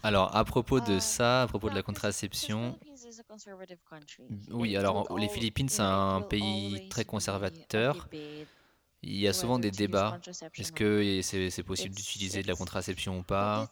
Alors, 0.02 0.37
à 0.37 0.44
propos 0.44 0.80
de 0.80 0.96
Uh, 0.96 1.00
ça, 1.00 1.42
à 1.42 1.46
propos 1.46 1.70
de 1.70 1.74
la 1.74 1.82
contraception, 1.82 2.78
oui, 4.50 4.76
alors 4.76 5.08
les 5.18 5.28
Philippines, 5.28 5.68
c'est 5.68 5.82
un 5.82 6.20
pays 6.28 6.88
très 6.88 7.04
conservateur. 7.04 8.08
Il 9.07 9.17
y 9.17 9.29
a 9.29 9.33
souvent 9.35 9.59
des 9.59 9.71
débats. 9.71 10.19
Est-ce 10.55 10.73
que 10.73 11.21
c'est 11.23 11.62
possible 11.62 11.95
d'utiliser 11.95 12.43
de 12.43 12.49
la 12.49 12.55
contraception 12.55 13.19
ou 13.19 13.23
pas? 13.23 13.71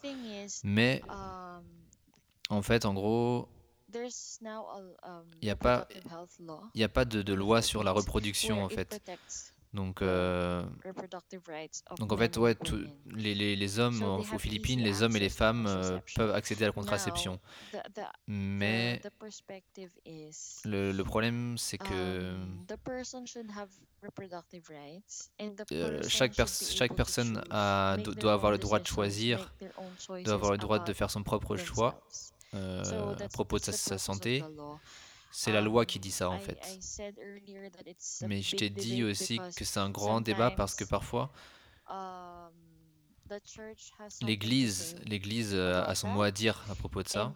Mais 0.65 1.03
um, 1.09 1.65
en 2.51 2.63
fait, 2.63 2.85
en 2.85 2.93
gros, 2.95 3.49
a 3.95 3.99
um, 3.99 5.27
Y 5.41 5.51
a 5.51 5.57
pas- 5.57 5.89
il 6.75 6.79
n'y 6.79 6.85
a 6.85 6.89
pas 6.89 7.05
de, 7.05 7.23
de 7.23 7.35
loi 7.35 7.63
sur 7.63 7.83
la 7.83 7.93
reproduction, 7.93 8.63
en 8.63 8.69
it 8.69 8.75
fait. 8.75 9.03
Donc, 9.73 10.03
euh, 10.03 10.63
donc 11.99 12.13
en 12.13 12.17
fait, 12.19 12.37
ouais, 12.37 12.55
tout- 12.55 12.85
les, 13.07 13.35
les- 13.35 13.57
les 13.57 13.79
hommes 13.79 14.03
aux 14.03 14.39
Philippines, 14.39 14.81
les 14.81 15.03
hommes 15.03 15.17
et 15.17 15.21
les 15.21 15.31
femmes 15.31 15.65
euh, 15.67 15.99
peuvent 16.15 16.35
accéder 16.35 16.65
à 16.65 16.67
la 16.67 16.73
contraception. 16.73 17.41
The, 17.73 17.77
the, 17.95 18.01
Mais 18.27 18.99
the, 18.99 19.09
the 19.09 19.13
perspective 19.19 19.91
is 20.05 20.61
le, 20.67 20.93
le 20.93 21.05
problème, 21.05 21.57
c'est 21.57 21.79
que 21.79 22.35
um, 22.35 22.67
the 22.69 22.77
person 22.77 23.25
should 23.25 23.51
have 23.57 23.71
reproductive 24.03 24.65
rights 24.69 25.31
and 25.41 25.55
the 25.57 25.65
euh, 25.73 25.97
person 26.01 26.09
chaque, 26.11 26.35
pers- 26.37 26.71
chaque 26.77 26.95
personne 26.95 27.37
choose, 27.37 27.45
a, 27.51 27.97
doit 27.97 28.35
avoir 28.35 28.51
own 28.51 28.57
le 28.57 28.59
droit 28.59 28.79
de 28.79 28.87
choisir, 28.87 29.55
doit 30.23 30.35
avoir 30.35 30.53
le 30.53 30.59
droit 30.59 30.81
de 30.81 30.93
faire 30.93 31.11
son 31.11 31.23
propre 31.23 31.57
choix 31.57 31.99
euh, 32.55 33.15
à 33.19 33.29
propos 33.31 33.59
de 33.59 33.65
sa, 33.65 33.97
santé. 33.97 34.45
C'est 35.33 35.53
la 35.53 35.61
loi 35.61 35.83
Um, 35.83 35.87
qui 35.87 35.99
dit 35.99 36.11
ça, 36.11 36.31
en 36.31 36.37
I- 36.37 36.41
fait. 36.41 36.59
Mais 38.29 38.43
je 38.43 38.57
t'ai 38.57 38.71
dit 38.71 39.03
aussi 39.03 39.39
que 39.57 39.65
c'est 39.65 39.81
un 39.81 39.91
grand 39.91 40.21
débat 40.21 40.51
parce 40.51 40.75
que 40.75 40.85
parfois, 40.85 41.33
um, 41.89 42.53
l'Église, 44.21 44.97
l'Église 45.05 45.55
euh, 45.55 45.85
a 45.85 45.95
son 45.95 46.09
mot 46.09 46.23
à 46.23 46.31
dire 46.31 46.63
à 46.71 46.75
propos 46.75 47.03
de 47.03 47.09
ça. 47.09 47.33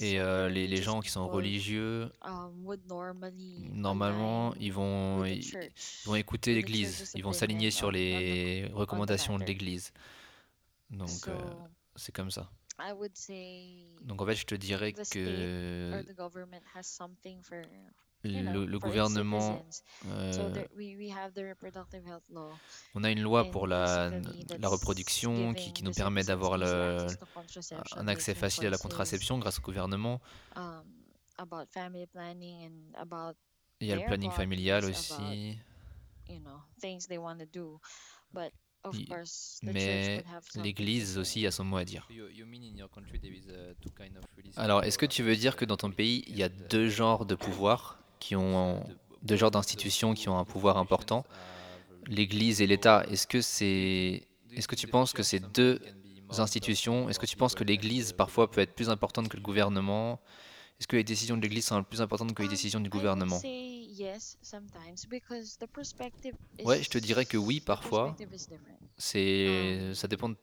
Et 0.00 0.18
euh, 0.18 0.48
les, 0.48 0.82
gens 0.82 1.00
qui 1.00 1.10
sont 1.10 1.28
religieux, 1.28 2.10
um, 2.22 2.76
normalement, 3.72 4.54
ils 4.56 4.72
vont, 4.72 5.24
ils 5.24 5.52
vont 6.04 6.14
écouter 6.14 6.54
l'Église, 6.54 7.12
ils 7.14 7.22
vont 7.22 7.32
s'aligner 7.32 7.70
sur 7.70 7.90
les 7.90 8.70
recommandations 8.72 9.38
de 9.38 9.44
l'Église. 9.44 9.92
Donc, 10.90 11.28
euh, 11.28 11.38
c'est 11.96 12.12
comme 12.14 12.30
ça. 12.30 12.50
I 12.78 12.92
would 12.92 13.16
say 13.16 13.94
Donc, 14.02 14.20
en 14.20 14.26
fait, 14.26 14.34
je 14.34 14.44
te 14.44 14.54
dirais 14.54 14.92
the 14.92 15.04
state 15.04 15.24
que 15.24 15.94
or 15.98 16.04
the 16.04 16.14
government 16.16 16.62
has 16.74 16.84
something 16.84 17.40
for 17.42 17.62
you 18.22 18.42
know, 18.42 18.52
le, 18.52 18.66
le 18.66 18.78
for 18.78 18.88
its 18.88 18.94
gouvernement, 18.94 19.64
citizens. 19.64 19.84
So 20.34 20.40
euh, 20.42 20.50
there, 20.52 20.68
we, 20.76 20.96
we 20.96 21.10
have 21.10 21.32
the 21.34 21.44
reproductive 21.44 22.04
health 22.04 22.28
law. 22.28 22.50
on 22.94 23.04
a 23.04 23.10
une 23.10 23.22
loi 23.22 23.44
pour 23.50 23.66
la, 23.66 24.10
la 24.58 24.68
reproduction 24.68 25.54
qui, 25.54 25.72
qui 25.72 25.82
nous 25.84 25.92
permet 25.92 26.24
d'avoir 26.24 26.58
le, 26.58 27.06
un 27.96 28.08
accès 28.08 28.34
facile 28.34 28.66
à 28.66 28.70
la 28.70 28.78
contraception 28.78 29.38
grâce 29.38 29.58
au 29.58 29.62
gouvernement. 29.62 30.20
um, 30.56 30.82
about 31.38 31.66
family 31.72 32.06
planning 32.06 32.66
and 32.66 33.00
about 33.00 33.36
Il 33.80 33.88
y 33.88 33.92
a 33.92 33.96
le 33.96 34.04
planning 34.06 34.30
familial 34.32 34.84
aussi. 34.86 35.58
you 36.28 36.40
know 36.40 36.60
things 36.80 37.06
they 37.06 37.18
want 37.18 37.38
to 37.38 37.46
do. 37.46 37.78
But 38.32 38.52
Mais 39.62 40.24
l'Église 40.62 41.14
say. 41.14 41.18
aussi 41.20 41.46
a 41.46 41.50
son 41.50 41.64
mot 41.64 41.76
à 41.78 41.84
dire. 41.84 42.06
Uh, 42.10 42.22
Alors, 44.56 44.84
est-ce 44.84 44.96
que 44.98 45.06
power, 45.06 45.14
tu 45.14 45.22
veux 45.22 45.36
dire 45.36 45.56
que 45.56 45.64
dans 45.64 45.76
ton 45.76 45.90
pays, 45.90 46.24
il 46.28 46.36
y 46.36 46.42
a 46.42 46.48
deux 46.48 46.88
genres 46.88 47.26
de 47.26 47.34
pouvoirs 47.34 47.98
qui 48.20 48.36
ont, 48.36 48.80
the- 48.80 48.86
deux 49.22 49.36
genres 49.36 49.50
d'institutions 49.50 50.14
qui 50.14 50.28
ont 50.28 50.38
un 50.38 50.44
pouvoir 50.44 50.76
institutions 50.76 50.78
important, 50.78 51.24
l'Église 52.06 52.60
et 52.62 52.66
l'État 52.66 53.04
Est-ce 53.10 53.26
que 53.26 53.40
c'est, 53.40 54.22
Do 54.46 54.52
you 54.52 54.58
est-ce 54.58 54.68
que 54.68 54.74
think 54.76 54.80
tu 54.80 54.86
the 54.86 54.90
penses 54.92 55.12
que 55.12 55.18
church 55.22 55.26
ces 55.30 55.38
sometimes 55.38 55.52
deux 55.54 55.78
can 55.78 55.84
be 55.84 56.22
more 56.28 56.40
institutions, 56.40 56.92
important 56.94 57.10
est-ce 57.10 57.18
que 57.18 57.26
tu 57.26 57.36
penses 57.36 57.54
que 57.54 57.64
l'Église 57.64 58.12
the 58.12 58.16
parfois 58.16 58.50
peut 58.50 58.60
être 58.60 58.68
government? 58.70 58.76
plus 58.76 58.90
importante 58.90 59.28
que 59.28 59.36
le 59.36 59.42
gouvernement? 59.42 60.20
Est-ce 60.78 60.86
que 60.86 60.96
les 60.96 61.04
décisions 61.04 61.36
de 61.36 61.42
l'Église 61.42 61.64
sont 61.66 61.82
plus 61.82 62.00
importantes 62.02 62.34
que 62.34 62.42
les 62.42 62.48
Um, 62.48 62.52
décisions 62.54 62.80
du 62.80 62.90
gouvernement? 62.90 63.40
Say 63.96 64.04
yes 64.04 64.36
sometimes 64.42 65.06
because 65.08 65.56
the 65.58 65.66
perspective 65.66 66.34
Ouais, 66.64 66.82
je 66.82 66.90
te 66.90 66.98
dirais 66.98 67.24
que 67.24 67.36
oui 67.36 67.60
parfois. 67.60 68.16
C'est, 68.98 69.88
Um, 69.88 69.94
ça 69.94 70.08
dépend 70.08 70.30
de 70.30 70.36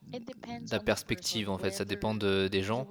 la 0.72 0.80
perspective 0.80 1.50
en 1.50 1.58
fait, 1.58 1.72
ça 1.72 1.86
dépend 1.86 2.14
de, 2.14 2.48
des 2.48 2.62
gens. 2.62 2.88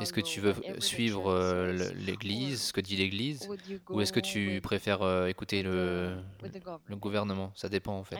Est-ce 0.00 0.12
que 0.12 0.22
tu 0.22 0.40
veux 0.40 0.54
suivre 0.78 1.30
euh, 1.30 1.92
l'Église, 1.94 2.62
ce 2.62 2.72
que 2.72 2.80
dit 2.80 2.96
l'Église, 2.96 3.46
ou 3.90 4.00
est-ce 4.00 4.12
que 4.12 4.20
tu 4.20 4.60
préfères 4.62 5.02
euh, 5.02 5.26
écouter 5.26 5.62
le, 5.62 6.16
gouvernement? 6.92 7.52
Ça 7.56 7.68
dépend 7.68 7.98
en 7.98 8.04
fait. 8.04 8.16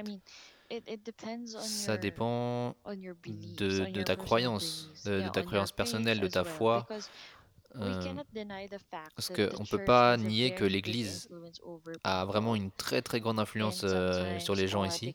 Ça 1.61 1.97
dépend 1.97 2.77
de, 2.87 4.03
ta 4.03 4.17
croyance, 4.17 4.91
de, 5.05 5.29
ta 5.31 5.43
croyance 5.43 5.73
personnelle, 5.73 6.21
de 6.21 6.29
ta 6.29 6.45
foi. 6.45 6.87
Euh, 7.77 8.15
parce 9.15 9.29
that 9.29 9.35
que 9.35 9.47
the 9.51 9.61
on 9.61 9.65
peut 9.65 9.85
pas 9.85 10.17
nier 10.17 10.55
que 10.55 10.65
l'Église 10.65 11.29
a 12.05 12.25
vraiment 12.25 12.55
une 12.57 12.71
très 12.73 13.03
très 13.03 13.21
grande 13.21 13.39
influence 13.39 13.83
euh, 13.85 14.39
sur 14.41 14.55
les 14.55 14.67
gens 14.69 14.85
ici. 14.85 15.15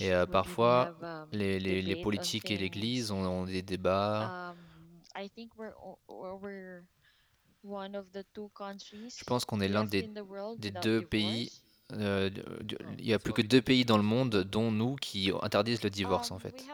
Et 0.00 0.12
euh, 0.12 0.26
parfois, 0.26 0.96
um, 1.02 1.28
les, 1.32 1.58
les, 1.60 1.96
politiques 2.02 2.50
et 2.50 2.56
l'Église 2.56 3.10
ont, 3.12 3.24
ont 3.24 3.44
des 3.44 3.62
débats. 3.62 4.52
Um, 4.52 4.56
Je 9.16 9.24
pense 9.24 9.44
qu'on 9.44 9.60
est 9.60 9.68
l'un 9.68 9.84
des, 9.84 10.10
deux 10.82 11.02
pays. 11.02 11.50
euh, 11.92 12.30
Oh, 12.82 12.84
il 12.98 13.06
y 13.06 13.12
a 13.12 13.18
plus 13.18 13.32
que 13.32 13.42
deux 13.42 13.62
pays 13.62 13.84
dans 13.84 13.96
le 13.98 14.02
monde, 14.02 14.42
dont 14.44 14.70
nous, 14.72 14.96
qui 14.96 15.30
interdisent 15.42 15.82
le 15.82 15.90
divorce 15.90 16.30
en 16.30 16.36
Um, 16.36 16.40
fait. 16.40 16.64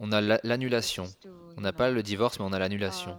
On 0.00 0.12
a 0.12 0.20
l'annulation. 0.20 1.04
On 1.56 1.60
n'a 1.60 1.72
pas 1.72 1.90
le 1.90 2.02
divorce, 2.02 2.38
mais 2.38 2.44
on 2.44 2.52
a 2.52 2.58
l'annulation. 2.58 3.18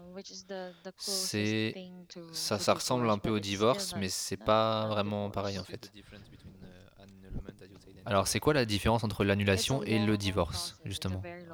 C'est 0.97 1.75
to, 2.07 2.33
ça, 2.33 2.73
ressemble 2.73 3.09
un 3.09 3.17
peu 3.17 3.29
au 3.29 3.39
divorce, 3.39 3.93
mais 3.97 4.09
c'est 4.09 4.37
pas 4.37 4.83
not 4.83 4.93
vraiment 4.93 5.29
pareil 5.29 5.59
en 5.59 5.63
fait. 5.63 5.91
uh, 5.93 6.01
Alors, 8.05 8.27
c'est 8.27 8.39
quoi 8.39 8.53
la 8.53 8.65
différence 8.65 9.03
entre 9.03 9.23
l'annulation 9.23 9.83
et 9.83 9.99
le 9.99 10.17
divorce, 10.17 10.77
justement? 10.85 11.21
through 11.21 11.49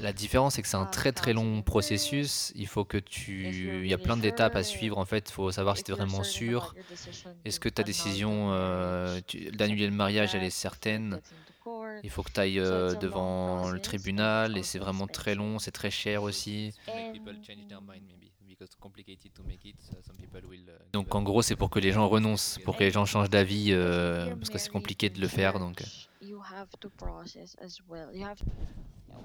La 0.00 0.12
différence, 0.12 0.54
c'est 0.54 0.62
que 0.62 0.68
c'est 0.68 0.76
un 0.76 0.86
uh, 0.86 0.90
très 0.90 1.12
très 1.12 1.32
long 1.32 1.62
processus. 1.62 2.52
Il 2.54 2.66
faut 2.66 2.84
que 2.84 2.98
tu, 2.98 3.82
il 3.82 3.88
y 3.88 3.94
a 3.94 3.98
plein 3.98 4.16
d'étapes 4.16 4.56
à 4.56 4.62
suivre 4.62 4.98
en 4.98 5.04
fait. 5.04 5.28
Il 5.28 5.32
faut 5.32 5.50
savoir 5.50 5.76
si 5.76 5.84
tu 5.84 5.92
es 5.92 5.94
vraiment 5.94 6.22
sûr. 6.22 6.74
Est-ce 7.44 7.60
que 7.60 7.68
ta 7.68 7.82
décision 7.82 8.52
euh, 8.52 9.20
d'annuler 9.52 9.86
le 9.86 9.92
mariage, 9.92 10.34
elle 10.34 10.44
est 10.44 10.50
certaine? 10.50 11.20
Il 12.02 12.10
faut 12.10 12.22
que 12.22 12.30
tu 12.32 12.40
ailles 12.40 12.58
long 12.60 12.94
devant 13.00 13.70
le 13.70 13.80
tribunal 13.80 14.56
et 14.56 14.62
c'est 14.62 14.78
vraiment 14.78 15.06
très 15.08 15.34
long, 15.34 15.58
c'est 15.58 15.70
très 15.72 15.90
cher 15.90 16.22
aussi. 16.22 16.72
uh, 16.86 17.02
Donc 20.92 21.14
en 21.14 21.22
gros, 21.22 21.42
c'est 21.42 21.56
pour 21.56 21.70
que 21.70 21.78
les 21.80 21.92
gens 21.92 22.08
renoncent, 22.08 22.58
pour 22.64 22.76
que 22.76 22.84
les 22.84 22.90
gens 22.90 23.04
changent 23.04 23.30
d'avis, 23.30 23.72
euh, 23.72 24.26
parce 24.36 24.50
que 24.50 24.58
c'est 24.58 24.68
compliqué 24.70 25.10
de 25.10 25.20
le 25.20 25.28
faire. 25.28 25.58
Donc. 25.58 25.82
have- 25.82 26.68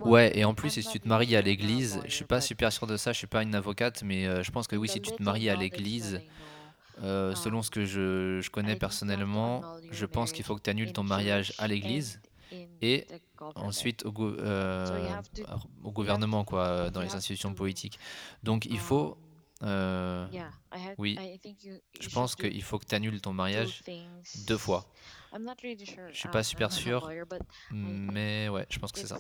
Ouais, 0.06 0.38
et 0.38 0.44
en 0.46 0.54
plus, 0.54 0.70
si 0.72 0.82
tu 0.92 1.00
te 1.00 1.08
maries 1.08 1.36
à 1.36 1.42
l'église, 1.42 2.00
je 2.06 2.14
suis 2.16 2.26
pas 2.26 2.42
super 2.42 2.72
sûr 2.74 2.88
de 2.88 2.98
ça, 2.98 3.12
je 3.14 3.18
suis 3.20 3.28
pas 3.28 3.44
une 3.44 3.56
avocate, 3.56 4.04
mais 4.04 4.26
euh, 4.28 4.44
je 4.44 4.52
pense 4.52 4.68
que 4.68 4.76
oui, 4.76 4.88
si 4.90 5.00
tu 5.02 5.12
te 5.12 5.24
maries 5.24 5.50
à 5.50 5.56
l'église, 5.56 6.22
euh, 7.02 7.34
selon 7.36 7.62
ce 7.62 7.70
que 7.72 7.86
je, 7.86 8.40
je 8.42 8.50
connais 8.50 8.76
personnellement, 8.80 9.62
je 9.92 10.06
pense 10.06 10.32
qu'il 10.32 10.44
faut 10.46 10.56
que 10.56 10.62
tu 10.62 10.70
annules 10.70 10.92
ton 10.94 11.04
mariage 11.04 11.54
à 11.58 11.68
l'église 11.68 12.20
et 12.82 13.06
ensuite 13.56 14.06
au, 14.06 14.14
euh, 14.22 14.88
au 15.84 15.92
gouvernement, 15.92 16.44
quoi, 16.44 16.66
euh, 16.68 16.90
dans 16.92 17.02
les 17.02 17.08
institutions 17.18 17.54
politiques. 17.54 18.00
Donc 18.44 18.66
il 18.66 18.80
faut, 18.80 19.18
um, 19.62 19.68
euh, 19.68 20.28
I 20.32 20.88
had- 20.88 20.96
oui, 20.98 21.18
je 22.00 22.10
pense 22.10 22.36
qu'il 22.36 22.64
faut 22.64 22.80
que 22.80 22.86
tu 22.86 22.96
annules 22.96 23.22
ton 23.22 23.32
two 23.32 23.36
mariage 23.36 23.82
deux 24.48 24.58
fois. 24.58 24.86
I'm 25.34 25.44
not 25.44 25.54
really 25.64 25.86
sure. 25.86 26.10
Je 26.12 26.18
suis 26.18 26.28
um, 26.28 26.32
pas 26.32 26.44
super 26.44 26.72
sûr, 26.72 27.10
mais 27.72 28.50
ouais, 28.50 28.66
je 28.70 28.80
pense 28.80 28.92
que 28.92 29.00
c'est 29.00 29.08
ça. 29.08 29.20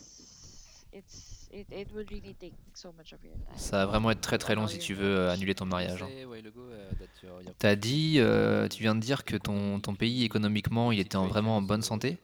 Ça 3.56 3.78
va 3.78 3.86
vraiment 3.86 4.12
être 4.12 4.22
très 4.22 4.38
très 4.38 4.54
long 4.56 4.68
si 4.68 4.78
tu 4.80 4.94
veux 4.94 5.18
euh, 5.18 5.32
annuler 5.32 5.56
ton 5.56 5.66
mariage. 5.66 6.02
hein. 6.04 6.10
Uh, 6.10 7.52
T'as 7.58 7.76
dit, 7.76 8.16
euh, 8.20 8.68
tu 8.68 8.82
viens 8.82 8.96
de 8.96 9.00
dire 9.00 9.24
que 9.26 9.36
ton, 9.36 9.80
ton 9.80 9.96
pays 9.96 10.24
économiquement 10.24 10.92
il 10.92 11.00
était 11.00 11.16
en- 11.16 11.28
vraiment 11.28 11.58
en 11.58 11.62
bonne 11.62 11.82
santé. 11.82 12.18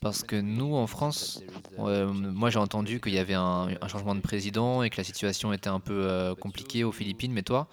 Parce 0.00 0.22
que 0.22 0.36
nous, 0.36 0.74
en 0.74 0.86
France, 0.86 1.42
moi 1.78 2.50
j'ai 2.50 2.58
entendu 2.58 3.00
qu'il 3.00 3.14
y 3.14 3.18
avait 3.18 3.34
un, 3.34 3.68
changement 3.88 4.14
de 4.14 4.20
président 4.20 4.82
et 4.82 4.90
que 4.90 4.96
la 4.96 5.04
situation 5.04 5.52
était 5.52 5.68
un 5.68 5.80
peu 5.80 6.04
euh, 6.04 6.34
compliquée 6.34 6.84
aux 6.84 6.92
Philippines, 6.92 7.32
mais 7.32 7.42
toi, 7.42 7.68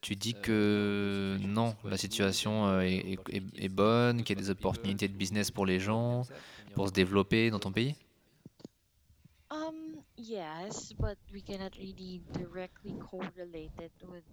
tu 0.00 0.16
dis 0.16 0.34
que 0.34 1.36
non, 1.40 1.74
la 1.84 1.96
situation 1.96 2.66
euh, 2.66 2.80
est, 2.80 3.68
bonne, 3.68 4.22
qu'il 4.22 4.36
y 4.36 4.38
a 4.38 4.42
des 4.42 4.50
opportunités 4.50 5.08
de 5.08 5.14
business 5.14 5.50
pour 5.50 5.66
les 5.66 5.80
gens, 5.80 6.22
pour 6.74 6.88
se 6.88 6.92
développer 6.92 7.50
dans 7.50 7.58
ton 7.58 7.72
pays? 7.72 7.94
Um, 9.50 10.02
yes, 10.16 10.92
but 10.98 11.18
we 11.32 11.42
cannot 11.42 11.76
really 11.78 12.22
directly 12.32 12.94
correlate 12.98 13.72
it 13.80 13.92
with 14.08 14.24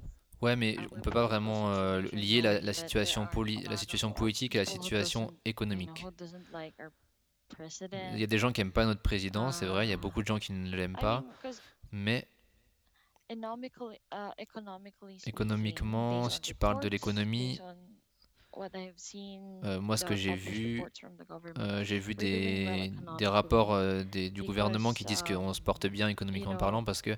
Ouais, 0.43 0.57
mais 0.57 0.75
on 0.91 0.99
peut 0.99 1.09
pas 1.09 1.25
vraiment 1.25 1.71
euh, 1.71 2.01
lier 2.11 2.41
la, 2.41 2.73
situation 2.73 3.25
politique 3.25 4.55
et 4.55 4.57
la 4.57 4.65
situation 4.65 5.31
économique. 5.45 6.05
Il 8.11 8.19
y 8.19 8.23
a 8.23 8.27
des 8.27 8.37
gens 8.37 8.51
qui 8.51 8.59
aiment 8.59 8.73
pas 8.73 8.85
notre 8.85 9.01
président, 9.01 9.53
c'est 9.53 9.65
vrai, 9.65 9.87
il 9.87 9.89
y 9.89 9.93
a 9.93 9.97
beaucoup 9.97 10.21
de 10.21 10.27
gens 10.27 10.39
qui 10.39 10.51
ne 10.51 10.75
l'aiment 10.75 10.97
pas, 10.97 11.23
mais 11.93 12.27
économiquement, 15.25 16.29
si 16.29 16.41
tu 16.41 16.53
parles 16.53 16.81
de 16.81 16.89
l'économie, 16.89 17.61
euh, 18.57 19.79
moi 19.79 19.95
ce 19.95 20.03
que 20.03 20.17
j'ai 20.17 20.35
vu, 20.35 20.83
Euh, 21.57 21.85
j'ai 21.85 21.99
vu 21.99 22.15
des, 22.15 22.91
rapports 23.21 23.79
du 24.03 24.43
gouvernement 24.43 24.91
qui 24.91 25.05
disent 25.05 25.23
qu'on 25.23 25.53
se 25.53 25.61
porte 25.61 25.87
bien 25.87 26.09
économiquement 26.09 26.57
parlant 26.57 26.83
parce 26.83 27.01
que, 27.01 27.15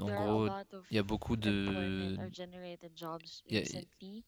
en 0.00 0.10
gros, 0.10 0.48
il 0.90 0.96
y 0.96 0.98
a 0.98 1.02
beaucoup 1.02 1.36
de, 1.36 2.16
il 3.50 3.56
y 3.56 3.58
a- 3.58 3.62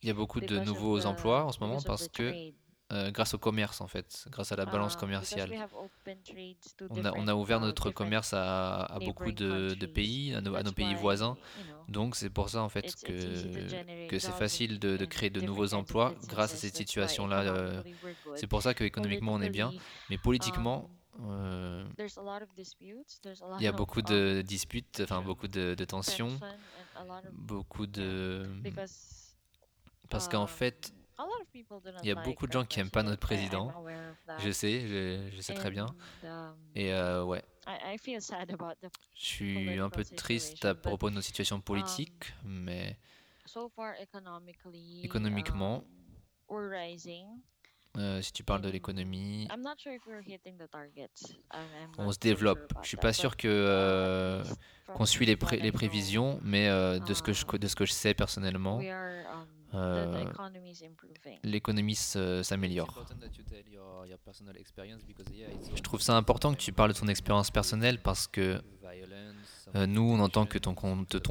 y 0.03 0.13
beaucoup 0.13 0.41
de 0.41 0.59
nouveaux 0.59 1.07
emplois 1.07 1.45
en 1.45 1.53
ce 1.53 1.61
moment 1.61 1.83
parce 1.83 2.09
que, 2.09 2.23
euh, 2.93 3.11
grâce 3.11 3.35
au 3.35 3.39
commerce 3.39 3.81
en 3.81 3.89
fait, 3.89 4.27
grâce 4.31 4.53
à 4.53 4.57
la 4.57 4.67
balance 4.67 4.95
because 4.95 5.01
commerciale. 5.01 5.51
On 6.91 7.05
a, 7.05 7.13
on 7.15 7.27
a 7.29 7.35
ouvert 7.35 7.61
notre 7.61 7.91
commerce 7.91 8.33
à, 8.33 8.83
à 8.85 9.01
beaucoup 9.01 9.33
de, 9.33 9.75
de 9.75 9.87
pays, 9.87 10.35
à 10.35 10.41
nos, 10.41 10.55
à 10.55 10.63
nos 10.63 10.73
pays 10.73 10.95
voisins. 10.95 11.37
Donc 11.89 12.17
c'est 12.17 12.31
pour 12.31 12.49
ça 12.49 12.63
en 12.63 12.69
fait 12.69 12.97
que, 13.03 13.13
que 14.09 14.19
c'est 14.19 14.33
facile 14.33 14.79
de, 14.79 14.97
de 14.97 15.05
créer 15.05 15.31
de 15.31 15.41
nouveaux 15.41 15.75
emplois 15.75 16.15
grâce 16.25 16.55
à 16.55 16.57
cette 16.57 16.77
situation-là. 16.77 17.41
euh. 17.43 17.83
C'est 18.35 18.47
pour 18.47 18.63
ça 18.63 18.75
que 18.75 18.85
économiquement 18.85 19.35
on 19.35 19.41
est 19.43 19.51
bien, 19.51 19.73
Politically, 19.73 20.05
mais 20.11 20.19
politiquement, 20.19 20.91
euh, 21.21 21.85
there's 21.97 22.17
a 22.19 22.23
lot 22.23 22.43
of 22.43 22.49
disputes, 22.57 23.21
there's 23.23 23.43
a 23.43 23.47
lot 23.47 23.59
il 23.61 23.65
y 23.65 23.67
a 23.67 23.71
of, 23.71 23.77
beaucoup 23.77 24.01
um, 24.01 24.07
de 24.07 24.43
disputes, 24.43 25.01
enfin 25.01 25.23
beaucoup 25.23 25.49
de, 25.49 25.75
de 25.75 25.85
tensions, 25.85 26.39
tension 26.39 26.47
and 26.47 27.01
a 27.01 27.05
lot 27.05 27.27
of 27.27 27.33
beaucoup 27.33 27.87
de... 27.87 28.47
because 28.63 29.37
Parce 30.09 30.29
qu'en 30.29 30.43
um, 30.43 30.49
fait, 30.49 30.93
a 31.19 31.25
lot 31.25 31.41
of 31.41 31.49
people 31.53 31.81
do 31.83 31.91
not 31.91 32.01
il 32.03 32.09
y 32.09 32.11
a 32.11 32.15
like 32.15 32.25
beaucoup 32.25 32.47
de 32.47 32.57
our 32.57 32.63
gens 32.63 32.67
qui 32.67 32.81
aiment 32.81 32.91
pas 32.91 33.03
notre 33.03 33.21
president. 33.21 33.69
I- 33.69 33.75
I'm 33.75 34.15
président. 34.25 34.39
Je 34.39 34.51
sais, 34.51 34.81
je, 34.87 35.31
je 35.37 35.41
sais 35.41 35.55
très 35.55 35.71
bien. 35.71 35.87
And, 36.23 36.29
um, 36.29 36.57
Et 36.75 36.93
euh, 36.93 37.25
ouais, 37.25 37.43
I, 37.67 37.95
I 37.95 37.99
feel 37.99 38.21
sad 38.21 38.53
about 38.53 38.75
the 38.83 38.91
je 39.15 39.25
suis 39.25 39.79
un 39.79 39.89
peu 39.91 40.05
triste 40.05 40.65
à 40.65 40.75
propos 40.75 41.11
de 41.11 41.15
nos 41.17 41.23
situations 41.23 41.61
politiques, 41.61 42.33
mais 42.45 42.99
so 43.47 43.69
far 43.69 43.95
economically 43.99 45.03
Économiquement, 45.03 45.79
um, 45.79 45.85
euh, 47.99 48.21
si 48.23 48.33
tu 48.33 48.43
parles 48.45 48.61
de 48.63 48.69
l'économie, 48.71 49.49
I'm 49.51 49.63
not 49.63 49.77
sure 49.79 49.93
if 49.95 50.03
we're 50.07 50.23
hitting 50.23 50.57
the 50.59 50.69
targets 50.71 51.23
I'm, 51.53 51.61
I'm 51.99 52.07
on 52.07 52.13
se 52.13 52.19
développe. 52.19 52.73
Je 52.83 52.89
suis 52.89 52.97
pas 52.97 53.13
sûr 53.13 53.37
que 53.37 53.49
uh, 53.49 53.51
euh, 53.51 54.45
qu'on 54.95 55.05
suit 55.07 55.27
les, 55.27 55.37
pré- 55.37 55.59
les 55.59 55.73
prévisions, 55.73 56.39
mais 56.43 56.69
euh, 56.69 56.99
de 56.99 57.15
ce 57.15 57.23
que 57.23 57.33
je 57.33 57.45
de 57.57 57.67
ce 57.67 57.75
que 57.77 57.85
je 57.87 57.93
sais 57.93 58.15
personnellement, 58.15 58.79
we 59.73 59.81
euh, 59.81 60.25
l'économie 61.43 61.93
It's 61.93 62.17
s'améliore. 62.43 63.07
Je 65.75 65.83
trouve 65.83 66.01
ça 66.01 66.17
important 66.17 66.55
que 66.55 66.61
tu 66.61 66.73
parles 66.73 66.93
de 66.93 66.99
ton 66.99 67.09
expérience 67.09 67.51
personnelle 67.51 68.01
parce 68.01 68.27
que 68.27 68.61
euh, 69.75 69.87
nous, 69.87 70.03
on 70.03 70.21
entend 70.21 70.47
que 70.47 70.59
ton, 70.59 70.75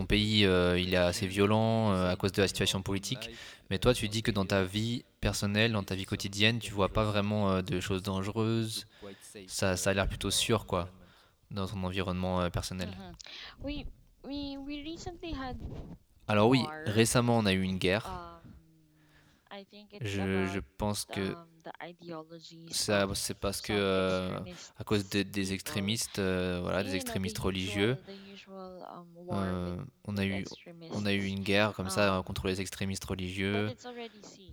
pays, 0.06 0.46
euh, 0.46 0.78
il 0.80 0.94
est 0.94 0.98
assez 0.98 1.26
violent 1.28 1.94
euh, 1.94 2.12
à 2.12 2.16
cause 2.16 2.32
de 2.34 2.42
la 2.42 2.48
situation 2.48 2.82
politique. 2.82 3.30
Mais 3.70 3.80
toi, 3.80 3.94
tu 3.94 4.10
dis 4.10 4.22
que 4.24 4.32
dans 4.32 4.46
ta 4.46 4.64
vie 4.64 5.06
personnelle, 5.22 5.72
dans 5.72 5.84
ta 5.84 5.96
vie 5.96 6.06
quotidienne, 6.06 6.60
tu 6.60 6.72
vois 6.72 6.90
pas 6.90 7.04
vraiment 7.06 7.50
euh, 7.50 7.62
de 7.62 7.80
choses 7.80 8.04
dangereuses. 8.04 8.86
Ça, 9.48 9.78
ça 9.78 9.92
a 9.92 9.94
l'air 9.94 10.08
plutôt 10.08 10.32
sûr, 10.32 10.66
quoi, 10.66 10.90
dans 11.50 11.66
ton 11.68 11.82
environnement 11.84 12.42
euh, 12.42 12.50
personnel. 12.50 12.90
Mhm. 12.90 13.16
we, 13.64 13.86
we, 14.24 14.58
we 14.58 14.84
recently 14.84 15.34
had 15.34 15.58
Alors 16.28 16.50
oui, 16.50 16.66
récemment, 16.86 17.38
on 17.38 17.46
a 17.46 17.54
eu 17.54 17.62
une 17.62 17.78
guerre. 17.78 18.08
um, 18.08 19.62
Je, 20.02 20.60
pense 20.78 21.06
que 21.06 21.36
ça, 22.72 23.08
c'est 23.14 23.34
parce 23.40 23.62
que 23.62 23.74
euh, 23.74 24.40
à 24.78 24.84
cause 24.84 25.08
de- 25.10 25.24
des 25.24 25.54
extrémistes, 25.54 26.20
euh, 26.20 26.60
voilà, 26.62 26.84
des 26.84 26.96
extrémistes 26.96 27.38
religieux, 27.38 27.98
um, 28.08 29.06
euh, 29.32 29.78
on 30.06 30.18
a 30.18 30.26
eu, 30.26 30.46
on 30.92 31.06
a 31.06 31.14
eu 31.14 31.26
une 31.26 31.44
guerre 31.44 31.74
comme 31.74 31.90
ça 31.90 32.20
Um, 32.20 32.24
contre 32.24 32.48
les 32.48 32.60
extrémistes 32.62 33.06
religieux. 33.06 33.72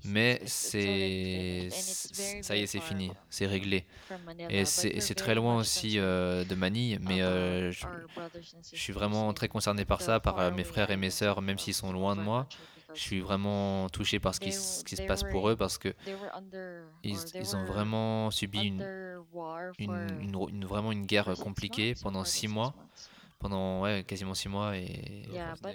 Mais 0.04 0.40
c'est, 0.46 1.68
ça 1.70 2.56
y 2.56 2.62
est, 2.62 2.66
c'est 2.66 2.80
fini, 2.80 3.12
c'est 3.30 3.46
réglé. 3.46 3.84
Et 4.50 4.64
c'est, 4.64 5.14
très 5.14 5.34
loin 5.34 5.56
aussi 5.56 5.98
euh, 5.98 6.44
de 6.44 6.54
Manille, 6.54 6.98
mais 7.00 7.22
euh, 7.22 7.70
je, 7.70 7.86
suis 8.72 8.92
vraiment 8.92 9.32
très 9.32 9.48
concerné 9.48 9.84
par 9.84 10.02
ça, 10.02 10.18
par 10.18 10.38
euh, 10.40 10.50
mes 10.50 10.64
frères 10.64 10.90
et 10.90 10.96
mes 10.96 11.10
sœurs, 11.10 11.40
même 11.42 11.58
s'ils 11.58 11.74
sont 11.74 11.92
loin 11.92 12.16
de 12.16 12.22
moi. 12.22 12.48
Je 12.94 13.00
suis 13.00 13.20
vraiment 13.20 13.88
touché 13.88 14.18
par 14.18 14.34
ce 14.34 14.40
qui, 14.40 14.52
ce 14.52 14.82
se 14.84 15.02
passe 15.06 15.22
pour 15.22 15.48
eux 15.48 15.56
parce 15.56 15.78
que 15.78 15.94
ils, 17.02 17.56
ont 17.56 17.64
vraiment 17.64 18.30
subi 18.30 18.66
une, 19.78 20.66
vraiment 20.66 20.92
une 20.92 21.06
guerre 21.06 21.32
compliquée 21.38 21.94
pendant 22.02 22.24
six 22.24 22.48
mois. 22.48 22.74
Pendant 23.42 23.82
ouais, 23.82 24.04
quasiment 24.04 24.34
six 24.34 24.48
mois. 24.48 24.76
Et... 24.76 25.26
Yeah, 25.30 25.54
uh, 25.64 25.68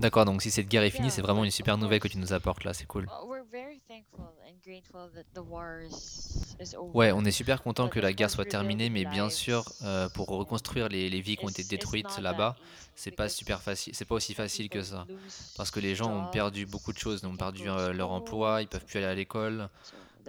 D'accord, 0.00 0.24
donc 0.24 0.42
si 0.42 0.50
cette 0.50 0.68
guerre 0.68 0.82
est 0.82 0.90
finie, 0.90 1.10
c'est 1.10 1.22
vraiment 1.22 1.44
une 1.44 1.50
super 1.50 1.76
nouvelle 1.76 2.00
que 2.00 2.08
tu 2.08 2.18
nous 2.18 2.32
apportes 2.32 2.64
là, 2.64 2.72
c'est 2.72 2.86
cool. 2.86 3.06
We're 3.26 3.44
very 3.50 3.80
thankful 3.86 4.24
and 4.46 4.54
grateful 4.64 5.10
that 5.14 5.24
the 5.34 5.44
war 5.44 5.82
is, 5.82 6.56
is 6.60 6.74
over. 6.74 6.96
Ouais, 6.96 7.12
on 7.12 7.24
est 7.24 7.30
super 7.30 7.62
content 7.62 7.84
But 7.84 7.94
que 7.94 7.98
of 7.98 8.04
la 8.04 8.12
guerre 8.12 8.28
course, 8.28 8.36
soit 8.36 8.44
terminée, 8.46 8.90
mais 8.90 9.04
bien 9.04 9.28
sûr, 9.28 9.64
euh, 9.82 10.04
lives 10.04 10.12
pour 10.14 10.28
reconstruire 10.28 10.88
les, 10.88 11.10
les 11.10 11.20
vies 11.20 11.36
qui 11.36 11.44
ont 11.44 11.48
été 11.50 11.64
détruites 11.64 12.16
not 12.16 12.22
là-bas, 12.22 12.56
c'est 12.94 13.10
pas 13.10 13.28
super 13.28 13.58
because 13.58 13.74
facile, 13.76 13.94
c'est 13.94 14.04
pas 14.04 14.14
aussi 14.14 14.34
facile 14.34 14.68
que 14.68 14.82
ça. 14.82 15.06
Parce 15.56 15.70
que 15.70 15.80
les 15.80 15.94
gens 15.94 16.10
ont 16.10 16.30
perdu 16.30 16.62
jobs, 16.62 16.70
beaucoup 16.70 16.92
de 16.92 16.98
choses, 16.98 17.20
ils 17.22 17.26
ont 17.26 17.30
can't 17.30 17.38
perdu 17.38 17.64
go 17.64 17.66
to 17.66 17.78
euh, 17.78 17.92
leur 17.92 18.10
emploi, 18.10 18.62
ils 18.62 18.64
school, 18.64 18.70
peuvent 18.70 18.84
plus 18.86 18.98
aller 18.98 19.06
à 19.06 19.14
l'école. 19.14 19.68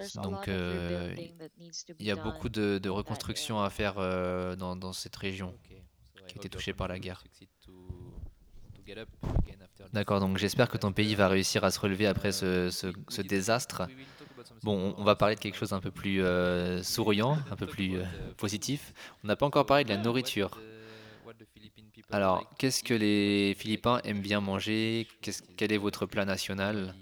So 0.08 0.14
there's 0.14 0.18
a 0.18 0.22
Donc, 0.22 0.48
lot 0.48 0.54
of 0.54 0.60
euh, 0.62 1.16
Il 1.18 1.96
be 1.96 2.04
y 2.08 2.12
a 2.12 2.16
done 2.16 2.24
beaucoup 2.24 2.50
de, 2.50 2.78
de 2.78 2.90
in 2.90 2.92
that 2.92 2.98
reconstruction 2.98 3.58
area. 3.58 3.68
à 3.68 3.70
faire 3.70 3.94
euh, 3.98 4.56
dans, 4.56 4.76
dans 4.76 4.94
cette 4.94 5.16
région. 5.16 5.50
Okay, 5.66 5.82
so 6.16 6.20
I 6.20 6.28
qui 6.28 6.34
a 6.34 6.38
hope 6.40 6.46
été 6.46 6.48
your 6.48 6.52
touché 6.52 6.74
par 6.74 6.88
la 6.88 6.96
country 6.96 7.10
will 7.10 7.16
guerre. 7.16 7.22
succeed 7.22 7.50
to- 7.66 8.14
to 8.76 8.82
get 8.86 8.98
up 9.00 9.10
again 9.46 9.58
after 9.64 9.84
this 9.86 9.92
D'accord, 9.94 10.20
donc 10.20 10.38
j'espère 10.38 10.70
que 10.70 10.78
ton 10.78 10.92
pays 10.92 11.08
va 11.16 11.26
disaster. 11.26 11.34
réussir 11.34 11.64
à 11.64 11.72
se 11.72 11.80
relever 11.80 12.08
après 12.08 12.32
ce, 12.32 13.22
désastre. 13.22 13.84
we 13.88 13.96
will 13.96 14.06
talk 14.18 14.28
about 14.32 14.46
something 14.48 14.64
Bon, 14.64 14.96
on- 14.98 15.04
va 15.04 15.16
parler 15.16 15.36
de 15.36 15.40
quelque 15.40 15.58
chose 15.58 15.74
un 15.74 15.80
peu 15.80 15.92
plus 15.92 16.22
euh, 16.24 16.82
souriant, 16.84 17.38
un 17.52 17.56
peu 17.56 17.66
plus 17.68 17.96
about, 17.96 18.06
euh, 18.06 18.26
food. 18.28 18.36
positif. 18.38 18.94
On 19.24 19.28
n'a 19.28 19.36
pas 19.36 19.46
encore 19.46 19.66
parlé 19.66 19.84
de 19.84 19.90
la 19.90 19.98
nourriture. 19.98 20.60
Alors, 22.12 22.38
like 22.40 22.50
to 22.50 22.56
qu'est-ce 22.58 22.84
que 22.84 22.94
eat, 22.96 23.00
les 23.02 23.54
Philippins 23.56 24.00
aiment 24.04 24.22
bien 24.22 24.42
manger? 24.42 25.08
Quel 25.58 25.72
est 25.72 25.78
votre 25.78 26.06
plat 26.08 26.26
national? 26.26 26.96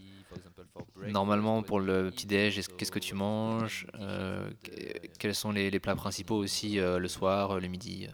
Normalement, 0.96 1.64
pour 1.64 1.80
le 1.80 2.10
petit-déj, 2.12 2.58
est-ce- 2.60 2.70
qu'est-ce 2.70 2.92
que 2.92 3.00
tu 3.00 3.14
manges 3.16 3.88
Euh, 4.00 4.50
uh, 4.68 5.08
Quels 5.20 5.36
sont 5.36 5.52
les, 5.52 5.70
les 5.72 5.80
plats 5.80 5.96
principaux 5.96 6.36
aussi 6.36 6.80
euh, 6.80 7.00
le 7.00 7.08
soir, 7.08 7.52
euh, 7.52 7.60
le 7.60 7.68
midi 7.68 8.08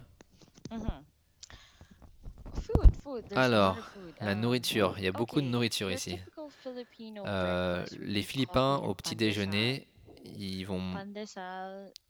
Mhm. 0.71 0.79
Lot 3.05 3.23
Alors. 3.35 3.77
La 4.21 4.33
Um, 4.33 4.39
nourriture, 4.39 4.93
il 4.97 5.03
y 5.03 5.07
a 5.07 5.11
beaucoup 5.11 5.41
de 5.41 5.47
nourriture 5.47 5.91
ici. 5.91 6.17
Euh, 7.25 7.85
les 7.99 8.21
Philippins, 8.21 8.77
au 8.77 8.91
and 8.91 8.93
petit 8.93 9.15
déjeuner, 9.15 9.87
ils 10.23 10.63
vont. 10.63 10.93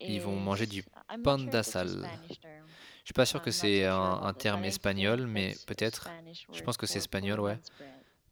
Ils 0.00 0.20
vont 0.20 0.36
manger 0.36 0.66
du 0.66 0.80
is- 0.80 0.84
I'm 1.10 1.22
not 1.22 1.22
pan 1.24 1.38
sure 1.38 1.46
if 1.48 1.54
it's 1.54 1.54
a 1.76 1.84
d'asal. 1.84 1.88
Spanish 1.88 2.40
term. 2.40 2.66
Je 3.02 3.08
suis 3.08 3.12
pas 3.14 3.26
sûr 3.26 3.40
que 3.42 3.50
not 3.50 3.52
c'est 3.52 3.84
un, 3.86 4.32
terme 4.34 4.64
espagnol, 4.64 5.26
mais 5.26 5.56
peut-être. 5.66 6.08
Je 6.52 6.62
pense 6.62 6.76
que 6.76 6.86
c'est 6.86 6.98
espagnol, 6.98 7.40
ouais. 7.40 7.58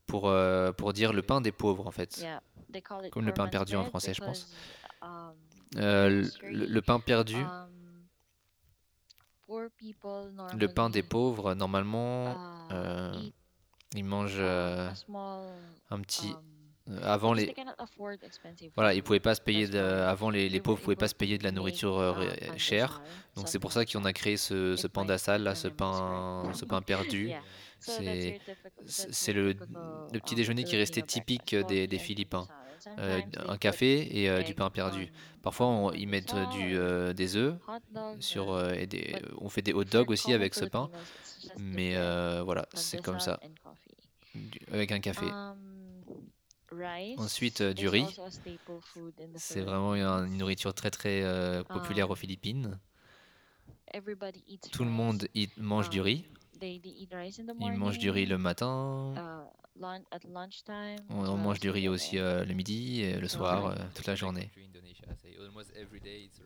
Pour, 0.07 0.29
euh, 0.29 0.73
pour 0.73 0.93
dire 0.93 1.13
le 1.13 1.23
pain 1.23 1.41
des 1.41 1.53
pauvres, 1.53 1.87
en 1.87 1.91
fait. 1.91 2.19
Yeah, 2.19 2.43
Comme 3.11 3.25
le 3.27 3.33
pain 3.33 3.47
perdu 3.49 3.77
en 3.77 3.85
français, 3.85 4.13
je 4.15 4.21
pense. 4.23 4.53
um, 5.01 5.35
Euh, 5.79 6.29
le, 6.43 6.81
pain 6.83 7.01
perdu, 7.01 7.37
um, 7.37 7.71
le 10.59 10.67
pain 10.69 10.91
des 10.91 11.03
pauvres, 11.03 11.55
normalement, 11.55 12.33
uh, 12.71 12.73
euh, 12.73 13.13
ils 13.95 14.05
mangent 14.05 14.43
small 14.95 15.49
un 15.91 16.01
petit. 16.01 16.33
um, 16.89 16.99
Avant 17.03 17.33
les, 17.33 17.55
voilà, 18.75 18.93
ils 18.93 19.03
pouvaient 19.03 19.21
pas 19.21 19.35
se 19.37 19.41
payer 19.41 19.69
de, 19.69 19.79
avant 19.79 20.31
les, 20.31 20.49
les 20.49 20.61
pauvres 20.61 20.81
pouvaient 20.83 20.97
pas 20.97 21.09
se 21.09 21.15
payer 21.15 21.39
de 21.39 21.45
la 21.45 21.53
nourriture 21.53 22.21
uh, 22.21 22.59
chère. 22.59 23.01
Donc 23.37 23.49
c'est 23.49 23.61
pour 23.61 23.73
ça 23.73 23.85
qu'on 23.87 24.05
a 24.05 24.13
créé 24.13 24.37
ce, 24.37 24.75
ce 24.77 24.87
pain 24.89 25.05
d'assal 25.05 25.43
là, 25.45 25.55
ce 25.55 25.69
pain, 25.69 26.51
ce 26.53 26.65
pain 26.65 26.83
perdu. 26.93 27.29
Yeah. 27.29 27.41
C'est 27.83 29.33
le, 29.33 29.55
petit 29.55 30.35
um, 30.35 30.37
déjeuner 30.37 30.64
qui 30.64 30.76
Filipino 31.03 31.07
typique 31.07 31.55
des, 31.55 31.87
des 31.87 31.99
Philippins. 31.99 32.49
Euh, 32.99 33.20
un 33.49 33.57
café 33.59 34.20
et 34.22 34.28
euh, 34.28 34.43
du 34.43 34.55
pain 34.55 34.68
perdu. 34.68 35.12
Parfois 35.43 35.66
on- 35.66 35.93
ils 35.93 36.07
mettent 36.07 36.35
du, 36.51 36.76
or 36.76 36.83
euh, 36.85 37.12
des 37.12 37.37
œufs 37.37 37.55
sur 38.18 38.53
euh, 38.53 38.72
et 38.72 38.87
des, 38.87 39.14
on 39.39 39.49
fait 39.49 39.62
des 39.62 39.72
hot 39.72 39.85
dogs 39.85 40.11
aussi 40.11 40.33
avec 40.33 40.55
ce 40.55 40.64
pain. 40.64 40.91
Mais 41.59 41.97
euh, 41.97 42.43
voilà, 42.45 42.66
c'est 42.74 43.01
comme 43.01 43.20
ça, 43.20 43.41
du- 44.35 44.61
avec 44.72 44.93
un 44.93 45.01
café. 45.01 45.26
Um, 45.26 45.57
Ensuite 47.18 47.61
euh, 47.61 47.74
du 47.74 47.89
riz. 47.89 48.07
C'est 49.37 49.61
vraiment 49.61 49.95
une, 49.95 50.37
nourriture 50.39 50.74
très 50.74 50.91
très 50.91 51.22
euh, 51.22 51.62
populaire 51.64 52.09
aux 52.11 52.14
Um, 52.14 52.16
Philippines. 52.16 52.78
Everybody 53.93 54.43
eats 54.49 54.70
Tout 54.72 54.85
le 54.85 54.91
monde 54.91 55.28
y 55.35 55.49
mange 55.59 55.91
du 55.91 56.01
Um, 56.01 56.05
riz. 56.05 56.24
They, 56.63 56.79
they 56.81 56.91
eat 56.97 57.13
rice 57.13 57.41
in 57.41 57.47
the 57.47 57.57
Ils 57.59 57.73
mangent 57.73 57.99
du 57.99 58.09
riz 58.09 58.25
le 58.25 58.39
matin. 58.39 59.15
uh, 59.17 59.81
lunchtime 60.33 61.01
On, 61.11 61.37
mange 61.37 61.59
du 61.59 61.71
riz 61.71 61.89
aussi 61.89 62.19
euh, 62.19 62.45
le 62.45 62.55
midi 62.55 63.01
et 63.03 63.19
le 63.19 63.27
So, 63.27 63.39
soir, 63.39 63.67
euh, 63.67 63.75
toute 63.97 64.07
la 64.07 64.15
journée. 64.15 64.49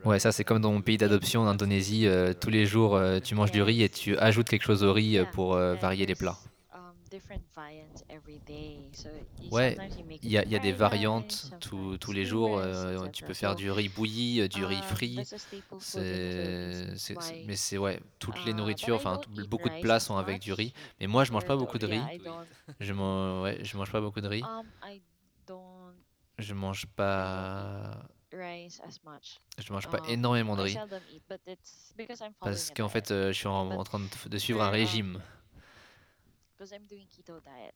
Ouais, 0.06 0.18
ça 0.18 0.32
c'est 0.32 0.42
comme 0.42 0.62
dans 0.62 0.72
mon 0.72 0.80
pays 0.80 0.96
d'adoption 0.96 1.42
en 1.42 1.46
Indonésie. 1.46 2.06
euh, 2.06 2.32
tous 2.32 2.48
les 2.48 2.64
jours, 2.64 2.96
euh, 2.96 3.20
tu 3.20 3.34
manges 3.34 3.50
du 3.50 3.60
riz 3.60 3.82
et 3.82 3.90
tu 3.90 4.16
ajoutes 4.16 4.48
quelque 4.48 4.64
chose 4.64 4.82
au 4.82 4.94
riz 4.94 5.18
euh, 5.18 5.26
pour 5.26 5.54
euh, 5.54 5.74
varier 5.74 6.06
les 6.06 6.14
plats. 6.14 6.38
Ouais, 9.50 9.76
Il 10.22 10.30
y 10.30 10.38
a, 10.38 10.44
y 10.44 10.60
des 10.60 10.72
variantes 10.72 11.52
tous 11.60 12.12
les 12.12 12.24
jours. 12.24 12.58
euh, 12.58 13.08
tu 13.08 13.24
peux 13.24 13.34
faire 13.34 13.54
du 13.54 13.70
riz 13.70 13.88
bouilli, 13.88 14.40
euh, 14.40 14.48
du 14.48 14.64
riz 14.64 14.76
um, 14.76 14.82
frit. 14.82 15.16
mais 17.46 17.56
c'est 17.56 17.78
ouais, 17.78 18.00
toutes 18.18 18.44
les 18.44 18.52
Uh, 18.52 18.54
nourritures, 18.54 18.96
enfin 18.96 19.20
beaucoup 19.48 19.68
de 19.68 19.80
plats 19.80 20.00
sont 20.00 20.16
avec 20.16 20.40
du 20.40 20.52
riz. 20.52 20.72
Mais 21.00 21.06
moi, 21.06 21.24
je 21.24 21.32
mange 21.32 21.44
pas 21.44 21.56
beaucoup 21.56 21.78
de 21.78 21.86
riz. 21.86 22.00
Je 22.80 22.92
mange, 22.92 23.42
ouais, 23.42 23.58
je 23.62 23.76
mange 23.76 23.90
pas 23.92 24.00
beaucoup 24.00 24.20
de 24.20 24.28
riz. 24.28 24.42
Um, 24.42 24.66
Je 26.38 26.52
mange 26.54 26.86
pas, 26.86 28.06
je 29.58 29.72
mange 29.72 29.88
pas 29.88 29.98
Um, 29.98 30.08
énormément 30.08 30.56
de 30.56 30.62
riz 30.62 30.78
parce 32.40 32.70
qu'en 32.70 32.88
fait, 32.88 33.10
euh, 33.10 33.28
je 33.28 33.32
suis 33.32 33.46
en, 33.46 33.84
train 33.84 34.00
de, 34.28 34.38
suivre 34.38 34.62
un 34.62 34.70
régime. 34.70 35.20
Because 36.56 36.72
I'm 36.72 36.86
doing 36.86 37.06
keto 37.08 37.40
diet. 37.40 37.74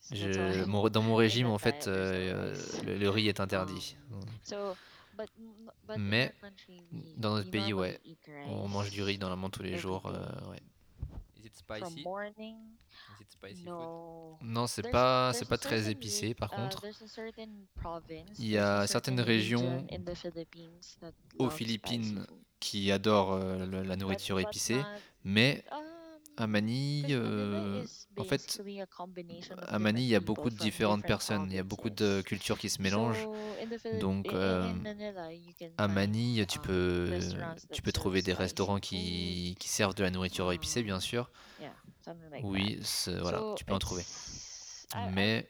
So 0.00 0.14
that's 0.14 0.36
why 0.36 0.52
Je, 0.52 0.62
I'm 0.62 0.68
mon- 0.70 0.88
dans 0.90 1.02
mon 1.02 1.14
in 1.14 1.18
régime, 1.18 1.46
en 1.48 1.58
fait, 1.58 1.86
euh, 1.88 2.52
rice. 2.52 2.82
le, 2.84 2.96
le 2.98 3.10
riz 3.10 3.28
est 3.28 3.40
interdit. 3.40 3.96
So, 4.42 4.74
but, 5.16 5.28
n- 5.38 5.70
but 5.86 5.96
in 5.96 6.00
Mais 6.00 6.26
our 6.26 6.40
country, 6.50 6.82
we, 6.92 7.14
dans 7.16 7.34
notre 7.36 7.50
pays, 7.50 7.72
ouais, 7.72 8.00
on 8.46 8.68
mange 8.68 8.90
du 8.90 9.02
riz 9.02 9.18
normalement 9.18 9.50
tous 9.50 9.62
les 9.62 9.76
jours. 9.76 10.06
euh, 10.06 10.50
ouais. 10.50 10.60
Is 11.36 11.46
it 11.46 11.52
From 11.66 11.78
spicy? 11.90 12.02
morning, 12.04 12.56
Is 13.16 13.22
it 13.22 13.30
spicy 13.32 13.64
food? 13.64 13.64
no. 13.72 14.38
Non, 14.42 14.66
c'est 14.66 14.90
pas, 14.90 15.32
c'est 15.32 15.46
pas 15.48 15.56
très 15.58 15.78
certain 15.78 15.90
épicé. 15.90 16.34
Par 16.34 16.50
uh, 16.52 16.56
contre, 16.56 16.80
there's 16.82 17.02
a 17.02 17.08
certain 17.08 17.48
province, 17.74 18.38
Il 18.38 18.48
y 18.48 18.58
a 18.58 18.86
certaines 18.86 19.16
certain 19.16 19.26
régions 19.26 19.60
region 19.60 19.86
in 19.90 20.02
the 20.04 20.14
Philippines 20.14 20.80
that 21.00 21.12
aux 21.38 21.44
love 21.44 21.52
spicy 21.52 21.64
Philippines 21.64 22.24
food. 22.26 22.38
qui 22.60 22.92
adorent 22.92 23.32
euh, 23.32 23.66
la 23.66 23.82
But- 23.82 23.96
nourriture 24.00 24.38
épicée, 24.40 24.80
mais 25.24 25.64
um, 26.40 26.42
à 26.42 26.46
Manille, 26.46 27.06
'cause 27.06 27.20
Manila 27.20 27.56
euh, 27.56 27.86
en 28.18 28.24
fait, 28.24 28.62
à 29.68 29.78
Manille, 29.78 30.04
il 30.04 30.10
y 30.10 30.14
a 30.14 30.20
beaucoup 30.20 30.50
de 30.50 30.56
différentes 30.56 31.04
personnes, 31.04 31.46
il 31.50 31.54
y 31.54 31.58
a 31.58 31.62
beaucoup 31.62 31.90
de 31.90 32.22
cultures 32.22 32.58
qui 32.58 32.68
se 32.68 32.80
mélangent. 32.82 33.28
Donc, 34.00 34.26
euh, 34.32 34.72
À 35.78 35.88
Manille, 35.88 36.46
tu 36.46 36.58
um, 36.58 36.62
peux, 36.62 37.10
tu 37.72 37.82
peux 37.82 37.92
trouver 37.92 38.22
des 38.22 38.34
restaurants 38.34 38.80
qui, 38.80 39.56
qui 39.58 39.68
servent 39.68 39.94
de 39.94 40.02
la 40.02 40.10
nourriture 40.10 40.52
épicée, 40.52 40.82
bien 40.82 41.00
sûr. 41.00 41.30
Oui, 42.42 42.78
voilà, 43.20 43.44
tu 43.56 43.64
peux 43.64 43.74
en 43.74 43.78
trouver. 43.78 44.04
Mais 45.14 45.46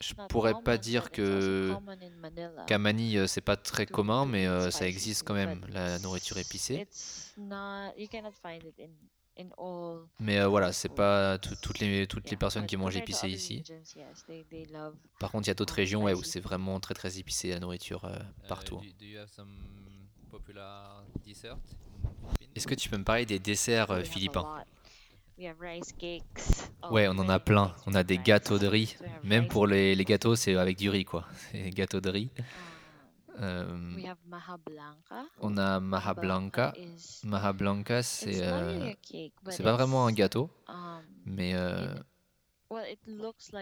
je 0.00 0.14
pourrais 0.28 0.54
pas 0.54 0.76
common, 0.76 0.82
dire 0.82 1.10
que 1.10 1.76
qu'à 2.66 2.78
Manille, 2.78 3.18
euh, 3.18 3.26
c'est 3.26 3.40
pas 3.40 3.56
très 3.56 3.86
commun, 3.86 4.26
mais 4.26 4.46
euh, 4.46 4.70
ça 4.70 4.86
existe 4.86 5.22
quand 5.24 5.34
même, 5.34 5.64
la 5.70 5.98
nourriture 5.98 6.38
épicée. 6.38 6.86
Mais 10.20 10.38
euh, 10.40 10.48
voilà, 10.48 10.72
c'est 10.72 10.88
pas 10.88 11.38
tout- 11.38 11.54
toutes 11.62 11.78
les, 11.78 12.06
toutes 12.06 12.28
les 12.30 12.36
personnes 12.36 12.66
qui 12.66 12.76
mangent 12.76 12.96
épicé 12.96 13.28
ici. 13.28 13.62
Par 15.20 15.30
contre, 15.30 15.46
il 15.46 15.50
y 15.50 15.50
a 15.50 15.54
d'autres 15.54 15.74
régions 15.74 16.04
ouais, 16.04 16.12
où 16.12 16.22
c'est 16.22 16.40
vraiment 16.40 16.80
très 16.80 16.94
très 16.94 17.18
épicé 17.18 17.50
la 17.50 17.60
nourriture 17.60 18.04
euh, 18.04 18.18
Uh, 18.18 18.48
partout. 18.48 18.80
Est-ce 22.54 22.66
que 22.66 22.74
tu 22.74 22.88
peux 22.88 22.98
me 22.98 23.04
parler 23.04 23.26
des 23.26 23.38
desserts 23.38 23.90
We 23.90 24.00
euh, 24.00 24.04
philippins? 24.04 24.46
Ouais, 26.90 27.06
on 27.08 27.18
en 27.18 27.28
a 27.28 27.38
plein. 27.38 27.74
On 27.86 27.94
a 27.94 28.02
des 28.02 28.18
gâteaux 28.18 28.58
de 28.58 28.66
riz. 28.66 28.96
Même 29.22 29.42
rice 29.44 29.50
pour 29.52 29.66
les, 29.66 29.94
les 29.94 30.04
gâteaux, 30.04 30.36
c'est 30.36 30.56
avec 30.56 30.78
du 30.78 30.90
riz, 30.90 31.04
quoi. 31.04 31.26
Gâteaux 31.54 32.00
de 32.00 32.10
riz. 32.10 32.30
Euh, 33.40 33.94
We 33.94 34.06
have 34.06 34.18
on 35.40 35.56
a 35.58 35.78
Maha 35.80 36.14
Blanca. 36.14 36.72
is 36.76 37.20
Maha 37.24 37.52
Blanca, 37.52 38.00
it's 38.00 38.08
c'est 38.08 38.40
not 38.40 38.52
euh, 38.52 38.94
c'est 39.50 39.62
pas 39.62 39.74
vraiment 39.74 40.06
un 40.06 40.12
gâteau, 40.12 40.50
Um, 40.68 41.02
mais 41.24 41.54
euh, 41.54 41.94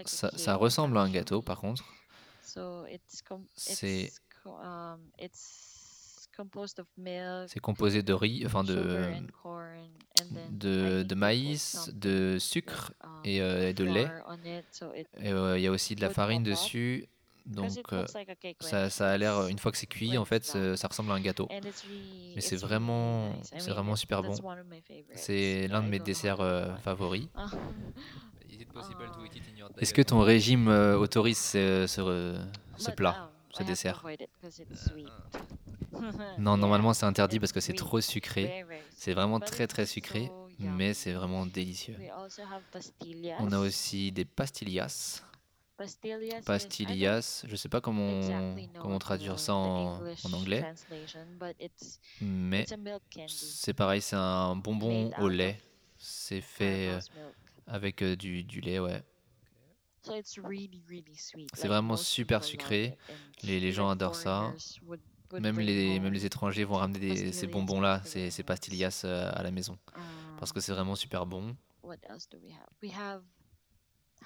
ça, 0.07 0.57
ressemble 0.57 0.97
à 0.99 1.03
un 1.03 1.11
gâteau, 1.11 1.43
par 1.43 1.61
contre. 1.61 1.85
C'est- 2.43 4.13
um 4.47 5.01
it's 5.19 6.29
composed 6.37 6.79
of 6.79 6.87
milk, 6.97 7.49
C'est 7.49 7.61
composé 7.61 8.03
de 8.03 8.13
riz, 8.13 8.45
enfin 8.47 8.65
sugar 8.65 8.85
de, 8.85 9.13
and 9.15 9.27
corn, 9.43 9.89
and 10.21 10.35
then 10.35 10.53
I 10.53 10.59
de, 10.59 11.03
de 11.03 11.15
maïs, 11.15 11.91
de 11.93 12.39
sucre 12.39 12.93
um, 13.03 13.21
et, 13.25 13.41
de 13.75 13.85
lait. 13.85 14.11
il 15.21 15.61
y 15.63 15.67
a 15.67 15.71
aussi 15.71 15.95
de 15.95 16.01
la 16.01 16.11
farine 16.11 16.43
dessus. 16.43 17.09
Donc 17.47 17.71
euh, 17.93 18.05
ça, 18.61 18.91
ça 18.91 19.11
a 19.11 19.17
l'air, 19.17 19.35
it's- 19.43 19.51
une 19.51 19.59
fois 19.59 19.71
que 19.73 19.79
c'est 19.79 19.87
cuit, 19.87 20.19
en 20.19 20.25
fait, 20.25 20.51
done. 20.53 20.77
ça, 20.77 20.89
ressemble 20.89 21.13
à 21.13 21.15
un 21.15 21.21
gâteau. 21.21 21.49
Mais 22.35 22.41
c'est 22.41 22.57
vraiment, 22.57 23.33
c'est 23.43 23.71
vraiment 23.71 23.97
super 23.97 24.23
bon. 24.23 24.31
that's 24.35 24.45
one 24.45 24.59
of 24.59 24.67
my 24.69 24.81
favorites. 24.81 25.07
C'est 25.15 25.69
l'un 25.69 25.83
de 25.83 25.89
mes 25.89 25.99
desserts 26.01 26.41
euh, 26.41 26.75
favoris. 26.79 27.29
Is 28.49 28.63
it 28.63 28.73
possible 28.73 29.05
to 29.15 29.25
eat 29.25 29.37
it 29.37 29.43
in 29.53 29.57
your 29.59 29.71
Est-ce 29.79 29.93
que 29.95 30.03
ton 30.03 30.21
régime 30.21 30.69
euh, 30.69 30.97
autorise 30.97 31.39
ce, 31.39 31.85
ce, 31.87 32.91
plat, 32.91 33.31
um, 33.51 33.57
ce 33.59 33.63
dessert? 33.63 34.03
Non, 36.39 36.57
normalement 36.59 36.93
c'est 36.93 37.07
interdit 37.07 37.37
it's 37.37 37.41
parce 37.41 37.53
que 37.53 37.61
c'est 37.61 37.73
trop 37.73 38.01
sucré. 38.01 38.65
C'est 38.95 39.15
vraiment 39.15 39.39
but 39.39 39.47
très 39.47 39.67
très 39.67 39.83
it's 39.85 39.93
sucré, 39.93 40.31
mais 40.59 40.95
c'est 40.95 41.13
vraiment 41.13 41.47
délicieux. 41.47 41.97
We 41.99 42.11
also 42.11 42.43
have 42.43 42.63
pastillas. 42.71 43.37
On 43.41 43.51
a 43.53 43.59
aussi 43.59 44.13
des 44.13 44.25
pastillas. 44.25 45.23
Pastillas 45.77 47.45
je 47.47 47.57
sais 47.57 47.69
pas 47.69 47.81
comment, 47.81 48.21
comment 48.81 48.99
traduire 48.99 49.39
ça 49.39 49.55
en, 49.55 50.01
anglais, 50.33 50.65
mais 52.21 52.67
c'est 53.27 53.75
pareil, 53.75 54.01
c'est 54.01 54.17
un 54.17 54.57
bonbon 54.57 55.11
au 55.19 55.29
lait. 55.29 55.61
C'est 55.99 56.43
fait 56.43 56.89
euh, 56.89 57.01
avec 57.67 58.03
euh, 58.03 58.17
du, 58.17 58.45
du 58.45 58.61
lait, 58.61 58.79
ouais. 58.79 59.03
So 60.03 60.15
it's 60.15 60.39
really, 60.39 60.83
really 60.89 61.17
sweet. 61.17 61.49
C'est 61.55 61.69
vraiment 61.69 61.97
super 61.97 62.45
sucré. 62.45 62.97
Les, 63.43 63.59
les 63.59 63.73
gens 63.73 63.89
adorent 63.89 64.15
ça. 64.15 64.53
Même 65.33 65.59
les, 65.59 65.99
même 65.99 66.13
les 66.13 66.25
étrangers 66.25 66.65
vont 66.65 66.77
ramener 66.77 67.01
des, 67.01 67.33
ces 67.33 67.47
bonbons-là, 67.49 68.01
ces, 68.05 68.31
ces 68.31 68.43
pastillas 68.45 69.03
euh, 69.05 69.31
à 69.35 69.43
la 69.43 69.51
maison. 69.51 69.77
Parce 70.39 70.51
um, 70.51 70.55
que 70.55 70.61
c'est 70.61 70.73
vraiment 70.73 70.95
super 70.95 71.27
bon. 71.27 71.57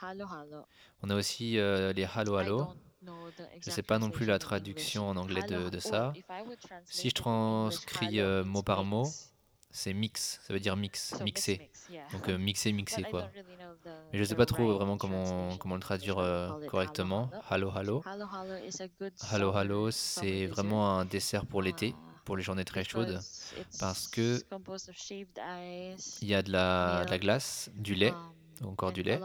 Halo 0.01 0.27
halo. 0.27 0.65
On 1.03 1.11
a 1.11 1.15
aussi 1.17 1.59
euh, 1.59 1.93
les 1.93 2.05
halo 2.05 2.39
I 2.39 2.43
halo. 2.45 2.59
don't 2.65 2.77
know 3.03 3.31
the 3.31 3.43
Je 3.59 3.65
sais 3.65 3.71
exact 3.71 3.87
pas 3.89 3.99
non 3.99 4.11
plus 4.11 4.27
la 4.27 4.39
translation 4.39 4.55
in 4.57 4.71
English. 4.71 4.93
traduction 4.93 5.09
en 5.09 5.17
anglais 5.17 5.43
de, 5.43 5.55
Halo- 5.57 5.71
de 5.71 5.77
oh, 5.79 5.81
ça. 5.81 6.13
if 6.17 6.25
I 6.29 6.43
would 6.47 6.59
translate 6.61 6.87
Si 6.87 7.09
je 7.09 7.09
it 7.09 7.21
in 7.27 7.31
English, 7.31 7.75
transcris 7.77 8.19
halo 8.21 8.29
euh, 8.29 8.45
mot 8.45 8.63
par 8.63 8.85
mot, 8.85 9.05
mix. 9.05 9.33
c'est 9.71 9.93
mix, 9.95 10.41
ça 10.47 10.53
veut 10.53 10.61
dire 10.61 10.77
mix, 10.77 11.09
So 11.11 11.15
mix, 11.25 11.25
mixé. 11.25 11.59
mix, 11.59 11.87
yeah. 11.91 12.03
Donc 12.13 12.29
euh, 12.29 12.33
But 12.37 12.41
mixé 12.41 12.71
I 12.71 12.75
quoi. 13.11 13.23
don't 13.23 13.31
really 13.35 13.57
know 13.57 13.75
the- 13.85 13.89
Mais 14.13 14.19
je 14.19 14.25
sais 14.25 14.35
the 14.35 14.37
pas 14.39 14.47
trop 14.47 14.67
right 14.67 14.77
vraiment 14.77 14.97
comment, 14.99 15.25
translation. 15.25 15.59
comment 15.59 15.75
le 15.77 15.81
traduire 15.81 16.17
we 16.19 16.25
euh, 16.27 16.49
call 16.49 16.57
it 16.57 16.63
halo 16.63 16.71
correctement. 16.71 17.31
halo. 17.49 17.71
Halo 17.71 17.71
halo. 17.71 18.03
Halo 18.07 18.27
halo 18.27 18.55
is 18.67 18.81
a 18.81 18.89
good 18.99 19.13
Halo 19.31 19.53
halo, 19.55 19.91
summer- 19.91 19.93
c'est 20.27 20.47
vraiment 20.47 20.99
un 20.99 21.05
dessert 21.05 21.47
pour 21.47 21.63
l'été, 21.63 21.87
dessert, 21.93 22.01
pour 22.25 22.37
les 22.37 22.43
journées 22.43 22.65
très 22.65 22.85
chaudes. 22.85 23.09
because 23.57 23.79
parce 23.79 24.09
que 24.09 24.43
composed 24.51 24.89
of 24.91 24.97
shaved 24.97 25.39
ice, 25.39 26.19
Il 26.21 26.29
y 26.29 26.35
a 26.35 26.43
de 26.43 26.51
la, 26.53 27.01
de 27.01 27.05
la 27.07 27.11
milk, 27.13 27.23
glace, 27.23 27.71
du 27.75 27.95
lait, 27.95 28.11
um, 28.11 28.33
encore 28.65 28.93
du 28.93 29.03
lait, 29.03 29.21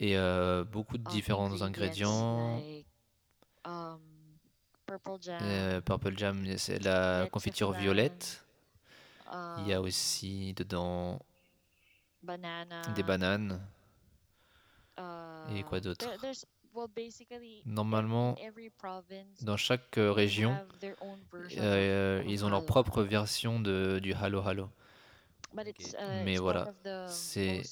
et 0.00 0.16
euh, 0.16 0.64
beaucoup 0.64 0.98
de 0.98 1.06
um, 1.06 1.12
différents 1.12 1.62
ingrédients. 1.62 2.62
um, 3.64 4.00
purple 4.86 5.18
jam, 5.20 5.38
Euh, 5.42 5.80
Purple 5.80 6.16
Jam, 6.16 6.56
c'est 6.56 6.78
la 6.82 7.28
confiture 7.30 7.72
violette. 7.72 8.44
Il 9.58 9.66
y 9.66 9.72
a 9.72 9.78
um, 9.80 9.84
aussi 9.84 10.54
dedans 10.54 11.18
des 12.94 13.02
bananes. 13.02 13.60
et 15.50 15.62
quoi 15.64 15.80
d'autre? 15.80 16.06
Normalement, 17.64 18.36
dans 19.40 19.56
chaque 19.56 19.98
euh, 19.98 20.12
région, 20.12 20.56
euh, 21.56 22.22
ils 22.26 22.44
ont 22.44 22.50
leur 22.50 22.66
propre 22.66 23.02
version 23.02 23.60
de, 23.60 23.98
du 24.02 24.12
Halo 24.12 24.40
Halo. 24.46 24.70
Uh, 25.54 26.24
Mais 26.24 26.36
voilà, 26.36 26.70
c'est 27.08 27.62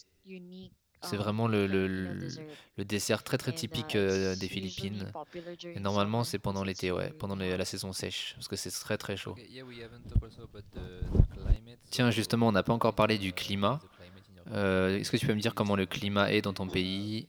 c'est 1.03 1.17
um, 1.17 1.23
vraiment 1.23 1.49
le, 1.49 1.67
le, 1.67 1.87
Filipino 1.87 2.15
le- 2.15 2.85
dessert. 2.85 3.23
très 3.23 3.37
très 3.39 3.53
uh, 3.53 3.55
typique 3.55 3.95
euh, 3.95 4.33
it's 4.33 4.39
des 4.39 4.49
Philippines. 4.49 5.13
Et 5.75 5.81
normalement, 5.81 6.25
c'est 6.25 6.39
pendant 6.39 6.65
l'été, 6.65 6.91
ouais, 6.93 7.13
pendant 7.19 7.37
les- 7.37 7.57
la 7.57 7.65
saison 7.65 7.93
sèche, 7.93 8.35
parce 8.37 8.49
que 8.49 8.57
c'est 8.57 8.71
très 8.71 8.97
très 8.97 9.17
chaud. 9.17 9.37
Tiens, 11.91 12.11
justement, 12.11 12.49
on 12.49 12.53
n'a 12.53 12.63
pas 12.63 12.73
encore 12.73 12.93
in, 12.93 12.97
parlé 12.97 13.19
du 13.19 13.29
uh, 13.29 13.33
climat. 13.33 13.81
Euh, 14.49 14.99
Est-ce 14.99 15.11
que 15.11 15.17
tu 15.17 15.27
peux 15.27 15.35
me 15.35 15.41
dire 15.41 15.55
comment 15.55 15.77
le 15.77 15.87
climat 15.87 16.33
est 16.33 16.43
dans 16.43 16.53
ton 16.53 16.67
uh, 16.67 16.71
pays? 16.71 17.29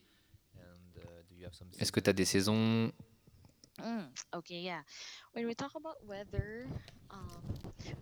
and, 0.56 0.98
uh, 0.98 1.24
do 1.30 1.36
you 1.36 1.46
have 1.46 1.54
some 1.54 1.68
Est-ce 1.80 1.91
que 1.91 2.00
tu 2.00 2.10
as 2.10 2.14
des 2.14 2.26
saisons? 2.26 2.91
Mm, 3.80 4.08
okay, 4.34 4.62
yeah. 4.62 4.84
When 5.36 5.48
we 5.48 5.54
talk 5.54 5.76
about 5.76 5.98
weather, 6.08 6.66
um, 7.12 7.28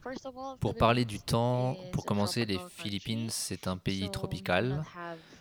first 0.03 0.23
of 0.27 0.37
all, 0.37 0.55
Pour 0.59 0.75
parler 0.75 1.03
du 1.03 1.19
temps, 1.19 1.75
pour 1.91 2.05
commencer, 2.05 2.45
les 2.45 2.59
Philippines, 2.69 3.27
c'est 3.31 3.67
un 3.67 3.75
pays 3.75 4.07
tropical. 4.11 4.83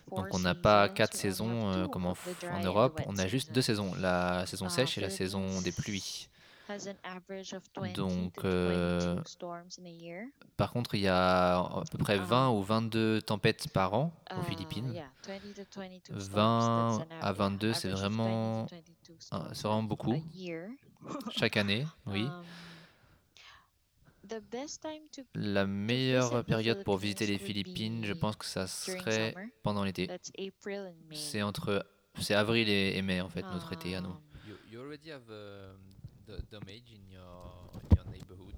Donc 0.09 0.25
on 0.31 0.39
n'a 0.39 0.55
pas 0.55 0.89
quatre 0.89 1.15
saisons 1.15 1.71
euh, 1.71 1.87
comme 1.87 2.07
en, 2.07 2.15
Europe, 2.63 2.99
on 3.05 3.17
a 3.19 3.27
juste 3.27 3.51
deux 3.51 3.61
saisons, 3.61 3.93
la 3.99 4.45
saison 4.47 4.65
Uh, 4.65 4.69
sèche 4.69 4.97
et 4.97 5.01
la 5.01 5.11
saison 5.11 5.61
des 5.61 5.71
pluies. 5.71 6.29
Has 6.69 6.87
an 6.87 6.95
average 7.03 7.53
of 7.53 7.63
20 7.73 7.93
Donc, 7.93 8.33
to 8.35 8.41
euh, 8.45 9.15
22 9.15 9.23
storms 9.27 9.79
in 9.79 9.85
a 9.85 9.89
year. 9.89 10.25
Par 10.57 10.71
contre, 10.71 10.95
il 10.95 11.01
y 11.01 11.07
a 11.07 11.59
à 11.59 11.83
peu 11.91 11.97
près 11.97 12.17
Ah. 12.19 12.23
20 12.23 12.49
ou 12.51 12.61
22 12.63 13.21
tempêtes 13.21 13.67
par 13.73 13.93
an 13.93 14.13
aux 14.31 14.39
Uh, 14.39 14.43
Philippines. 14.43 14.91
yeah, 14.93 15.09
20 15.27 15.53
to 15.55 15.63
22 15.75 16.19
storms, 16.19 16.29
20 16.29 16.97
that's 16.99 17.11
an 17.11 17.15
à 17.21 17.29
av- 17.29 17.37
22, 17.37 17.67
yeah, 17.67 17.73
c'est 17.75 17.87
average 17.89 17.93
of 18.05 18.11
20 18.11 18.11
to 18.11 18.17
vraiment, 18.17 18.65
22 18.65 19.13
ah, 19.13 19.15
storms 19.19 19.49
c'est 19.53 19.67
vraiment 19.67 19.83
beaucoup. 19.83 20.13
year. 20.33 20.69
Chaque 21.37 21.57
année, 21.57 21.85
oui. 22.05 22.23
Um, 22.23 22.43
the 24.29 24.41
best 24.51 24.81
time 24.81 25.01
to 25.11 25.21
La 25.35 25.65
meilleure 25.67 26.29
visit 26.29 26.43
the 26.43 26.47
période 26.47 26.83
pour 26.85 26.97
visiter 26.97 27.27
les 27.27 27.37
Philippines 27.37 28.05
je 28.05 28.13
pense 28.13 28.35
que 28.37 28.45
ça 28.45 28.67
serait 28.67 29.35
pendant 29.63 29.83
l'été. 29.83 30.07
That's 30.07 30.31
April 30.39 30.87
and 30.87 31.07
May. 31.09 31.15
C'est 31.17 31.41
entre, 31.41 31.85
c'est 32.19 32.33
avril 32.35 32.69
et, 32.69 32.97
et 32.97 33.01
mai 33.01 33.19
en 33.21 33.27
fait, 33.29 33.41
notre 33.41 33.73
été 33.73 33.95
à 33.95 34.01
nous. 34.01 34.15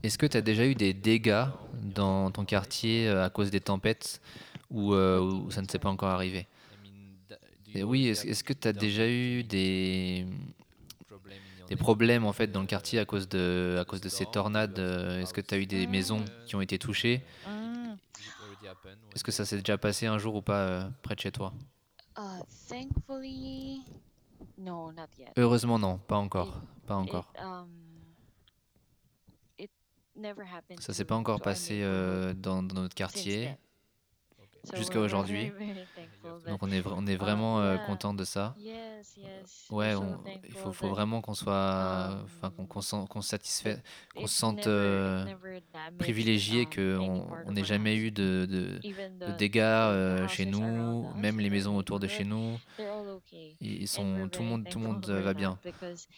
Est-ce 0.04 0.18
que 0.18 0.26
tu 0.26 0.38
as 0.38 0.42
déjà 0.42 0.66
eu 0.66 0.76
des 0.76 0.94
dégâts 0.94 1.46
dans 1.82 2.30
ton 2.32 2.46
quartier 2.46 3.08
euh, 3.08 3.26
à 3.26 3.30
cause 3.30 3.50
des 3.50 3.62
tempêtes 3.62 4.22
ou, 4.70 4.94
euh, 4.94 5.20
ou 5.20 5.52
ça 5.52 5.62
ne 5.62 5.68
s'est 5.68 5.80
pas 5.80 5.90
encore 5.90 6.10
arrivé? 6.10 6.48
Et 7.74 7.80
you 7.80 7.90
oui, 7.90 8.10
already 8.10 8.30
est-ce 8.30 8.44
que 8.44 8.54
tu 8.54 8.68
as 8.70 8.74
déjà 8.74 9.06
eu 9.08 9.44
damage, 9.44 9.48
des, 9.50 10.26
problem 11.08 11.34
in 11.34 11.58
your 11.58 11.68
des 11.68 11.76
neighborhood, 11.76 11.80
problèmes 11.80 12.26
en 12.26 12.32
fait 12.32 12.48
dans 12.48 12.62
le 12.62 12.66
uh, 12.66 12.70
quartier 12.70 13.00
à 13.00 13.06
cause 13.06 13.28
de, 13.28 13.78
à 13.82 13.84
cause 13.84 14.00
de 14.00 14.08
ces 14.08 14.26
tornades 14.26 14.80
euh, 14.80 15.22
Est-ce 15.22 15.34
que 15.34 15.42
tu 15.42 15.56
as 15.56 15.58
eu 15.58 15.66
des 15.66 15.86
maisons 15.86 16.24
qui 16.46 16.56
ont 16.56 16.62
été 16.62 16.80
touchées? 16.80 17.22
Happened 18.68 18.98
Est-ce 19.14 19.24
que 19.24 19.32
ça 19.32 19.46
s'est 19.46 19.58
déjà 19.58 19.78
passé 19.78 20.08
un 20.08 20.18
jour 20.18 20.36
ou 20.36 20.42
pas 20.42 20.68
euh, 20.68 20.90
près 21.04 21.16
de 21.16 21.20
chez 21.20 21.32
toi? 21.32 21.54
Thankfully, 22.70 23.82
no, 24.58 24.92
not 24.92 25.04
yet. 25.20 25.28
Heureusement 25.38 25.78
non, 25.78 25.98
pas 25.98 26.16
encore, 26.16 26.62
pas 26.86 26.96
encore. 26.96 27.34
um, 27.40 27.68
never 30.16 30.44
happened 30.44 30.80
Ça 30.80 30.94
s'est 30.94 31.06
pas 31.06 31.16
encore 31.16 31.42
passé 31.42 31.82
euh, 31.84 32.34
dans, 32.34 32.64
dans 32.64 32.82
notre 32.82 32.96
quartier. 32.96 33.50
Jusqu'à 34.74 35.00
aujourd'hui. 35.00 35.52
Donc 36.48 36.60
on 36.62 36.72
est, 36.72 36.84
on 36.86 37.06
est 37.08 37.16
vraiment 37.16 37.60
euh, 37.62 37.78
content 37.78 38.14
de 38.14 38.24
ça. 38.24 38.56
Ouais, 39.70 39.94
on- 39.96 40.20
il 40.48 40.56
faut, 40.56 40.72
vraiment 40.90 41.22
qu'on 41.22 41.34
soit, 41.34 42.18
enfin 42.24 42.52
qu'on 42.52 42.64
um, 42.64 43.08
qu'on 43.08 43.22
se 43.22 43.30
satisfait, 43.30 43.78
qu'on 44.16 44.22
it 44.22 44.28
se 44.28 44.36
sente 44.36 44.68
euh, 44.68 45.26
privilégié 45.98 46.62
um, 46.66 46.70
qu'on 46.98 47.28
on 47.46 47.52
n'ait 47.52 47.64
jamais 47.64 47.96
eu 47.96 48.12
de, 48.12 48.80
dégâts 49.38 49.60
euh, 49.62 50.28
chez 50.28 50.46
nous, 50.46 51.10
us 51.10 51.16
même 51.16 51.40
les 51.40 51.50
maisons 51.50 51.78
autour 51.78 52.00
de 52.00 52.08
chez 52.08 52.24
nous, 52.24 52.58
they're 52.78 52.92
all 52.92 53.08
okay. 53.10 53.56
ils 53.62 53.88
sont, 53.88 54.28
tout 54.32 54.42
le 54.42 54.48
monde, 54.50 54.68
tout 54.70 54.80
le 54.80 54.86
monde 54.86 55.06
va 55.10 55.34
bien. 55.34 55.58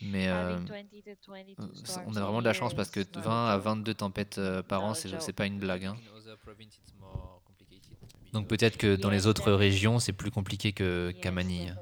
Mais 0.02 0.28
euh, 0.30 0.56
having 0.56 0.68
20 0.68 0.84
to 1.26 1.32
22 1.32 1.60
euh, 1.62 2.04
on 2.08 2.16
a 2.16 2.22
vraiment 2.22 2.40
de 2.40 2.46
la 2.46 2.54
chance 2.54 2.74
parce 2.74 2.90
que 2.90 3.00
is 3.02 3.08
not 3.16 3.20
a 3.20 3.22
20 3.22 3.48
à 3.50 3.54
joke. 3.56 3.64
22 3.66 3.94
tempêtes 3.94 4.42
par 4.68 4.84
an, 4.84 4.94
c'est 4.94 5.34
pas 5.34 5.46
une 5.46 5.60
blague. 5.60 5.86
hein. 5.86 5.96
In 6.00 6.18
other 6.18 6.38
provinces, 6.38 6.78
it's 6.78 6.94
more 7.00 7.42
complicated, 7.46 7.98
maybe 8.02 8.27
Donc 8.38 8.48
peut-être 8.48 8.78
que 8.78 8.96
dans 8.96 9.10
les 9.10 9.26
autres 9.28 9.52
régions, 9.52 10.00
c'est 10.00 10.14
plus 10.14 10.32
compliqué 10.32 10.72
que 10.72 11.12
qu'à 11.22 11.32
Manille. 11.32 11.76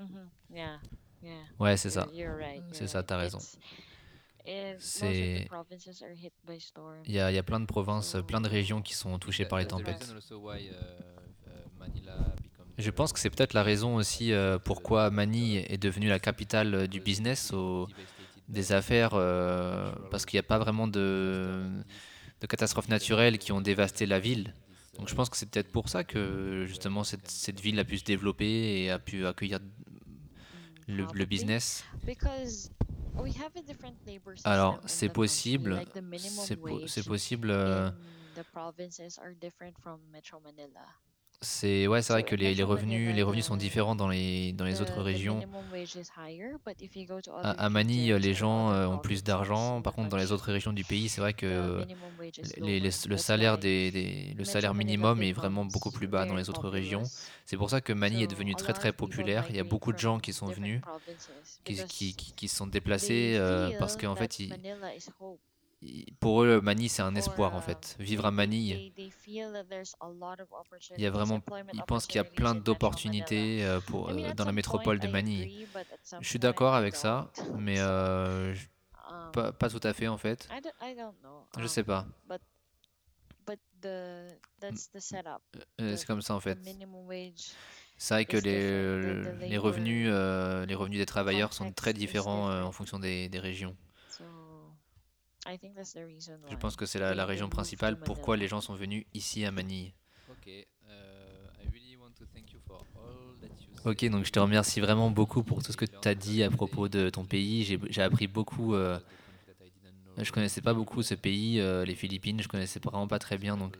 Mhm. 0.00 0.28
Yeah. 0.54 0.78
Ouais, 1.58 1.76
c'est 1.76 1.90
ça. 1.90 2.08
C'est 2.72 2.88
ça, 2.88 3.02
t'as 3.02 3.16
raison. 3.16 3.38
C'est-. 4.78 5.48
Il 7.06 7.12
y 7.14 7.18
a, 7.20 7.30
il 7.30 7.34
y 7.34 7.38
a 7.38 7.42
plein 7.42 7.58
de 7.60 7.66
provinces, 7.66 8.16
plein 8.26 8.40
de 8.40 8.48
régions 8.48 8.80
qui 8.80 8.94
sont 8.94 9.18
touchées 9.18 9.44
par 9.44 9.58
les 9.58 9.64
tempêtes. 9.66 10.06
uh, 10.08 10.60
uh, 10.60 12.12
Je 12.78 12.90
pense 12.90 13.12
que 13.12 13.18
c'est 13.18 13.30
peut-être 13.30 13.54
la 13.54 13.62
raison 13.64 13.96
aussi 13.96 14.32
euh, 14.32 14.58
pourquoi 14.58 15.10
Manille 15.10 15.64
est 15.68 15.78
devenue 15.78 16.08
la 16.08 16.18
capitale 16.20 16.74
euh, 16.74 16.86
du 16.86 17.00
business, 17.00 17.52
au- 17.52 17.88
des 18.48 18.72
affaires, 18.72 19.14
euh, 19.14 19.92
parce 20.10 20.26
qu'il 20.26 20.36
n'y 20.36 20.40
a 20.40 20.44
pas 20.44 20.58
vraiment 20.58 20.86
de, 20.88 21.62
de 22.40 22.46
catastrophes 22.46 22.88
naturelles 22.88 23.38
qui 23.38 23.52
ont 23.52 23.60
dévasté 23.60 24.06
la 24.06 24.18
ville. 24.20 24.54
Donc 24.98 25.08
je 25.08 25.14
pense 25.14 25.30
que 25.30 25.36
c'est 25.36 25.50
peut-être 25.50 25.72
pour 25.72 25.88
ça 25.88 26.04
que 26.04 26.64
justement 26.66 27.02
cette, 27.02 27.28
cette 27.28 27.60
ville 27.60 27.78
a 27.78 27.84
pu 27.84 27.98
se 27.98 28.04
développer 28.04 28.82
et 28.82 28.90
a 28.90 28.98
pu 28.98 29.26
accueillir 29.26 29.58
le, 30.86 31.24
business. 31.24 31.84
Alors 34.44 34.80
c'est 34.86 35.08
possible, 35.08 35.82
po- 36.56 36.86
c'est 36.86 37.04
possible. 37.04 37.50
euh, 37.50 37.90
C'est 41.44 41.88
ouais, 41.88 42.02
c'est 42.02 42.12
vrai 42.12 42.22
So 42.22 42.28
que 42.28 42.34
les, 42.36 42.54
les 42.54 42.62
revenus, 42.62 43.12
les 43.14 43.22
revenus 43.24 43.44
sont 43.44 43.56
the- 43.56 43.60
différents 43.60 43.96
dans 43.96 44.08
les 44.08 44.52
dans 44.52 44.64
les 44.64 44.80
autres 44.80 45.00
the 45.00 45.04
régions. 45.04 45.34
minimum 45.34 45.64
wage 45.72 45.96
is 45.96 46.08
higher, 46.16 46.52
but 46.64 46.80
if 46.80 46.94
you 46.94 47.04
go 47.04 47.20
to 47.20 47.32
À, 47.32 47.50
other 47.50 47.60
à 47.60 47.68
Manille, 47.68 48.12
regions 48.12 48.22
les 48.22 48.30
or 48.30 48.34
gens 48.36 48.68
other 48.70 48.76
euh, 48.78 48.86
ont 48.86 48.98
plus 48.98 49.00
provinces 49.00 49.24
d'argent. 49.24 49.82
Par 49.82 49.92
contre, 49.92 50.08
dans 50.10 50.16
les 50.16 50.30
autres 50.30 50.52
régions 50.52 50.72
du 50.72 50.84
pays, 50.84 51.08
c'est 51.08 51.20
vrai 51.20 51.32
the 51.32 51.38
que 51.38 51.80
minimum 51.80 52.12
wage 52.16 52.38
is 52.38 52.42
les- 52.60 52.78
les- 52.78 52.80
lower. 52.80 52.80
le 52.80 52.90
That's 53.16 53.24
salaire 53.24 53.54
why 53.54 53.60
des, 53.60 53.90
des- 53.90 54.02
le 54.28 54.34
Metro 54.38 54.44
salaire 54.44 54.72
Manila 54.74 55.14
minimum 55.14 55.22
est 55.24 55.32
vraiment 55.32 55.62
becomes 55.64 55.72
beaucoup 55.72 55.90
plus 55.90 56.06
bas 56.06 56.20
dans 56.26 56.34
very 56.34 56.42
les 56.44 56.48
autres 56.50 56.68
régions. 56.68 57.00
populous. 57.02 57.18
C'est 57.44 57.56
pour 57.56 57.70
ça 57.70 57.80
que 57.80 57.92
Manille 57.92 58.22
est 58.22 58.26
So 58.30 58.36
devenue 58.36 58.52
a 58.52 58.56
très 58.56 58.72
lot 58.72 58.78
très 58.78 58.88
of 58.90 58.94
people 58.96 59.08
populaire. 59.08 59.44
Il 59.48 59.56
y 59.56 59.58
a 59.58 59.62
migrate 59.64 59.68
beaucoup 59.70 59.92
de 59.92 59.98
gens 59.98 60.12
from 60.12 60.20
qui 60.20 60.32
sont 60.32 60.46
different 60.46 60.64
venus, 60.64 60.80
provinces 60.80 61.30
qui, 61.64 61.74
because 61.74 61.86
qui, 61.88 62.14
qui, 62.14 62.48
se 62.48 62.54
sont 62.56 62.66
they 62.66 62.72
déplacés 62.72 63.36
euh, 63.36 63.72
parce 63.80 63.96
feel 63.96 64.06
qu'en 64.06 64.14
fait, 64.14 64.28
that 64.28 64.36
ils- 64.44 64.48
Manila 64.50 64.94
is 64.94 65.08
hope. 65.18 65.40
Pour 66.20 66.42
eux, 66.42 66.60
Manille, 66.60 66.88
c'est 66.88 67.02
un 67.02 67.14
espoir 67.14 67.54
en 67.54 67.60
fait. 67.60 67.96
Vivre 67.98 68.26
à 68.26 68.30
Manille, 68.30 68.92
il 68.96 69.12
y 70.98 71.06
a 71.06 71.10
vraiment, 71.10 71.40
ils 71.72 71.82
pensent 71.82 72.06
qu'il 72.06 72.16
y 72.16 72.20
a 72.20 72.24
plein 72.24 72.54
d'opportunités 72.54 73.64
euh, 73.64 73.80
pour, 73.80 74.10
euh, 74.10 74.32
dans 74.34 74.44
la 74.44 74.52
métropole 74.52 74.98
de 75.00 75.08
Manille. 75.08 75.66
Je 76.20 76.28
suis 76.28 76.38
d'accord 76.38 76.74
avec 76.74 76.94
ça, 76.94 77.30
don't. 77.36 77.56
mais 77.58 77.76
euh, 77.78 78.54
um, 79.10 79.32
pas, 79.32 79.52
pas 79.52 79.68
tout 79.68 79.80
à 79.82 79.92
fait 79.92 80.08
en 80.08 80.18
fait. 80.18 80.48
I 80.50 80.60
don't, 80.60 80.72
I 80.80 80.94
don't 80.94 81.14
know. 81.20 81.46
Je 81.56 81.62
um, 81.62 81.68
sais 81.68 81.84
pas. 81.84 82.06
But 82.28 82.40
the 83.80 84.38
that's 84.60 84.88
the 84.92 85.00
setup. 85.00 85.42
The- 85.78 85.96
c'est 85.96 86.06
comme 86.06 86.22
ça 86.22 86.34
en 86.34 86.40
fait. 86.40 86.58
C'est 87.98 88.14
vrai 88.14 88.24
que 88.24 88.36
les, 88.36 89.58
revenus, 89.58 90.08
euh, 90.10 90.64
les 90.66 90.74
revenus 90.74 90.98
des 90.98 91.06
travailleurs 91.06 91.52
sont 91.52 91.72
très 91.72 91.92
différents 91.92 92.50
en 92.62 92.72
fonction 92.72 92.98
des, 92.98 93.28
des 93.28 93.38
régions. 93.38 93.76
So 94.08 94.24
I 94.24 94.24
think 94.24 94.26
that's 94.26 94.50
the 94.52 94.60
reason 94.72 95.31
Je 95.46 96.56
pense 96.56 96.76
que 96.76 96.86
c'est 96.86 96.98
la, 96.98 97.14
la 97.14 97.26
région 97.26 97.48
principale 97.48 97.98
pourquoi 97.98 98.36
les 98.36 98.48
gens 98.48 98.60
sont 98.60 98.74
venus 98.74 99.04
ici 99.14 99.44
à 99.44 99.50
Manille. 99.50 99.92
Uh, 100.46 100.52
you 101.74 101.98
Ok, 103.84 104.04
donc 104.08 104.24
je 104.24 104.30
te 104.30 104.38
remercie 104.38 104.80
vraiment 104.80 105.10
beaucoup 105.10 105.42
pour 105.42 105.62
tout 105.62 105.72
ce 105.72 105.76
que 105.76 105.84
tu 105.84 106.08
as 106.08 106.14
dit 106.14 106.42
à 106.42 106.50
propos 106.50 106.88
de 106.88 107.10
ton 107.10 107.24
pays. 107.24 107.64
J'ai 107.64 107.78
j'ai 107.90 108.02
appris 108.02 108.28
beaucoup. 108.28 108.74
euh, 108.74 108.98
je 110.18 110.30
connaissais 110.30 110.60
pas 110.60 110.74
beaucoup 110.74 111.02
ce 111.02 111.14
pays, 111.14 111.58
euh, 111.60 111.84
les 111.84 111.94
Philippines. 111.96 112.40
Je 112.40 112.48
connaissais 112.48 112.78
vraiment 112.80 113.08
pas 113.08 113.18
très 113.18 113.38
bien. 113.38 113.56
Donc 113.56 113.76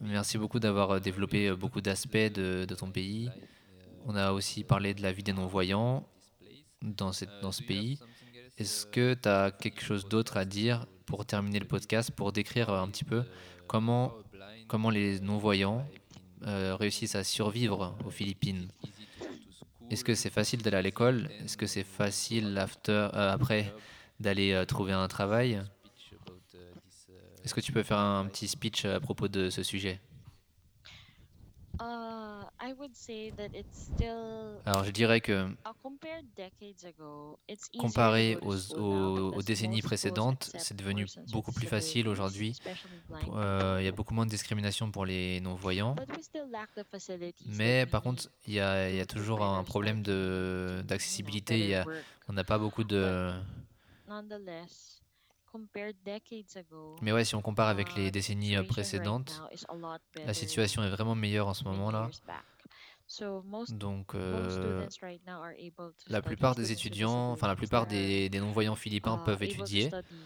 merci 0.00 0.38
beaucoup 0.38 0.60
d'avoir 0.60 0.92
euh, 0.92 1.00
développé 1.00 1.48
euh, 1.48 1.56
beaucoup 1.56 1.82
d'aspects 1.82 2.16
de, 2.16 2.64
de 2.64 2.74
ton 2.74 2.90
pays. 2.90 3.30
On 4.06 4.16
a 4.16 4.32
aussi 4.32 4.64
parlé 4.64 4.94
de 4.94 5.02
la 5.02 5.12
vie 5.12 5.22
des 5.22 5.32
non-voyants 5.32 6.06
dans, 6.82 7.12
cette, 7.12 7.30
dans 7.42 7.52
ce 7.52 7.62
pays. 7.62 7.98
Est-ce 8.56 8.86
que 8.86 9.14
tu 9.14 9.28
as 9.28 9.50
quelque 9.50 9.82
chose 9.82 10.08
d'autre 10.08 10.36
à 10.36 10.44
dire 10.44 10.86
pour 11.06 11.26
terminer 11.26 11.58
le 11.58 11.66
podcast, 11.66 12.12
pour 12.12 12.30
décrire 12.30 12.70
euh, 12.70 12.80
un 12.80 12.88
petit 12.88 13.02
peu 13.02 13.24
comment, 13.66 14.14
les 14.92 15.18
non-voyants 15.18 15.84
euh, 16.46 16.76
réussissent 16.76 17.16
à 17.16 17.24
survivre 17.24 17.96
aux 18.04 18.10
Philippines? 18.10 18.68
Est-ce 19.90 20.04
que 20.04 20.14
c'est 20.14 20.30
facile 20.30 20.62
d'aller 20.62 20.76
à 20.76 20.82
l'école? 20.82 21.28
Est-ce 21.42 21.56
que 21.56 21.66
c'est 21.66 21.82
facile 21.84 22.64
euh, 22.88 23.32
après 23.32 23.74
d'aller 24.20 24.64
trouver 24.68 24.92
un 24.92 25.08
travail? 25.08 25.60
Est-ce 27.44 27.54
que 27.54 27.60
tu 27.60 27.72
peux 27.72 27.82
faire 27.82 27.98
un 27.98 28.24
petit 28.26 28.46
speech 28.46 28.84
à 28.84 29.00
propos 29.00 29.26
de 29.26 29.50
ce 29.50 29.62
sujet 29.64 30.00
Uh, 31.80 31.82
I 31.82 31.82
would 31.82 31.92
say 31.92 32.02
that 32.04 32.42
it's 32.44 32.62
still 32.62 32.63
Alors 34.66 34.84
je 34.84 34.90
dirais 34.90 35.20
que 35.20 35.48
comparé 37.78 38.36
aux, 38.42 39.42
décennies 39.42 39.82
précédentes, 39.82 40.50
c'est 40.58 40.76
devenu 40.76 41.06
beaucoup 41.30 41.52
plus 41.52 41.66
facile 41.66 42.08
aujourd'hui. 42.08 42.56
euh, 43.34 43.78
Il 43.80 43.84
y 43.84 43.88
a 43.88 43.92
beaucoup 43.92 44.14
moins 44.14 44.26
de 44.26 44.30
discrimination 44.30 44.90
pour 44.90 45.06
les 45.06 45.40
non-voyants. 45.40 45.96
Mais 47.46 47.86
par 47.86 48.02
contre, 48.02 48.28
il 48.46 48.54
y 48.54 48.60
a, 48.60 48.90
il 48.90 48.96
y 48.96 49.00
a 49.00 49.06
to, 49.06 49.14
to 49.14 49.20
toujours 49.20 49.42
un 49.42 49.64
problème 49.64 50.02
d'accessibilité. 50.02 51.82
On 52.28 52.32
n'a 52.32 52.44
pas 52.44 52.58
beaucoup 52.58 52.84
de... 52.84 53.32
Mais 57.00 57.12
ouais, 57.12 57.24
si 57.24 57.34
on 57.34 57.42
compare 57.42 57.68
avec 57.68 57.94
les 57.94 58.10
décennies 58.10 58.56
euh, 58.56 58.64
précédentes, 58.64 59.40
la 60.26 60.34
situation 60.34 60.82
est 60.82 60.90
vraiment 60.90 61.14
meilleure 61.14 61.48
en 61.48 61.54
ce 61.54 61.64
moment-là. 61.64 62.10
Donc, 63.70 64.14
most 64.14 64.14
euh, 64.14 64.50
students 64.50 65.02
right 65.02 65.20
now 65.26 65.42
are 65.42 65.52
able 65.52 65.92
to 65.92 66.06
la 66.08 66.22
plupart 66.22 66.54
des 66.54 66.72
étudiants, 66.72 67.32
enfin 67.32 67.46
la 67.46 67.56
plupart 67.56 67.86
des, 67.86 68.28
des 68.28 68.40
non-voyants 68.40 68.76
philippins 68.76 69.18
peuvent 69.18 69.42
étudier. 69.42 69.88
study 69.88 70.16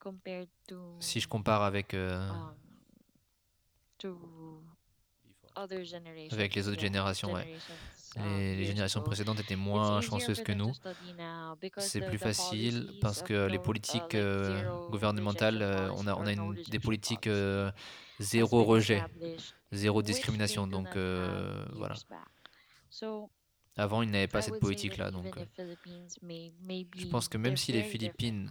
compared 0.00 0.48
to 0.66 0.96
Si 0.98 1.20
je 1.20 1.28
compare 1.28 1.62
avec, 1.62 1.94
euh, 1.94 2.28
um, 2.28 2.54
to 3.98 4.18
other 5.56 5.84
generations. 5.84 6.32
avec 6.32 6.54
les 6.54 6.68
autres 6.68 6.80
générations, 6.80 7.32
ouais. 7.32 7.56
um, 8.16 8.22
Les, 8.24 8.56
les 8.56 8.62
years 8.62 8.66
générations 8.68 9.02
précédentes 9.02 9.40
étaient 9.40 9.56
moins 9.56 10.00
chanceuses 10.00 10.42
que 10.42 10.52
nous. 10.52 10.72
C'est 11.78 12.00
plus 12.00 12.18
facile 12.18 12.92
parce 13.00 13.22
que 13.22 13.46
les 13.46 13.58
uh, 13.58 13.62
politiques 13.62 14.14
euh, 14.14 14.88
gouvernementales, 14.88 15.62
euh, 15.62 15.90
on 15.92 16.06
a, 16.06 16.14
on 16.14 16.26
a 16.26 16.32
une, 16.32 16.54
des 16.54 16.80
politiques 16.80 17.28
zéro 18.20 18.64
rejet, 18.64 19.02
zéro 19.72 20.02
discrimination. 20.02 20.66
do 20.66 20.76
Donc 20.76 20.96
euh, 20.96 21.64
voilà. 21.72 21.94
Avant, 23.76 24.02
ils 24.02 24.10
n'avaient 24.10 24.28
pas 24.28 24.42
cette 24.42 24.60
politique-là. 24.60 25.10
Donc 25.10 25.36
euh, 25.36 25.74
je 26.96 27.06
pense 27.06 27.28
que 27.28 27.38
même 27.38 27.56
si 27.56 27.72
les 27.72 27.82
Philippines, 27.82 28.50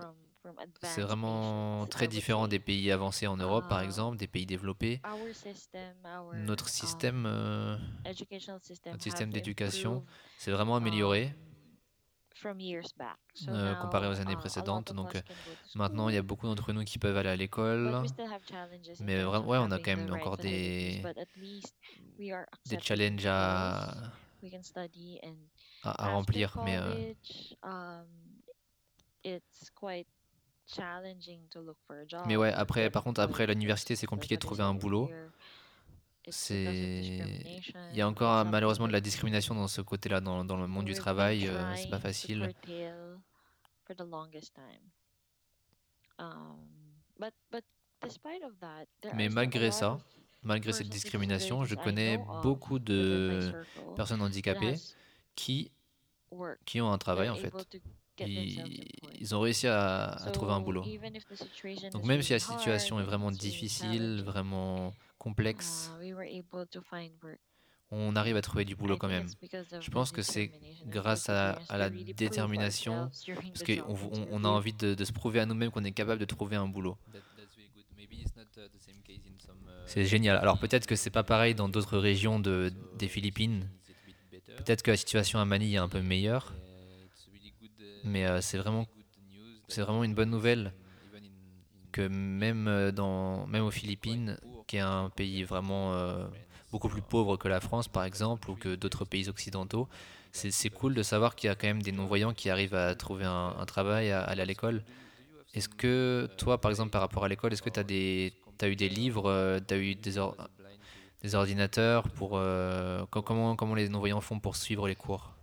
c'est 0.82 1.02
vraiment 1.02 1.86
très 1.88 2.08
différent 2.08 2.48
des 2.48 2.60
pays 2.60 2.92
avancés 2.92 3.28
en 3.28 3.38
Europe, 3.38 3.68
par 3.70 3.80
Ah. 3.80 3.84
exemple, 3.86 4.18
des 4.18 4.28
pays 4.28 4.46
développés. 4.46 5.02
Notre 6.34 6.66
um, 6.66 6.70
système, 6.70 7.26
euh, 7.28 7.78
educational 8.06 8.60
system 8.64 8.92
notre 8.94 9.04
système 9.04 9.32
d'éducation 9.32 10.06
s'est 10.38 10.52
vraiment 10.52 10.76
amélioré. 10.76 11.26
um, 11.26 11.34
from 11.34 11.36
years 11.36 11.36
back. 11.36 11.38
So 12.29 12.29
euh, 13.48 13.76
comparé 13.76 14.08
aux 14.08 14.20
années 14.20 14.24
uh, 14.24 14.28
a 14.28 14.36
lot 14.36 14.38
précédentes. 14.40 14.94
Donc, 14.94 15.16
euh, 15.16 15.22
Maintenant, 15.76 16.10
il 16.10 16.16
y 16.16 16.18
a 16.18 16.22
beaucoup 16.22 16.48
d'entre 16.48 16.74
nous 16.74 16.84
qui 16.84 17.00
peuvent 17.00 17.18
aller 17.18 17.30
à 17.30 17.36
l'école. 17.36 18.04
Mais 19.00 19.24
ouais, 19.24 19.58
on 19.58 19.72
a 19.72 19.80
quand 19.80 19.96
même 19.96 20.12
encore 20.14 20.38
des, 20.38 21.02
des 22.66 22.80
challenges 22.82 23.26
à, 23.26 23.92
à, 25.84 26.06
à 26.06 26.10
remplir. 26.10 26.58
Mais 26.66 26.78
euh, 26.78 27.14
um, 27.64 28.08
it's 29.24 29.70
quite 29.76 30.08
challenging 30.68 31.48
to 31.50 31.62
look 31.62 31.78
for 31.88 31.98
a 31.98 32.06
job. 32.08 32.26
Mais 32.28 32.36
ouais, 32.36 32.52
après, 32.54 32.90
par 32.90 33.04
contre, 33.04 33.22
après 33.22 33.48
l'université, 33.48 33.96
c'est 33.96 34.08
compliqué 34.08 34.36
de 34.36 34.40
trouver 34.42 34.64
un 34.64 34.74
boulot. 34.74 35.08
we're- 35.08 35.30
it's 35.30 35.30
because 35.30 36.19
of 36.19 36.19
C'est, 36.32 37.20
il 37.92 37.98
y 37.98 38.02
a 38.02 38.08
encore 38.08 38.46
malheureusement 38.46 38.88
de 38.88 38.94
la 38.94 39.02
that 39.02 39.02
discrimination 39.02 39.56
dans 39.56 39.68
ce 39.68 39.82
côté-là, 39.82 40.22
dans, 40.22 40.44
dans 40.46 40.58
le 40.58 40.68
monde 40.68 40.86
du 40.86 40.94
been 40.94 41.00
travail. 41.02 41.48
euh, 41.48 41.76
c'est 41.76 41.90
pas 41.90 42.00
facile. 42.00 42.54
Um, 46.20 46.58
Mais 49.16 49.30
malgré 49.30 49.72
ça, 49.72 49.98
malgré 50.44 50.74
cette 50.74 50.90
discrimination, 50.90 51.66
je 51.66 51.76
connais 51.76 52.18
beaucoup 52.44 52.80
de 52.80 53.52
personnes 53.96 54.22
handicapées 54.22 54.76
qui, 55.36 55.72
qui 56.66 56.82
ont 56.82 56.92
un 56.92 56.98
travail 56.98 57.30
en 57.30 57.36
fait. 57.36 57.54
Ils, 58.22 59.34
ont 59.34 59.40
réussi 59.40 59.68
à, 59.68 60.10
à 60.10 60.32
trouver 60.32 60.52
un 60.52 60.60
boulot. 60.60 60.84
Donc 61.94 62.04
même 62.04 62.22
si 62.22 62.34
la 62.34 62.40
situation 62.40 63.00
est 63.00 63.04
vraiment 63.04 63.32
difficile, 63.32 64.22
vraiment 64.26 64.94
complexe, 65.20 65.92
work. 66.02 67.40
on 67.92 68.16
arrive 68.16 68.36
à 68.38 68.42
trouver 68.42 68.66
du 68.66 68.76
boulot 68.76 68.98
quand 68.98 69.08
même. 69.08 69.28
Je 69.80 69.92
pense 69.92 70.12
que 70.12 70.22
c'est 70.22 70.52
grâce 70.88 71.30
à, 71.30 71.60
la 71.70 71.90
détermination, 71.90 73.12
parce 73.28 73.64
qu'on 73.64 73.96
on, 74.12 74.28
on 74.32 74.44
a 74.44 74.48
envie 74.48 74.74
de, 74.74 74.96
de 74.96 75.06
se 75.06 75.12
prouver 75.12 75.40
à 75.40 75.46
nous-mêmes 75.46 75.72
qu'on 75.72 75.84
est 75.84 75.92
capable 75.92 76.20
de 76.20 76.26
trouver 76.26 76.56
un 76.56 76.68
boulot. 76.68 76.98
Uh, 77.14 77.18
uh, 77.18 78.20
C'est 79.86 80.06
génial. 80.06 80.38
Alors 80.38 80.60
peut-être 80.60 80.88
que 80.88 80.96
c'est 80.96 81.10
pas 81.10 81.24
pareil 81.24 81.54
dans 81.54 81.70
d'autres 81.70 81.98
régions 81.98 82.40
de, 82.40 82.72
des 82.98 83.08
Philippines. 83.08 83.70
Peut-être 84.58 84.82
que 84.82 84.92
la 84.92 84.98
situation 84.98 85.40
à 85.40 85.46
Manille 85.46 85.76
est 85.76 85.78
un 85.78 85.90
peu 85.90 86.02
meilleure, 86.02 86.54
Uh, 87.80 88.08
mais 88.08 88.26
euh, 88.26 88.42
c'est 88.42 88.58
vraiment, 88.58 88.88
c'est 89.68 89.82
vraiment 89.82 90.04
une 90.04 90.14
bonne 90.14 90.30
nouvelle 90.30 90.74
que 91.92 92.08
même, 92.08 92.68
euh, 92.68 92.92
dans, 92.92 93.48
même 93.48 93.64
aux 93.64 93.72
Philippines, 93.72 94.38
qui 94.70 94.78
est 94.78 94.82
un 94.82 95.10
pays 95.10 95.44
vraiment 95.44 95.94
euh, 95.94 96.28
beaucoup 96.72 96.90
plus 96.90 97.02
pauvre 97.02 97.38
que 97.38 97.48
la 97.48 97.60
France 97.60 97.88
par 97.88 98.04
exemple, 98.04 98.52
ou 98.52 98.56
que 98.56 98.76
d'autres 98.76 99.04
pays 99.04 99.28
occidentaux, 99.28 99.88
c'est 100.32 100.70
cool 100.70 100.94
de 100.94 101.02
savoir 101.02 101.36
qu'il 101.36 101.48
y 101.48 101.52
a 101.52 101.56
quand 101.56 101.66
même 101.68 101.82
des 101.82 101.92
non-voyants 101.92 102.34
qui 102.36 102.52
arrivent 102.52 102.76
à 102.76 102.94
trouver 102.94 103.26
un, 103.26 103.66
travail, 103.66 104.12
à, 104.12 104.22
aller 104.22 104.44
à 104.44 104.46
l'école. 104.46 104.84
Est-ce 105.56 105.70
que 105.70 106.30
toi, 106.38 106.62
par 106.62 106.70
exemple, 106.70 106.92
par 106.92 107.02
rapport 107.02 107.24
à 107.26 107.30
l'école, 107.30 107.52
est-ce 107.52 107.64
que 107.64 107.72
tu 107.72 107.80
as, 107.80 108.70
eu 108.70 108.76
des 108.76 108.90
livres, 108.90 109.60
tu 109.68 109.74
as 109.74 109.78
eu 109.78 109.96
des, 109.96 110.20
or- 110.20 110.38
des 111.24 111.34
ordinateurs 111.34 112.08
pour... 112.10 112.32
euh, 112.36 113.06
co- 113.10 113.24
comment, 113.24 113.56
comment 113.56 113.74
les 113.76 113.90
non-voyants 113.90 114.22
font 114.22 114.40
pour 114.40 114.56
suivre 114.56 114.88
les 114.88 114.96
cours? 114.96 115.34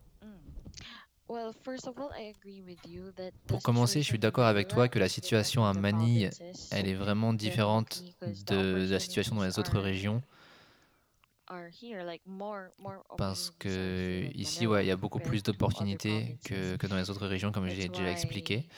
Pour 3.47 3.63
commencer, 3.63 4.03
je 4.03 4.07
suis 4.07 4.19
d'accord 4.19 4.47
avec 4.47 4.69
toi 4.69 4.89
que 4.89 4.99
la 4.99 5.09
situation 5.09 5.65
à 5.65 5.73
Manille, 5.73 6.31
elle 6.71 6.89
est 6.89 6.95
vraiment 6.95 7.33
différente 7.33 8.03
de, 8.23 8.87
la 8.91 9.01
situation 9.01 9.35
dans 9.37 9.45
les 9.45 9.59
autres 9.59 9.81
régions. 9.81 10.23
Parce 13.17 13.51
que 13.51 14.29
ici, 14.35 14.67
ouais, 14.67 14.85
il 14.85 14.89
y 14.89 14.93
a 14.93 14.97
beaucoup 14.97 15.21
plus 15.21 15.43
d'opportunités 15.43 16.39
que, 16.45 16.77
que 16.77 16.87
dans 16.87 16.97
les 16.97 17.11
autres 17.11 17.27
régions, 17.27 17.53
comme 17.53 17.69
j'ai 17.69 17.89
déjà 17.89 18.11
expliqué. 18.11 18.69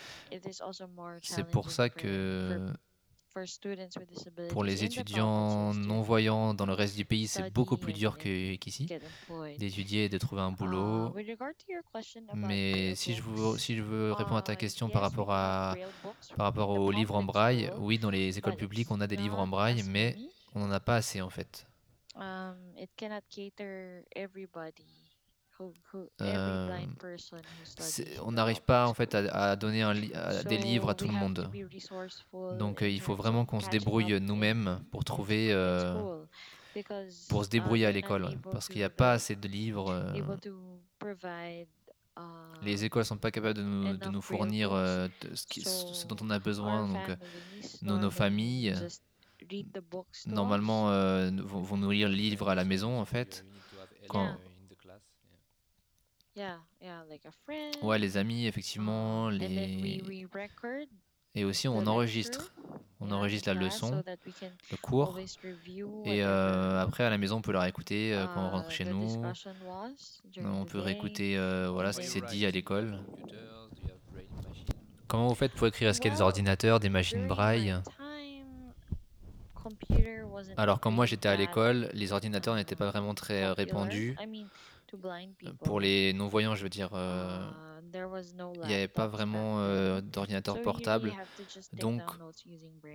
C'est 1.23 1.47
pour 1.49 1.71
ça 1.71 1.89
que 1.89 2.73
pour 4.51 4.65
les 4.65 4.85
étudiants 4.85 5.75
non-voyants 5.75 6.55
dans 6.55 6.67
le 6.67 6.73
reste 6.73 6.97
du 6.97 7.05
pays, 7.05 7.27
c'est 7.27 7.53
beaucoup 7.53 7.77
plus 7.77 7.93
dur 7.93 8.19
qu'ici 8.19 8.89
d'étudier 9.59 10.05
et 10.05 10.09
de 10.09 10.19
trouver 10.19 10.43
un 10.43 10.53
Uh, 10.53 10.57
boulot. 10.57 11.07
about 11.09 12.35
Mais 12.35 12.95
si 12.95 13.15
je 13.15 13.23
veux, 13.23 13.35
books, 13.35 13.61
si 13.61 13.77
je 13.77 13.83
veux 13.83 14.13
répondre 14.13 14.37
à 14.37 14.43
ta 14.43 14.55
uh, 14.55 14.57
question 14.57 14.89
par 14.89 15.03
rapport 15.03 15.33
à, 15.33 15.77
par 16.37 16.47
rapport 16.47 16.71
aux 16.71 16.91
livres 16.91 17.15
en 17.15 17.23
braille, 17.23 17.71
oui, 17.79 17.99
dans 17.99 18.11
les 18.11 18.39
écoles 18.39 18.57
publiques, 18.57 18.91
on 18.91 19.01
a 19.01 19.07
des 19.07 19.17
livres 19.17 19.39
en 19.39 19.47
braille, 19.47 19.83
mais 19.85 20.17
on 20.55 20.61
n'en 20.61 20.71
a 20.71 20.81
pas 20.81 20.97
assez 20.97 21.21
en 21.21 21.31
fait. 21.31 21.67
Euh, 26.21 26.69
On 28.25 28.33
n'arrive 28.33 28.63
pas 28.63 28.87
en 28.87 28.95
fait 28.95 29.15
à, 29.15 29.51
à 29.51 29.57
donner 29.57 29.83
un 29.83 29.93
li- 29.93 30.13
à 30.15 30.43
des 30.45 30.57
livres 30.59 30.91
à 30.91 30.95
tout 30.95 31.05
le 31.07 31.13
monde. 31.21 31.51
Donc 32.59 32.83
euh, 32.83 32.89
il 32.89 33.01
faut 33.01 33.15
vraiment 33.15 33.45
qu'on 33.45 33.61
se 33.61 33.67
débrouille 33.71 34.21
nous-mêmes 34.21 34.81
pour 34.91 35.05
trouver, 35.05 35.53
euh, 35.53 35.95
pour 37.29 37.45
se 37.45 37.51
débrouiller 37.51 37.87
à 37.87 37.93
l'école, 37.93 38.23
parce 38.53 38.69
qu'il 38.69 38.79
n'y 38.79 38.85
a 38.85 38.91
pas 38.91 39.13
assez 39.13 39.37
de 39.37 39.49
livres. 39.49 39.91
euh, 39.91 40.13
uh, 42.17 42.65
les 42.67 42.85
écoles 42.85 43.05
sont 43.05 43.17
pas 43.17 43.31
capables 43.31 43.55
de 43.55 43.63
nous, 43.63 43.85
de 43.97 44.11
fournir 44.21 44.73
euh, 44.73 45.09
ce, 45.35 45.47
qui- 45.47 45.63
ce 45.63 45.95
So 45.95 46.09
dont 46.09 46.17
on 46.23 46.31
a 46.31 46.39
besoin. 46.41 46.89
Donc 46.93 47.09
nos- 47.83 47.99
familles, 48.11 48.75
normalement 50.27 50.91
euh, 50.91 51.31
vont, 51.45 51.61
vont 51.63 51.77
nous 51.77 51.91
lire 51.93 52.09
le 52.09 52.15
livre 52.15 52.49
à 52.49 52.55
la 52.57 52.65
maison 52.65 52.99
en 53.01 53.05
fait. 53.05 53.45
Quand- 54.09 54.37
Yeah, 56.39 56.59
yeah, 56.81 57.03
like 57.11 57.27
a 57.27 57.33
friend. 57.45 57.75
Ouais, 57.83 57.99
les 57.99 58.17
amis, 58.17 58.47
effectivement, 58.47 59.27
um, 59.27 59.35
and 59.35 59.39
then 59.41 59.49
we, 59.49 59.57
les... 59.83 60.03
we 60.09 60.25
record 60.33 60.87
et 61.35 61.45
aussi 61.45 61.67
the 61.67 61.71
on 61.71 61.87
enregistre. 61.87 62.39
lecture, 62.41 62.81
On 63.01 63.07
yeah, 63.07 63.15
enregistre 63.17 63.49
la 63.49 63.55
leçon, 63.55 63.89
so 63.91 64.03
that 64.03 64.17
we 64.27 64.33
can 64.41 64.51
le 64.71 64.77
cours, 64.77 65.09
always 65.11 65.37
review 65.43 66.03
et 66.05 66.23
euh, 66.23 66.53
whatever, 66.53 66.81
après 66.83 67.05
à 67.05 67.11
la 67.11 67.19
maison 67.19 67.37
on 67.37 67.43
peut 67.43 67.53
la 67.53 67.61
réécouter 67.61 68.13
euh, 68.15 68.27
quand 68.35 68.41
on 68.45 68.49
uh, 68.49 68.53
rentre 68.53 68.71
chez 68.71 68.85
the 68.85 68.89
nous. 68.89 69.07
discussion 69.07 69.53
was 69.67 70.21
during 70.33 70.49
On 70.49 70.65
the 70.65 70.69
peut 70.69 70.79
day. 70.79 70.85
réécouter 70.85 71.37
euh, 71.39 71.71
voilà 71.71 71.93
ce 71.93 72.01
qui 72.01 72.07
s'est 72.07 72.21
dit 72.23 72.45
à 72.47 72.51
l'école. 72.51 72.99
Comment 75.07 75.29
vous 75.29 75.35
faites 75.35 75.53
pour 75.55 75.67
écrire 75.67 75.89
Est-ce 75.91 76.01
qu'il 76.01 76.11
y 76.11 76.13
a 76.13 76.17
des 76.17 76.21
Well, 76.21 76.27
ordinateurs, 76.27 76.81
des 76.81 76.89
machines 76.91 77.19
During 77.19 77.29
braille 77.29 77.73
my 77.73 77.83
time, 77.97 78.73
computer 79.55 80.23
wasn't 80.25 80.55
Alors 80.57 80.81
quand 80.81 80.91
moi 80.91 81.05
really 81.05 81.11
j'étais 81.11 81.29
à 81.29 81.33
that, 81.33 81.39
l'école, 81.39 81.91
les 81.95 82.13
ordinateurs 82.13 82.55
n'étaient 82.57 82.77
pas 82.77 82.91
vraiment 82.91 83.15
très 83.15 83.43
euh, 83.45 83.55
popular. 83.55 83.57
répandus. 83.57 84.17
I 84.21 84.27
mean, 84.27 84.47
Euh. 84.95 85.53
Pour 85.65 85.81
les 85.81 86.13
non-voyants, 86.13 86.55
je 86.55 86.63
veux 86.63 86.69
dire, 86.69 86.91
euh, 86.95 87.49
Uh, 87.95 88.37
no 88.37 88.53
il 88.63 88.69
n'y 88.69 88.75
avait 88.75 88.89
pas 88.89 89.07
vraiment 89.07 89.61
euh, 89.61 90.01
d'ordinateur 90.01 90.61
portable. 90.63 91.13
Donc, 91.75 92.03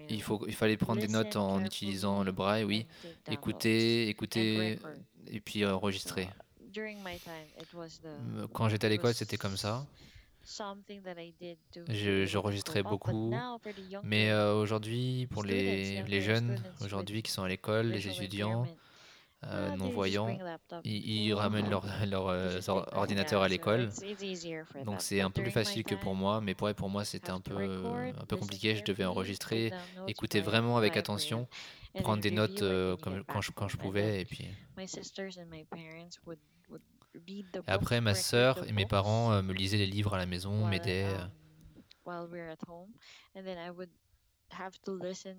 il, 0.09 0.21
faut, 0.21 0.45
il 0.47 0.53
fallait 0.53 0.77
prendre 0.77 1.01
des 1.01 1.07
notes 1.07 1.35
en 1.35 1.63
utilisant 1.63 2.23
le 2.23 2.31
braille, 2.31 2.63
oui. 2.63 2.85
Écouter, 3.29 4.07
écouter, 4.09 4.79
et 5.27 5.39
puis 5.39 5.65
enregistrer. 5.65 6.29
Euh, 6.77 8.47
Quand 8.53 8.69
j'étais 8.69 8.87
à 8.87 8.89
l'école, 8.89 9.13
c'était 9.13 9.37
comme 9.37 9.57
ça. 9.57 9.85
J'enregistrais 12.25 12.83
beaucoup. 12.83 13.33
Mais 14.03 14.31
euh, 14.31 14.55
aujourd'hui, 14.55 15.27
pour 15.27 15.43
les, 15.43 16.03
les 16.03 16.21
jeunes, 16.21 16.61
aujourd'hui 16.81 17.23
qui 17.23 17.31
sont 17.31 17.43
à 17.43 17.47
l'école, 17.47 17.87
les 17.87 18.07
étudiants, 18.07 18.67
euh, 19.47 19.69
ah, 19.71 19.77
non-voyants, 19.77 20.37
ils, 20.83 21.27
ils 21.27 21.33
ramènent 21.33 21.69
leur, 21.69 21.85
leur, 22.07 22.27
euh, 22.27 22.51
just 22.51 22.69
or- 22.69 22.81
take 22.83 22.91
that, 22.91 22.97
ordinateur 22.99 23.39
yeah, 23.39 23.45
à 23.45 23.49
l'école. 23.49 23.89
Donc 24.85 25.01
c'est 25.01 25.21
un 25.21 25.29
peu 25.29 25.41
plus 25.41 25.51
facile 25.51 25.83
que 25.83 25.95
pour 25.95 26.15
moi, 26.15 26.41
mais 26.41 26.55
pour, 26.55 26.73
pour 26.73 26.89
moi 26.89 27.05
c'était 27.05 27.29
un 27.31 27.39
peu, 27.41 27.53
un 28.19 28.25
peu 28.25 28.35
compliqué. 28.37 28.75
Je 28.75 28.83
devais 28.83 29.05
enregistrer, 29.05 29.71
écouter 30.07 30.41
vraiment 30.41 30.77
avec 30.77 30.97
attention, 30.97 31.47
prendre 32.01 32.21
des 32.21 32.31
notes 32.31 32.61
euh, 32.61 32.97
comme, 32.97 33.23
quand, 33.25 33.41
je, 33.41 33.51
quand 33.51 33.67
je 33.67 33.77
pouvais. 33.77 34.21
Et 34.21 34.25
puis 34.25 34.47
après, 37.67 38.01
ma 38.01 38.15
sœur 38.15 38.67
et 38.67 38.71
mes 38.71 38.85
parents 38.85 39.31
euh, 39.31 39.41
me 39.41 39.53
lisaient 39.53 39.77
les 39.77 39.87
livres 39.87 40.13
à 40.13 40.17
la 40.17 40.25
maison, 40.25 40.65
m'aidaient. 40.67 41.15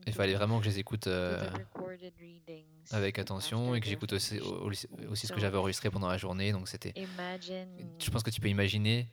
Il 0.07 0.13
to 0.13 0.13
fallait 0.13 0.35
vraiment 0.35 0.59
que 0.59 0.65
je 0.65 0.71
les 0.71 0.79
écoute 0.79 1.03
to 1.05 1.11
euh, 1.11 1.51
the 1.51 1.55
recorded 1.59 2.15
readings 2.19 2.87
avec 2.91 3.19
attention 3.19 3.75
et 3.75 3.81
que 3.81 3.87
j'écoute 3.87 4.13
aussi, 4.13 4.41
aussi, 4.41 4.89
aussi 5.09 5.27
ce 5.27 5.33
que 5.33 5.41
j'avais 5.41 5.57
enregistré 5.59 5.91
pendant 5.91 6.09
la 6.09 6.19
journée. 6.19 6.53
Donc 6.53 6.69
c'était. 6.69 6.93
imagine 6.97 7.93
Je 8.01 8.11
pense 8.11 8.23
que 8.23 8.31
tu 8.31 8.41
peux 8.41 8.49
imaginer 8.49 9.09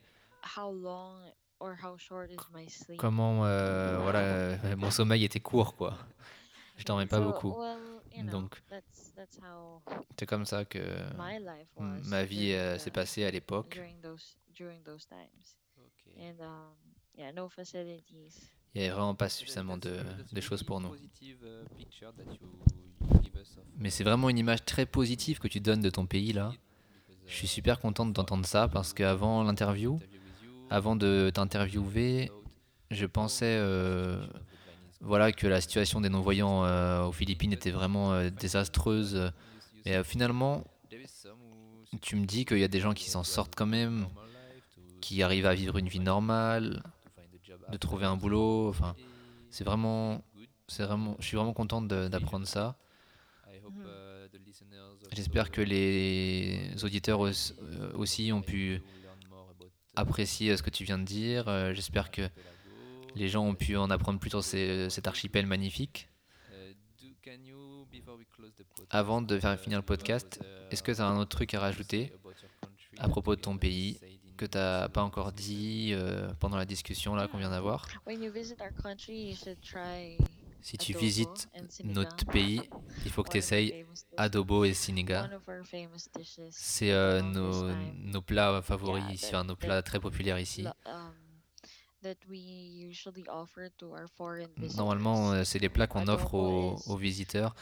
how 0.56 0.72
long 0.72 1.20
or 1.60 1.74
how 1.82 1.96
short 1.96 2.30
is 2.30 2.38
my 2.52 2.68
sleep. 2.68 2.98
comment 2.98 3.44
euh, 3.44 3.98
voilà, 3.98 4.76
mon 4.76 4.90
sommeil 4.90 5.24
était 5.24 5.40
court, 5.40 5.74
quoi. 5.76 5.96
Je 6.76 6.84
dormais 6.84 7.06
pas 7.06 7.18
So, 7.18 7.24
beaucoup. 7.24 7.54
well, 7.58 8.02
you 8.12 8.22
know, 8.22 8.30
Donc 8.30 8.62
that's 8.68 9.12
that's 9.14 9.38
how 9.42 9.82
c'est 10.18 10.26
comme 10.26 10.46
ça 10.46 10.64
que 10.64 10.78
my 11.16 11.38
life 11.38 11.68
m- 11.78 11.98
was 11.98 12.08
ma 12.08 12.24
vie 12.24 12.48
during 12.48 12.56
euh, 12.56 12.78
s'est 12.78 12.90
passée 12.90 13.24
à 13.24 13.30
l'époque. 13.30 13.78
Il 18.74 18.80
n'y 18.80 18.86
avait 18.86 18.94
vraiment 18.94 19.14
pas 19.14 19.28
suffisamment 19.28 19.76
de, 19.76 20.00
choses 20.40 20.62
pour 20.62 20.80
nous. 20.80 20.94
uh, 20.94 22.06
of 22.06 22.14
Mais 23.78 23.90
c'est 23.90 24.04
vraiment 24.04 24.30
une 24.30 24.38
image 24.38 24.64
très 24.64 24.86
positive 24.86 25.38
que 25.38 25.48
tu 25.48 25.60
donnes 25.60 25.82
de 25.82 25.90
ton 25.90 26.06
pays 26.06 26.32
là. 26.32 26.52
Je 27.26 27.34
suis 27.34 27.48
super 27.48 27.80
contente 27.80 28.12
d'entendre 28.12 28.46
ça 28.46 28.68
parce 28.68 28.92
qu'avant 28.92 29.42
l'interview, 29.42 30.00
avant 30.70 30.96
de 30.96 31.30
t'interviewer, 31.32 32.30
je 32.90 33.06
pensais 33.06 33.56
euh, 33.58 34.24
voilà, 35.02 35.32
que 35.32 35.46
la 35.46 35.60
situation 35.60 36.00
des 36.00 36.08
non-voyants 36.08 36.64
euh, 36.64 37.04
aux 37.04 37.12
Philippines 37.12 37.52
était 37.52 37.72
vraiment 37.72 38.12
euh, 38.12 38.30
désastreuse. 38.30 39.32
Mais 39.84 39.96
euh, 39.96 40.04
finalement, 40.04 40.64
tu 42.00 42.16
me 42.16 42.24
dis 42.24 42.44
qu'il 42.44 42.58
y 42.58 42.64
a 42.64 42.68
des 42.68 42.80
gens 42.80 42.94
qui 42.94 43.10
s'en 43.10 43.24
sortent 43.24 43.54
quand 43.56 43.66
même, 43.66 44.06
qui 45.00 45.22
arrivent 45.22 45.46
à 45.46 45.54
vivre 45.54 45.76
une 45.78 45.88
vie 45.88 46.00
normale, 46.00 46.82
to 47.02 47.10
find 47.16 47.34
a 47.34 47.38
job 47.42 47.61
de 47.72 47.76
trouver 47.78 48.06
un 48.06 48.16
boulot. 48.16 48.68
Enfin, 48.68 48.94
c'est 49.50 49.64
vraiment, 49.64 50.22
c'est 50.68 50.84
vraiment, 50.84 51.16
je 51.18 51.26
suis 51.26 51.36
vraiment 51.36 51.54
contente 51.54 51.88
d'apprendre 51.88 52.46
ça. 52.46 52.76
J'espère 55.12 55.50
que 55.50 55.60
les 55.60 56.72
auditeurs 56.84 57.20
aussi, 57.20 57.54
euh, 57.60 57.92
aussi 57.94 58.32
ont 58.32 58.42
pu 58.42 58.80
apprécier 59.94 60.50
euh, 60.50 60.56
ce 60.56 60.62
que 60.62 60.70
tu 60.70 60.84
viens 60.84 60.98
de 60.98 61.04
dire. 61.04 61.48
Euh, 61.48 61.74
J'espère 61.74 62.10
que 62.10 62.22
les 63.14 63.28
gens 63.28 63.44
ont 63.44 63.54
pu 63.54 63.76
en 63.76 63.90
apprendre 63.90 64.18
plus 64.18 64.30
sur 64.30 64.42
cet 64.42 65.06
archipel 65.06 65.46
magnifique. 65.46 66.08
Avant 68.90 69.20
de 69.20 69.38
finir 69.56 69.78
le 69.78 69.84
podcast, 69.84 70.40
est-ce 70.70 70.82
que 70.82 70.92
tu 70.92 71.00
as 71.00 71.06
un 71.06 71.18
autre 71.18 71.36
truc 71.36 71.52
à 71.54 71.60
rajouter 71.60 72.12
à 72.98 73.08
propos 73.08 73.36
de 73.36 73.40
ton 73.40 73.58
pays? 73.58 73.98
Que 74.42 74.50
tu 74.50 74.58
n'as 74.58 74.88
pas 74.88 75.02
encore 75.02 75.32
dit 75.32 75.90
euh, 75.92 76.32
pendant 76.40 76.56
la 76.56 76.64
discussion 76.64 77.14
là 77.14 77.28
qu'on 77.28 77.38
vient 77.38 77.50
d'avoir 77.50 77.86
When 78.06 78.22
you 78.22 78.32
visit 78.32 78.60
our 78.60 78.72
country, 78.82 79.30
you 79.30 79.36
should 79.36 79.60
try 79.60 80.18
Si 80.60 80.76
tu 80.78 80.92
visites 80.94 81.48
notre 81.84 82.24
pays, 82.26 82.60
il 83.04 83.10
faut 83.10 83.22
que 83.22 83.30
tu 83.30 83.38
essayes 83.38 83.84
adobo 84.16 84.64
et 84.64 84.74
siniga. 84.74 85.28
C'est 86.50 86.92
euh, 86.92 87.22
nos, 87.22 87.68
nos 88.12 88.22
plats 88.22 88.62
favoris 88.62 89.04
ici, 89.12 89.26
enfin, 89.26 89.44
nos 89.44 89.56
plats 89.56 89.82
très 89.82 90.00
populaires 90.00 90.38
ici. 90.38 90.64
um, 90.86 91.12
that 92.02 92.16
we 92.28 92.38
usually 92.90 93.24
offer 93.28 93.70
to 93.78 93.92
our 93.92 94.08
foreign 94.16 94.48
visitors. 94.56 94.76
Normalement, 94.76 95.32
euh, 95.32 95.44
c'est 95.44 95.60
les 95.60 95.68
plats 95.68 95.86
qu'on 95.86 96.08
offre 96.08 96.34
aux, 96.34 96.96
visiteurs, 96.96 97.54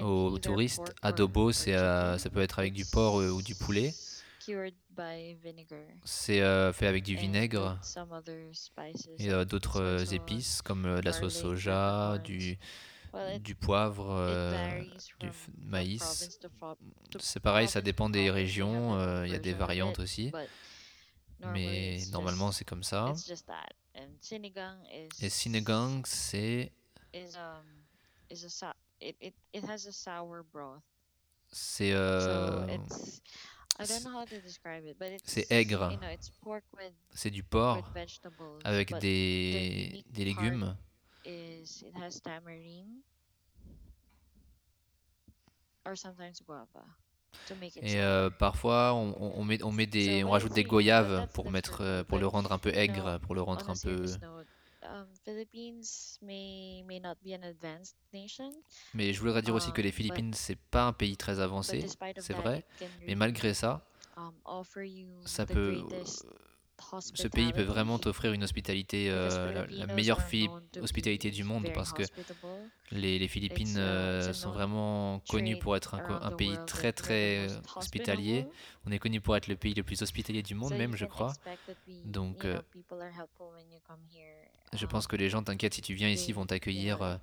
aux 0.00 0.38
touristes. 0.38 0.76
pork 0.76 0.90
or- 1.02 1.08
Adobo, 1.08 1.50
c'est, 1.52 1.74
euh, 1.74 2.16
ça 2.16 2.30
peut 2.30 2.40
être 2.40 2.60
avec 2.60 2.74
du 2.74 2.84
porc 2.84 3.16
ou 3.16 3.42
du 3.42 3.56
poulet. 3.56 3.92
It's 4.48 4.54
Cured 4.54 4.74
by 4.96 5.34
vinegar. 5.42 5.84
C'est 6.04 6.40
euh, 6.40 6.72
fait 6.72 6.86
avec 6.86 7.04
du 7.04 7.16
vinaigre 7.16 7.76
with 7.76 7.84
some 7.84 8.12
other 8.12 8.48
spices 8.54 9.08
et 9.18 9.30
euh, 9.30 9.44
d'autres 9.44 9.80
euh, 9.80 10.04
épices 10.06 10.62
comme 10.62 10.84
de 10.84 11.04
la 11.04 11.12
sauce 11.12 11.38
soja, 11.40 12.16
du, 12.24 12.58
Well, 13.12 13.42
du 13.42 13.54
poivre, 13.54 14.08
euh, 14.10 14.82
du 15.20 15.30
maïs. 15.58 16.40
C'est 17.18 17.40
pareil, 17.40 17.68
ça 17.68 17.82
dépend 17.82 18.08
des 18.08 18.30
régions. 18.30 19.24
Il 19.24 19.30
y 19.30 19.34
a 19.34 19.38
des 19.38 19.52
variantes 19.52 19.98
aussi. 19.98 20.32
Mais 21.40 21.98
normalement, 22.10 22.50
c'est 22.50 22.64
comme 22.64 22.82
ça. 22.82 23.12
Et 25.20 25.28
sinigang, 25.28 26.02
c'est 26.06 26.72
um 27.14 27.64
c'est 31.50 31.94
So 33.78 33.84
it's 33.84 33.90
I 33.90 33.94
don't 34.02 34.12
know 34.12 34.18
how 34.20 34.24
to 34.26 34.40
describe 34.40 34.84
it, 34.86 34.98
but 34.98 35.08
it's 35.12 35.22
c'est 35.32 35.46
aigre. 35.50 35.90
You 35.92 35.98
know, 35.98 36.08
it's 36.12 36.30
pork 36.42 36.64
with 36.76 36.92
c'est 37.10 37.30
du 37.30 37.42
porc 37.42 37.84
avec 38.64 38.92
des, 38.98 40.04
des 40.10 40.24
légumes. 40.24 40.76
Et 47.82 48.00
euh, 48.00 48.30
parfois, 48.30 48.94
on, 48.94 49.14
on- 49.38 49.44
met, 49.44 49.62
on 49.62 49.72
met 49.72 49.86
des, 49.86 50.24
on 50.24 50.30
rajoute 50.30 50.52
des 50.52 50.64
goyaves 50.64 51.28
pour 51.32 51.50
mettre, 51.50 51.80
euh, 51.82 52.04
pour 52.04 52.18
le 52.18 52.26
rendre 52.26 52.52
un 52.52 52.58
peu 52.58 52.74
aigre, 52.74 53.18
pour 53.20 53.34
le 53.34 53.42
rendre 53.42 53.68
un 53.70 53.74
peu. 53.76 54.06
Um, 54.82 55.06
Philippines 55.24 56.18
may 56.22 56.82
may 56.86 57.00
not 57.00 57.16
be 57.24 57.34
an 57.34 57.42
advanced 57.44 57.96
nation, 58.12 58.52
Mais 58.94 59.12
je 59.12 59.20
voudrais 59.20 59.42
dire 59.42 59.54
aussi 59.54 59.72
que 59.72 59.80
um, 59.80 59.84
les 59.84 59.90
but- 59.90 59.96
Philippines, 59.96 60.34
c'est 60.34 60.58
pas 60.70 60.84
un 60.84 60.92
pays 60.92 61.16
très 61.16 61.40
avancé, 61.40 61.84
c'est 61.86 62.34
that, 62.34 62.40
vrai. 62.40 62.64
Mais 63.06 63.14
malgré 63.14 63.54
ça, 63.54 63.86
um, 64.16 64.32
ça 65.24 65.46
peut, 65.46 65.82
greatest 65.88 66.26
ce 67.00 67.28
pays 67.28 67.52
peut 67.52 67.62
vraiment 67.62 67.98
t'offrir 67.98 68.32
une 68.32 68.44
hospitalité, 68.44 69.10
euh, 69.10 69.66
la, 69.70 69.86
meilleure 69.86 70.20
hospitalité 70.80 71.30
be 71.30 71.34
du 71.34 71.44
monde 71.44 71.62
very 71.64 71.74
parce 71.74 71.92
que 71.92 72.02
les, 72.90 73.18
les 73.18 73.28
Philippines 73.28 73.76
a- 73.76 73.80
euh, 73.80 74.32
sont 74.32 74.50
vraiment 74.52 75.20
connues 75.28 75.58
pour 75.58 75.76
être 75.76 75.94
un, 75.94 76.30
pays 76.32 76.56
très 76.66 76.92
très 76.92 77.48
most 77.48 77.76
hospitalier. 77.76 78.46
On 78.86 78.90
est 78.92 78.98
connu 78.98 79.20
pour 79.20 79.36
être 79.36 79.46
le 79.48 79.56
pays 79.56 79.74
le 79.74 79.82
plus 79.82 80.00
hospitalier 80.02 80.42
du 80.42 80.54
monde 80.54 80.70
même, 80.74 80.96
je 80.96 81.04
crois. 81.04 81.32
Donc, 82.04 82.44
euh. 82.44 82.60
Je 84.74 84.84
Um, 84.84 84.88
pense 84.90 85.06
que 85.06 85.16
les 85.16 85.30
gens, 85.30 85.42
t'inquiète, 85.42 85.72
si 85.74 85.80
tu 85.80 85.94
viens 85.94 86.10
ici, 86.10 86.32
vont 86.32 86.44
t'accueillir. 86.46 87.00
euh, 87.02 87.16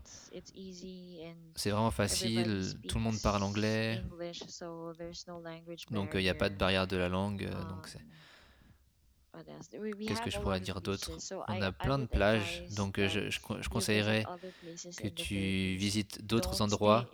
C'est 1.55 1.69
vraiment 1.69 1.91
facile, 1.91 2.63
tout 2.87 2.97
le 2.97 3.03
monde 3.03 3.21
parle 3.21 3.43
anglais, 3.43 4.01
donc 5.91 6.11
il 6.15 6.21
n'y 6.21 6.29
a 6.29 6.33
pas 6.35 6.49
de 6.49 6.55
barrière 6.55 6.87
de 6.87 6.97
la 6.97 7.07
langue. 7.07 7.43
euh, 7.43 7.63
donc 7.65 7.87
c'est- 7.87 7.99
Um, 7.99 8.03
what 8.03 8.03
else? 8.03 8.03
We- 8.03 9.23
we 9.23 9.24
Qu'est-ce 10.07 10.21
que 10.21 10.29
je 10.29 10.39
pourrais 10.39 10.59
dire 10.59 10.81
d'autre? 10.81 11.11
On 11.47 11.61
a 11.61 11.71
plein 11.71 11.99
de 11.99 12.05
plages, 12.05 12.63
donc 12.75 12.99
euh, 12.99 13.07
je, 13.09 13.69
conseillerais 13.69 14.25
que 14.97 15.07
tu 15.07 15.75
visites 15.75 16.25
d'autres 16.25 16.61
endroits 16.61 17.09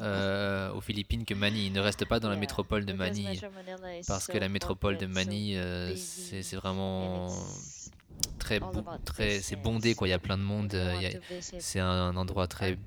euh, 0.00 0.72
aux 0.72 0.80
Philippines 0.80 1.24
que 1.24 1.34
Manille. 1.34 1.72
Ne 1.72 1.80
reste 1.80 2.04
pas 2.04 2.20
dans 2.20 2.28
la 2.28 2.36
métropole 2.36 2.84
de 2.84 2.92
Manille, 2.92 3.40
parce 4.06 4.26
que 4.26 4.38
la 4.38 4.48
métropole 4.48 4.98
de 4.98 5.06
Manille, 5.06 5.56
euh, 5.56 5.94
c'est 5.96 6.56
vraiment 6.56 7.28
très, 8.38 8.60
très, 9.04 9.40
c'est 9.40 9.56
bondé 9.56 9.94
quoi. 9.94 10.08
Il 10.08 10.10
y 10.10 10.14
a 10.14 10.18
plein 10.18 10.38
de 10.38 10.42
monde. 10.42 10.76
C'est 11.58 11.80
un, 11.80 12.16
endroit 12.16 12.46
très 12.46 12.78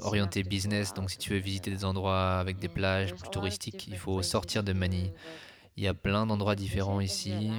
orienté 0.00 0.42
business. 0.42 0.94
Donc 0.94 1.10
si 1.10 1.18
tu 1.18 1.30
veux 1.30 1.38
visiter 1.38 1.70
des 1.70 1.84
endroits 1.84 2.38
avec 2.38 2.58
des 2.58 2.68
And 2.68 2.74
plages 2.74 3.14
plus 3.14 3.30
touristiques, 3.30 3.86
il 3.88 3.96
faut 3.96 4.22
sortir 4.22 4.62
de 4.62 4.72
Manille. 4.72 5.12
Il 5.76 5.82
y 5.82 5.88
a 5.88 5.94
plein 5.94 6.26
d'endroits 6.26 6.54
différents 6.54 7.00
ici. 7.00 7.50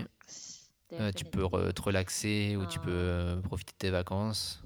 Euh, 0.93 1.11
tu 1.11 1.25
peux 1.25 1.43
re- 1.43 1.73
te 1.73 1.81
relaxer 1.81 2.55
ou 2.55 2.65
tu 2.67 2.79
peux 2.79 2.91
euh, 2.91 3.41
profiter 3.41 3.73
de 3.73 3.77
tes 3.77 3.89
vacances. 3.89 4.61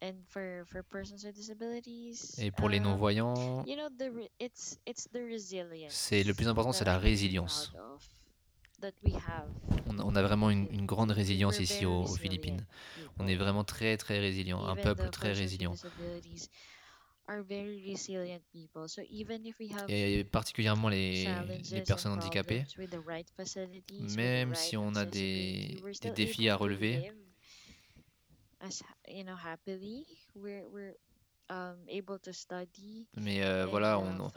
And 0.00 0.14
for 0.28 0.64
for 0.66 0.82
persons 0.84 1.16
with 1.24 1.34
disabilities, 1.34 2.36
Et 2.38 2.50
pour 2.52 2.68
les 2.68 2.78
um, 2.78 2.84
non-voyants, 2.84 3.64
you 3.66 3.74
know 3.76 3.88
c'est 5.88 6.22
le 6.22 6.34
plus 6.34 6.48
important, 6.48 6.72
c'est 6.72 6.84
la 6.84 6.98
résilience. 6.98 7.72
On, 9.88 9.98
on 9.98 10.14
a 10.14 10.22
vraiment 10.22 10.50
une, 10.50 10.68
une 10.70 10.86
grande 10.86 11.10
résilience 11.10 11.58
ici 11.58 11.84
aux, 11.84 12.02
aux 12.04 12.14
Philippines. 12.14 12.64
On 13.18 13.26
est 13.26 13.34
vraiment 13.34 13.64
très 13.64 13.96
très 13.96 14.20
résilient, 14.20 14.64
un 14.64 14.76
peuple 14.76 15.10
très 15.10 15.32
résilient. 15.32 15.74
Are 17.28 17.42
very 17.42 17.82
resilient 17.86 18.42
people. 18.52 18.88
So 18.88 19.02
even 19.10 19.46
if 19.46 19.58
we 19.58 19.68
have 19.68 19.88
Et 19.90 20.24
particulièrement 20.24 20.88
les, 20.88 21.26
les 21.70 21.82
personnes 21.82 22.12
handicapées, 22.12 22.64
right 23.06 23.26
même 24.16 24.50
right 24.50 24.56
si 24.56 24.76
on 24.76 24.94
a 24.96 25.04
des, 25.04 25.76
des 26.02 26.10
défis 26.10 26.48
à 26.48 26.56
relever, 26.56 26.92
live 26.96 27.14
as 28.60 28.82
ha- 28.82 28.96
you 29.08 29.24
know 29.24 29.36
happily. 29.36 30.06
We're 30.34 30.66
we're 30.68 30.94
um, 31.50 31.76
able 31.88 32.18
to 32.20 32.32
study 32.32 33.06
mais 33.16 33.42
euh, 33.42 33.66
voilà, 33.66 33.98
uh, 33.98 34.00
on, 34.00 34.20
on- 34.20 34.32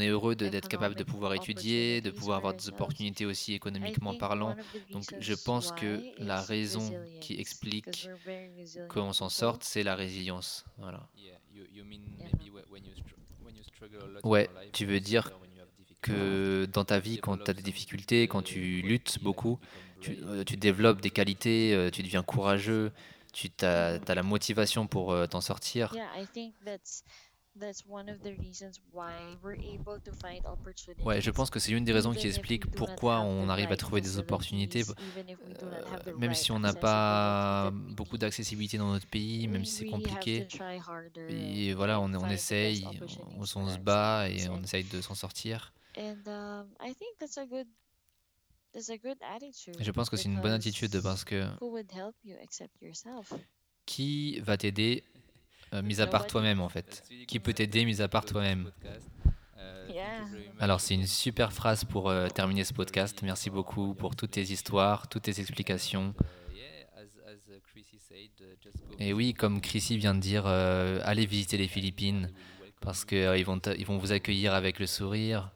est 0.00 0.08
heureux 0.08 0.34
d'être 0.36 0.68
capable 0.68 0.94
de 0.94 1.02
economic 1.02 1.04
pouvoir 1.04 1.34
étudier, 1.34 2.00
de 2.00 2.10
opportunities 2.10 2.12
pouvoir 2.12 2.38
avoir 2.38 2.54
des 2.54 2.68
opportunités 2.68 3.26
aussi 3.26 3.54
I 3.54 3.54
économiquement 3.54 4.12
think 4.12 4.18
parlant. 4.20 4.56
Donc 4.92 5.14
je 5.18 5.34
pense 5.34 5.72
que 5.72 6.06
la 6.18 6.42
is 6.42 6.44
raison 6.44 6.94
resilience, 6.94 7.10
qui 7.20 7.34
explique 7.40 8.10
qu'on 8.88 9.12
s'en 9.12 9.28
sorte, 9.28 9.64
c'est 9.64 9.82
la 9.82 9.94
résilience. 9.96 10.64
Voilà. 10.78 11.08
Ouais, 14.22 14.48
your 14.48 14.62
life, 14.62 14.72
tu 14.72 14.86
veux 14.86 15.00
dire 15.00 15.24
suffer 15.24 15.34
when 15.40 15.50
you 15.54 15.60
have 15.62 15.68
difficulties, 15.76 16.02
Que 16.02 16.66
dans 16.72 16.84
ta 16.84 16.98
vie, 17.00 17.18
quand 17.18 17.36
tu 17.42 17.50
as 17.50 17.54
des 17.54 17.62
difficultés, 17.62 18.28
quand 18.28 18.42
tu 18.42 18.82
luttes 18.82 19.18
beaucoup, 19.22 19.58
tu, 20.00 20.18
euh, 20.24 20.44
tu 20.44 20.56
développes 20.56 21.00
des 21.00 21.10
qualités, 21.10 21.74
euh, 21.74 21.90
tu 21.90 22.02
deviens 22.02 22.22
courageux, 22.22 22.92
tu 23.32 23.50
as, 23.62 23.98
la 24.06 24.22
motivation 24.22 24.86
pour 24.86 25.12
euh, 25.12 25.26
t'en 25.26 25.40
sortir. 25.40 25.92
Yeah, 25.94 26.08
I 26.16 26.26
think 26.26 26.54
that's 26.64 27.04
that's 27.58 27.84
one 27.88 28.08
of 28.08 28.20
the 28.22 28.32
reasons 28.38 28.80
why 28.92 29.36
we're 29.42 29.58
able 29.58 30.00
to 30.00 30.12
find 30.12 30.44
opportunities. 30.46 31.04
Ouais, 31.04 31.20
je 31.20 31.30
pense 31.30 31.50
que 31.50 31.58
c'est 31.58 31.72
une 31.72 31.84
des 31.84 31.92
raisons 31.92 32.12
qui 32.12 32.26
explique 32.26 32.70
pourquoi 32.70 33.20
on 33.20 33.48
arrive 33.48 33.72
à 33.72 33.76
trouver 33.76 34.00
des 34.00 34.18
opportunités, 34.18 34.84
euh, 34.88 36.16
même 36.16 36.34
si 36.34 36.52
on 36.52 36.60
n'a 36.60 36.72
pas 36.72 37.70
beaucoup 37.72 38.18
d'accessibilité 38.18 38.78
dans 38.78 38.92
notre 38.92 39.06
pays, 39.06 39.48
même 39.48 39.64
si 39.64 39.78
c'est 39.78 39.86
compliqué. 39.86 40.46
Et 41.28 41.74
voilà, 41.74 42.00
on, 42.00 42.28
essaye, 42.30 42.86
on, 43.36 43.42
on 43.42 43.44
se 43.44 43.78
bat 43.78 44.28
et 44.28 44.48
on 44.48 44.62
essaye 44.62 44.84
de 44.84 45.00
s'en 45.00 45.14
sortir. 45.14 45.72
Je 48.74 49.90
pense 49.90 50.10
que 50.10 50.16
c'est 50.16 50.28
une 50.28 50.40
bonne 50.40 50.52
attitude 50.52 51.00
parce 51.02 51.24
que 51.24 51.44
who 51.60 51.70
would 51.70 51.90
help 51.92 52.14
you 52.24 52.36
except 52.40 52.80
yourself? 52.80 53.32
qui 53.86 54.38
va 54.40 54.56
t'aider, 54.56 55.02
euh, 55.74 55.82
mis 55.82 56.00
à 56.00 56.06
part 56.06 56.26
toi-même 56.26 56.60
en 56.60 56.68
fait? 56.68 57.02
Qui 57.26 57.40
peut 57.40 57.52
t'aider, 57.52 57.84
mis 57.84 58.00
à 58.00 58.08
part 58.08 58.24
toi-même? 58.24 58.70
Alors 60.60 60.80
c'est 60.80 60.94
une 60.94 61.06
super 61.06 61.52
phrase 61.52 61.84
pour 61.84 62.08
euh, 62.08 62.28
terminer 62.28 62.64
ce 62.64 62.72
podcast. 62.72 63.20
Merci 63.22 63.50
beaucoup 63.50 63.94
pour 63.94 64.14
toutes 64.14 64.32
tes 64.32 64.42
histoires, 64.42 65.08
toutes 65.08 65.22
tes 65.22 65.40
explications. 65.40 66.14
Et 68.98 69.12
oui, 69.12 69.34
comme 69.34 69.60
Chrissy 69.60 69.96
vient 69.96 70.14
de 70.14 70.20
dire, 70.20 70.44
euh, 70.46 71.00
allez 71.02 71.26
visiter 71.26 71.56
les 71.56 71.68
Philippines 71.68 72.30
parce 72.80 73.04
qu'ils 73.04 73.44
vont, 73.44 73.60
ils 73.76 73.86
vont 73.86 73.98
vous 73.98 74.12
accueillir 74.12 74.54
avec 74.54 74.78
le 74.78 74.86
sourire. 74.86 75.50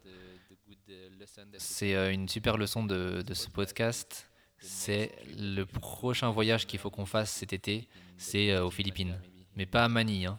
C'est 1.58 1.94
euh, 1.94 2.12
une 2.12 2.28
super 2.28 2.56
leçon 2.56 2.84
de, 2.84 3.22
de 3.22 3.34
ce 3.34 3.48
podcast. 3.48 4.30
C'est 4.60 5.12
le 5.36 5.64
prochain 5.64 6.30
voyage 6.30 6.66
qu'il 6.66 6.78
faut 6.78 6.90
qu'on 6.90 7.06
fasse 7.06 7.30
cet 7.30 7.52
été, 7.52 7.88
c'est 8.16 8.50
euh, 8.52 8.64
aux 8.64 8.70
Philippines. 8.70 9.18
Mais 9.56 9.66
pas 9.66 9.84
à 9.84 9.88
Manille, 9.88 10.26
hein, 10.26 10.38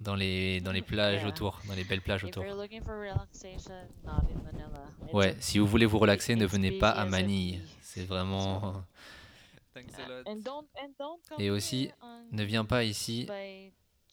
dans, 0.00 0.14
les, 0.14 0.60
dans 0.60 0.72
les 0.72 0.82
plages 0.92 1.24
autour, 1.24 1.60
dans 1.66 1.74
les 1.74 1.84
belles 1.84 2.02
plages 2.02 2.24
autour. 2.24 2.44
you're 2.44 2.54
looking 2.60 2.82
for 2.82 2.94
relaxation, 2.98 3.72
not 4.04 4.22
in 4.30 4.42
Manila. 4.44 4.84
It's 5.04 5.14
Ouais, 5.14 5.28
a- 5.36 5.40
si 5.40 5.58
vous 5.58 5.66
voulez 5.66 5.86
vous 5.86 5.98
relaxer, 5.98 6.34
ne 6.34 6.44
it's 6.44 6.52
venez 6.52 6.72
pas 6.78 6.90
à 6.90 7.06
Manille. 7.06 7.60
C'est 7.80 8.04
vraiment... 8.04 8.84
And 10.26 10.36
don't 10.42 10.64
and 10.82 10.88
don't 10.98 11.18
come 11.28 11.38
Et 11.38 11.50
aussi, 11.50 11.90
Ne 12.32 12.42
viens 12.44 12.64
pas 12.64 12.82
ici 12.84 13.26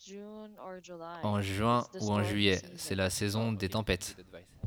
by 0.06 0.12
June 0.12 0.52
or 0.60 0.80
July. 0.82 1.20
en 1.24 1.42
juin 1.42 1.80
It's 1.94 2.06
the 2.06 2.10
ou 2.10 2.12
en 2.12 2.24
juillet. 2.24 2.62
C'est 2.76 2.96
la 2.96 3.10
saison 3.10 3.52
des 3.52 3.70
tempêtes. 3.70 4.16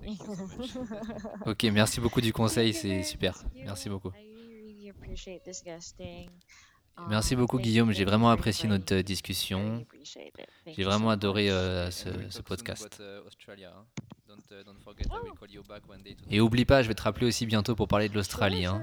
Ok, 1.47 1.64
merci 1.64 2.01
beaucoup 2.01 2.20
du 2.20 2.32
conseil, 2.32 2.72
Thank 2.72 2.76
you 2.76 2.80
c'est 2.82 2.89
very 2.89 3.05
super. 3.05 3.32
much, 3.55 3.64
Merci 3.64 3.89
beaucoup. 3.89 4.11
I 4.11 4.12
really, 4.12 4.62
really 4.62 4.91
appreciate 4.91 5.43
this 5.45 5.62
guesting. 5.64 6.30
Merci 7.09 7.34
Um, 7.34 7.41
beaucoup 7.41 7.57
thank 7.59 7.66
you, 7.66 7.72
Guillaume, 7.72 7.93
j'ai 7.93 8.05
vraiment 8.05 8.30
apprécié 8.30 8.68
notre 8.68 8.95
euh, 8.95 9.03
discussion. 9.03 9.84
J'ai 10.66 10.84
vraiment 10.84 11.11
adoré 11.11 11.51
euh, 11.51 11.91
ce, 11.91 12.09
ce 12.30 12.41
podcast. 12.41 13.03
Et 16.30 16.41
oublie 16.41 16.64
pas, 16.64 16.82
je 16.82 16.89
vais 16.89 16.95
te 16.95 17.03
rappeler 17.03 17.26
aussi 17.26 17.45
bientôt 17.47 17.74
pour 17.74 17.89
parler 17.89 18.09
de 18.09 18.14
l'Australie. 18.14 18.64
Hein. 18.64 18.82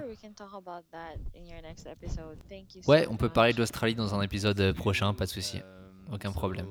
Ouais, 2.87 3.07
on 3.09 3.17
peut 3.17 3.29
parler 3.29 3.53
de 3.53 3.59
l'Australie 3.59 3.95
dans 3.95 4.13
un 4.13 4.21
épisode 4.21 4.59
euh, 4.59 4.73
prochain, 4.73 5.13
pas 5.13 5.25
de 5.25 5.31
souci. 5.31 5.61
Aucun 6.11 6.31
problème. 6.31 6.67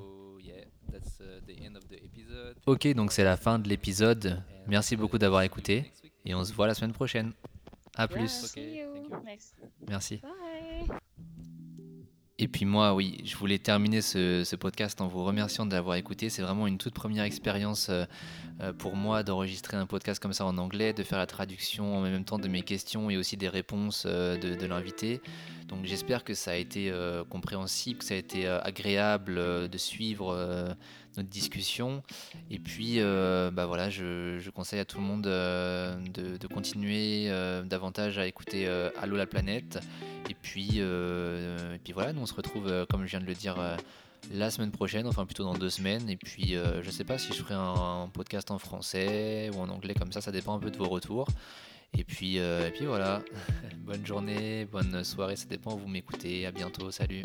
Ok, 2.66 2.86
donc 2.94 3.12
c'est 3.12 3.24
la 3.24 3.36
fin 3.36 3.58
de 3.58 3.68
l'épisode. 3.68 4.42
Merci 4.66 4.96
beaucoup 4.96 5.18
d'avoir 5.18 5.42
écouté 5.42 5.92
et 6.24 6.34
on 6.34 6.44
se 6.44 6.52
voit 6.52 6.66
la 6.66 6.74
semaine 6.74 6.92
prochaine. 6.92 7.32
À 7.96 8.08
plus. 8.08 8.28
see 8.28 8.78
you 8.78 9.08
next. 9.24 9.54
Merci. 9.88 10.20
Et 12.42 12.48
puis 12.48 12.64
moi, 12.64 12.92
oui, 12.92 13.18
je 13.24 13.36
voulais 13.36 13.60
terminer 13.60 14.00
ce, 14.00 14.56
podcast 14.56 15.00
en 15.00 15.06
vous 15.06 15.22
remerciant 15.22 15.64
de 15.64 15.72
l'avoir 15.72 15.94
écouté. 15.94 16.28
C'est 16.28 16.42
vraiment 16.42 16.66
une 16.66 16.76
toute 16.76 16.92
première 16.92 17.22
expérience 17.22 17.88
euh, 17.88 18.04
euh, 18.60 18.72
pour 18.72 18.96
moi 18.96 19.22
d'enregistrer 19.22 19.76
un 19.76 19.86
podcast 19.86 20.20
comme 20.20 20.32
ça 20.32 20.44
en 20.44 20.58
anglais, 20.58 20.92
de 20.92 21.04
faire 21.04 21.18
la 21.18 21.28
traduction 21.28 21.98
en 21.98 22.00
même 22.00 22.24
temps 22.24 22.40
de 22.40 22.48
mes 22.48 22.62
questions 22.62 23.10
et 23.10 23.16
aussi 23.16 23.36
des 23.36 23.48
réponses 23.48 24.06
euh, 24.08 24.36
de, 24.38 24.66
l'invité. 24.66 25.20
Donc 25.68 25.84
j'espère 25.84 26.24
que 26.24 26.34
ça 26.34 26.50
a 26.50 26.56
été 26.56 26.92
compréhensible, 27.30 28.00
que 28.00 28.04
ça 28.04 28.14
a 28.14 28.16
été 28.18 28.46
agréable 28.46 29.36
de 29.68 29.78
suivre 29.78 30.76
notre 31.16 31.28
discussion. 31.28 32.02
Et 32.50 32.58
puis, 32.58 32.96
euh, 32.98 33.50
bah 33.50 33.66
voilà, 33.66 33.90
je, 33.90 34.38
je 34.38 34.50
conseille 34.50 34.80
à 34.80 34.84
tout 34.84 34.98
le 34.98 35.04
monde 35.04 35.26
euh, 35.26 35.96
de, 36.12 36.46
continuer 36.46 37.26
euh, 37.28 37.62
davantage 37.62 38.18
à 38.18 38.26
écouter 38.26 38.66
Allô 39.00 39.16
la 39.16 39.26
planète. 39.26 39.78
Et 40.30 40.34
puis, 40.34 40.78
et 40.78 41.78
puis 41.82 41.92
voilà, 41.92 42.12
nous 42.12 42.22
on 42.22 42.26
se 42.26 42.34
retrouve, 42.34 42.86
comme 42.90 43.04
je 43.04 43.10
viens 43.10 43.20
de 43.20 43.26
le 43.26 43.34
dire, 43.34 43.56
la 44.32 44.50
semaine 44.50 44.70
prochaine, 44.70 45.06
enfin 45.06 45.26
plutôt 45.26 45.44
dans 45.44 45.54
deux 45.54 45.70
semaines. 45.70 46.08
Et 46.08 46.16
puis, 46.16 46.54
je 46.82 46.90
sais 46.90 47.04
pas 47.04 47.18
si 47.18 47.32
je 47.32 47.42
ferai 47.42 47.54
un, 47.54 48.08
podcast 48.12 48.50
en 48.50 48.58
français 48.58 49.50
ou 49.54 49.60
en 49.60 49.68
anglais 49.68 49.94
comme 49.94 50.12
ça, 50.12 50.20
ça 50.20 50.32
dépend 50.32 50.54
un 50.54 50.60
peu 50.60 50.70
de 50.70 50.76
vos 50.76 50.88
retours. 50.88 51.28
Et 51.94 52.04
puis, 52.04 52.36
et 52.36 52.70
puis 52.74 52.86
voilà, 52.86 53.22
bonne 53.78 54.06
journée, 54.06 54.64
bonne 54.64 55.04
soirée, 55.04 55.36
ça 55.36 55.46
dépend 55.46 55.76
vous 55.76 55.88
m'écoutez. 55.88 56.46
À 56.46 56.52
bientôt, 56.52 56.90
salut. 56.90 57.22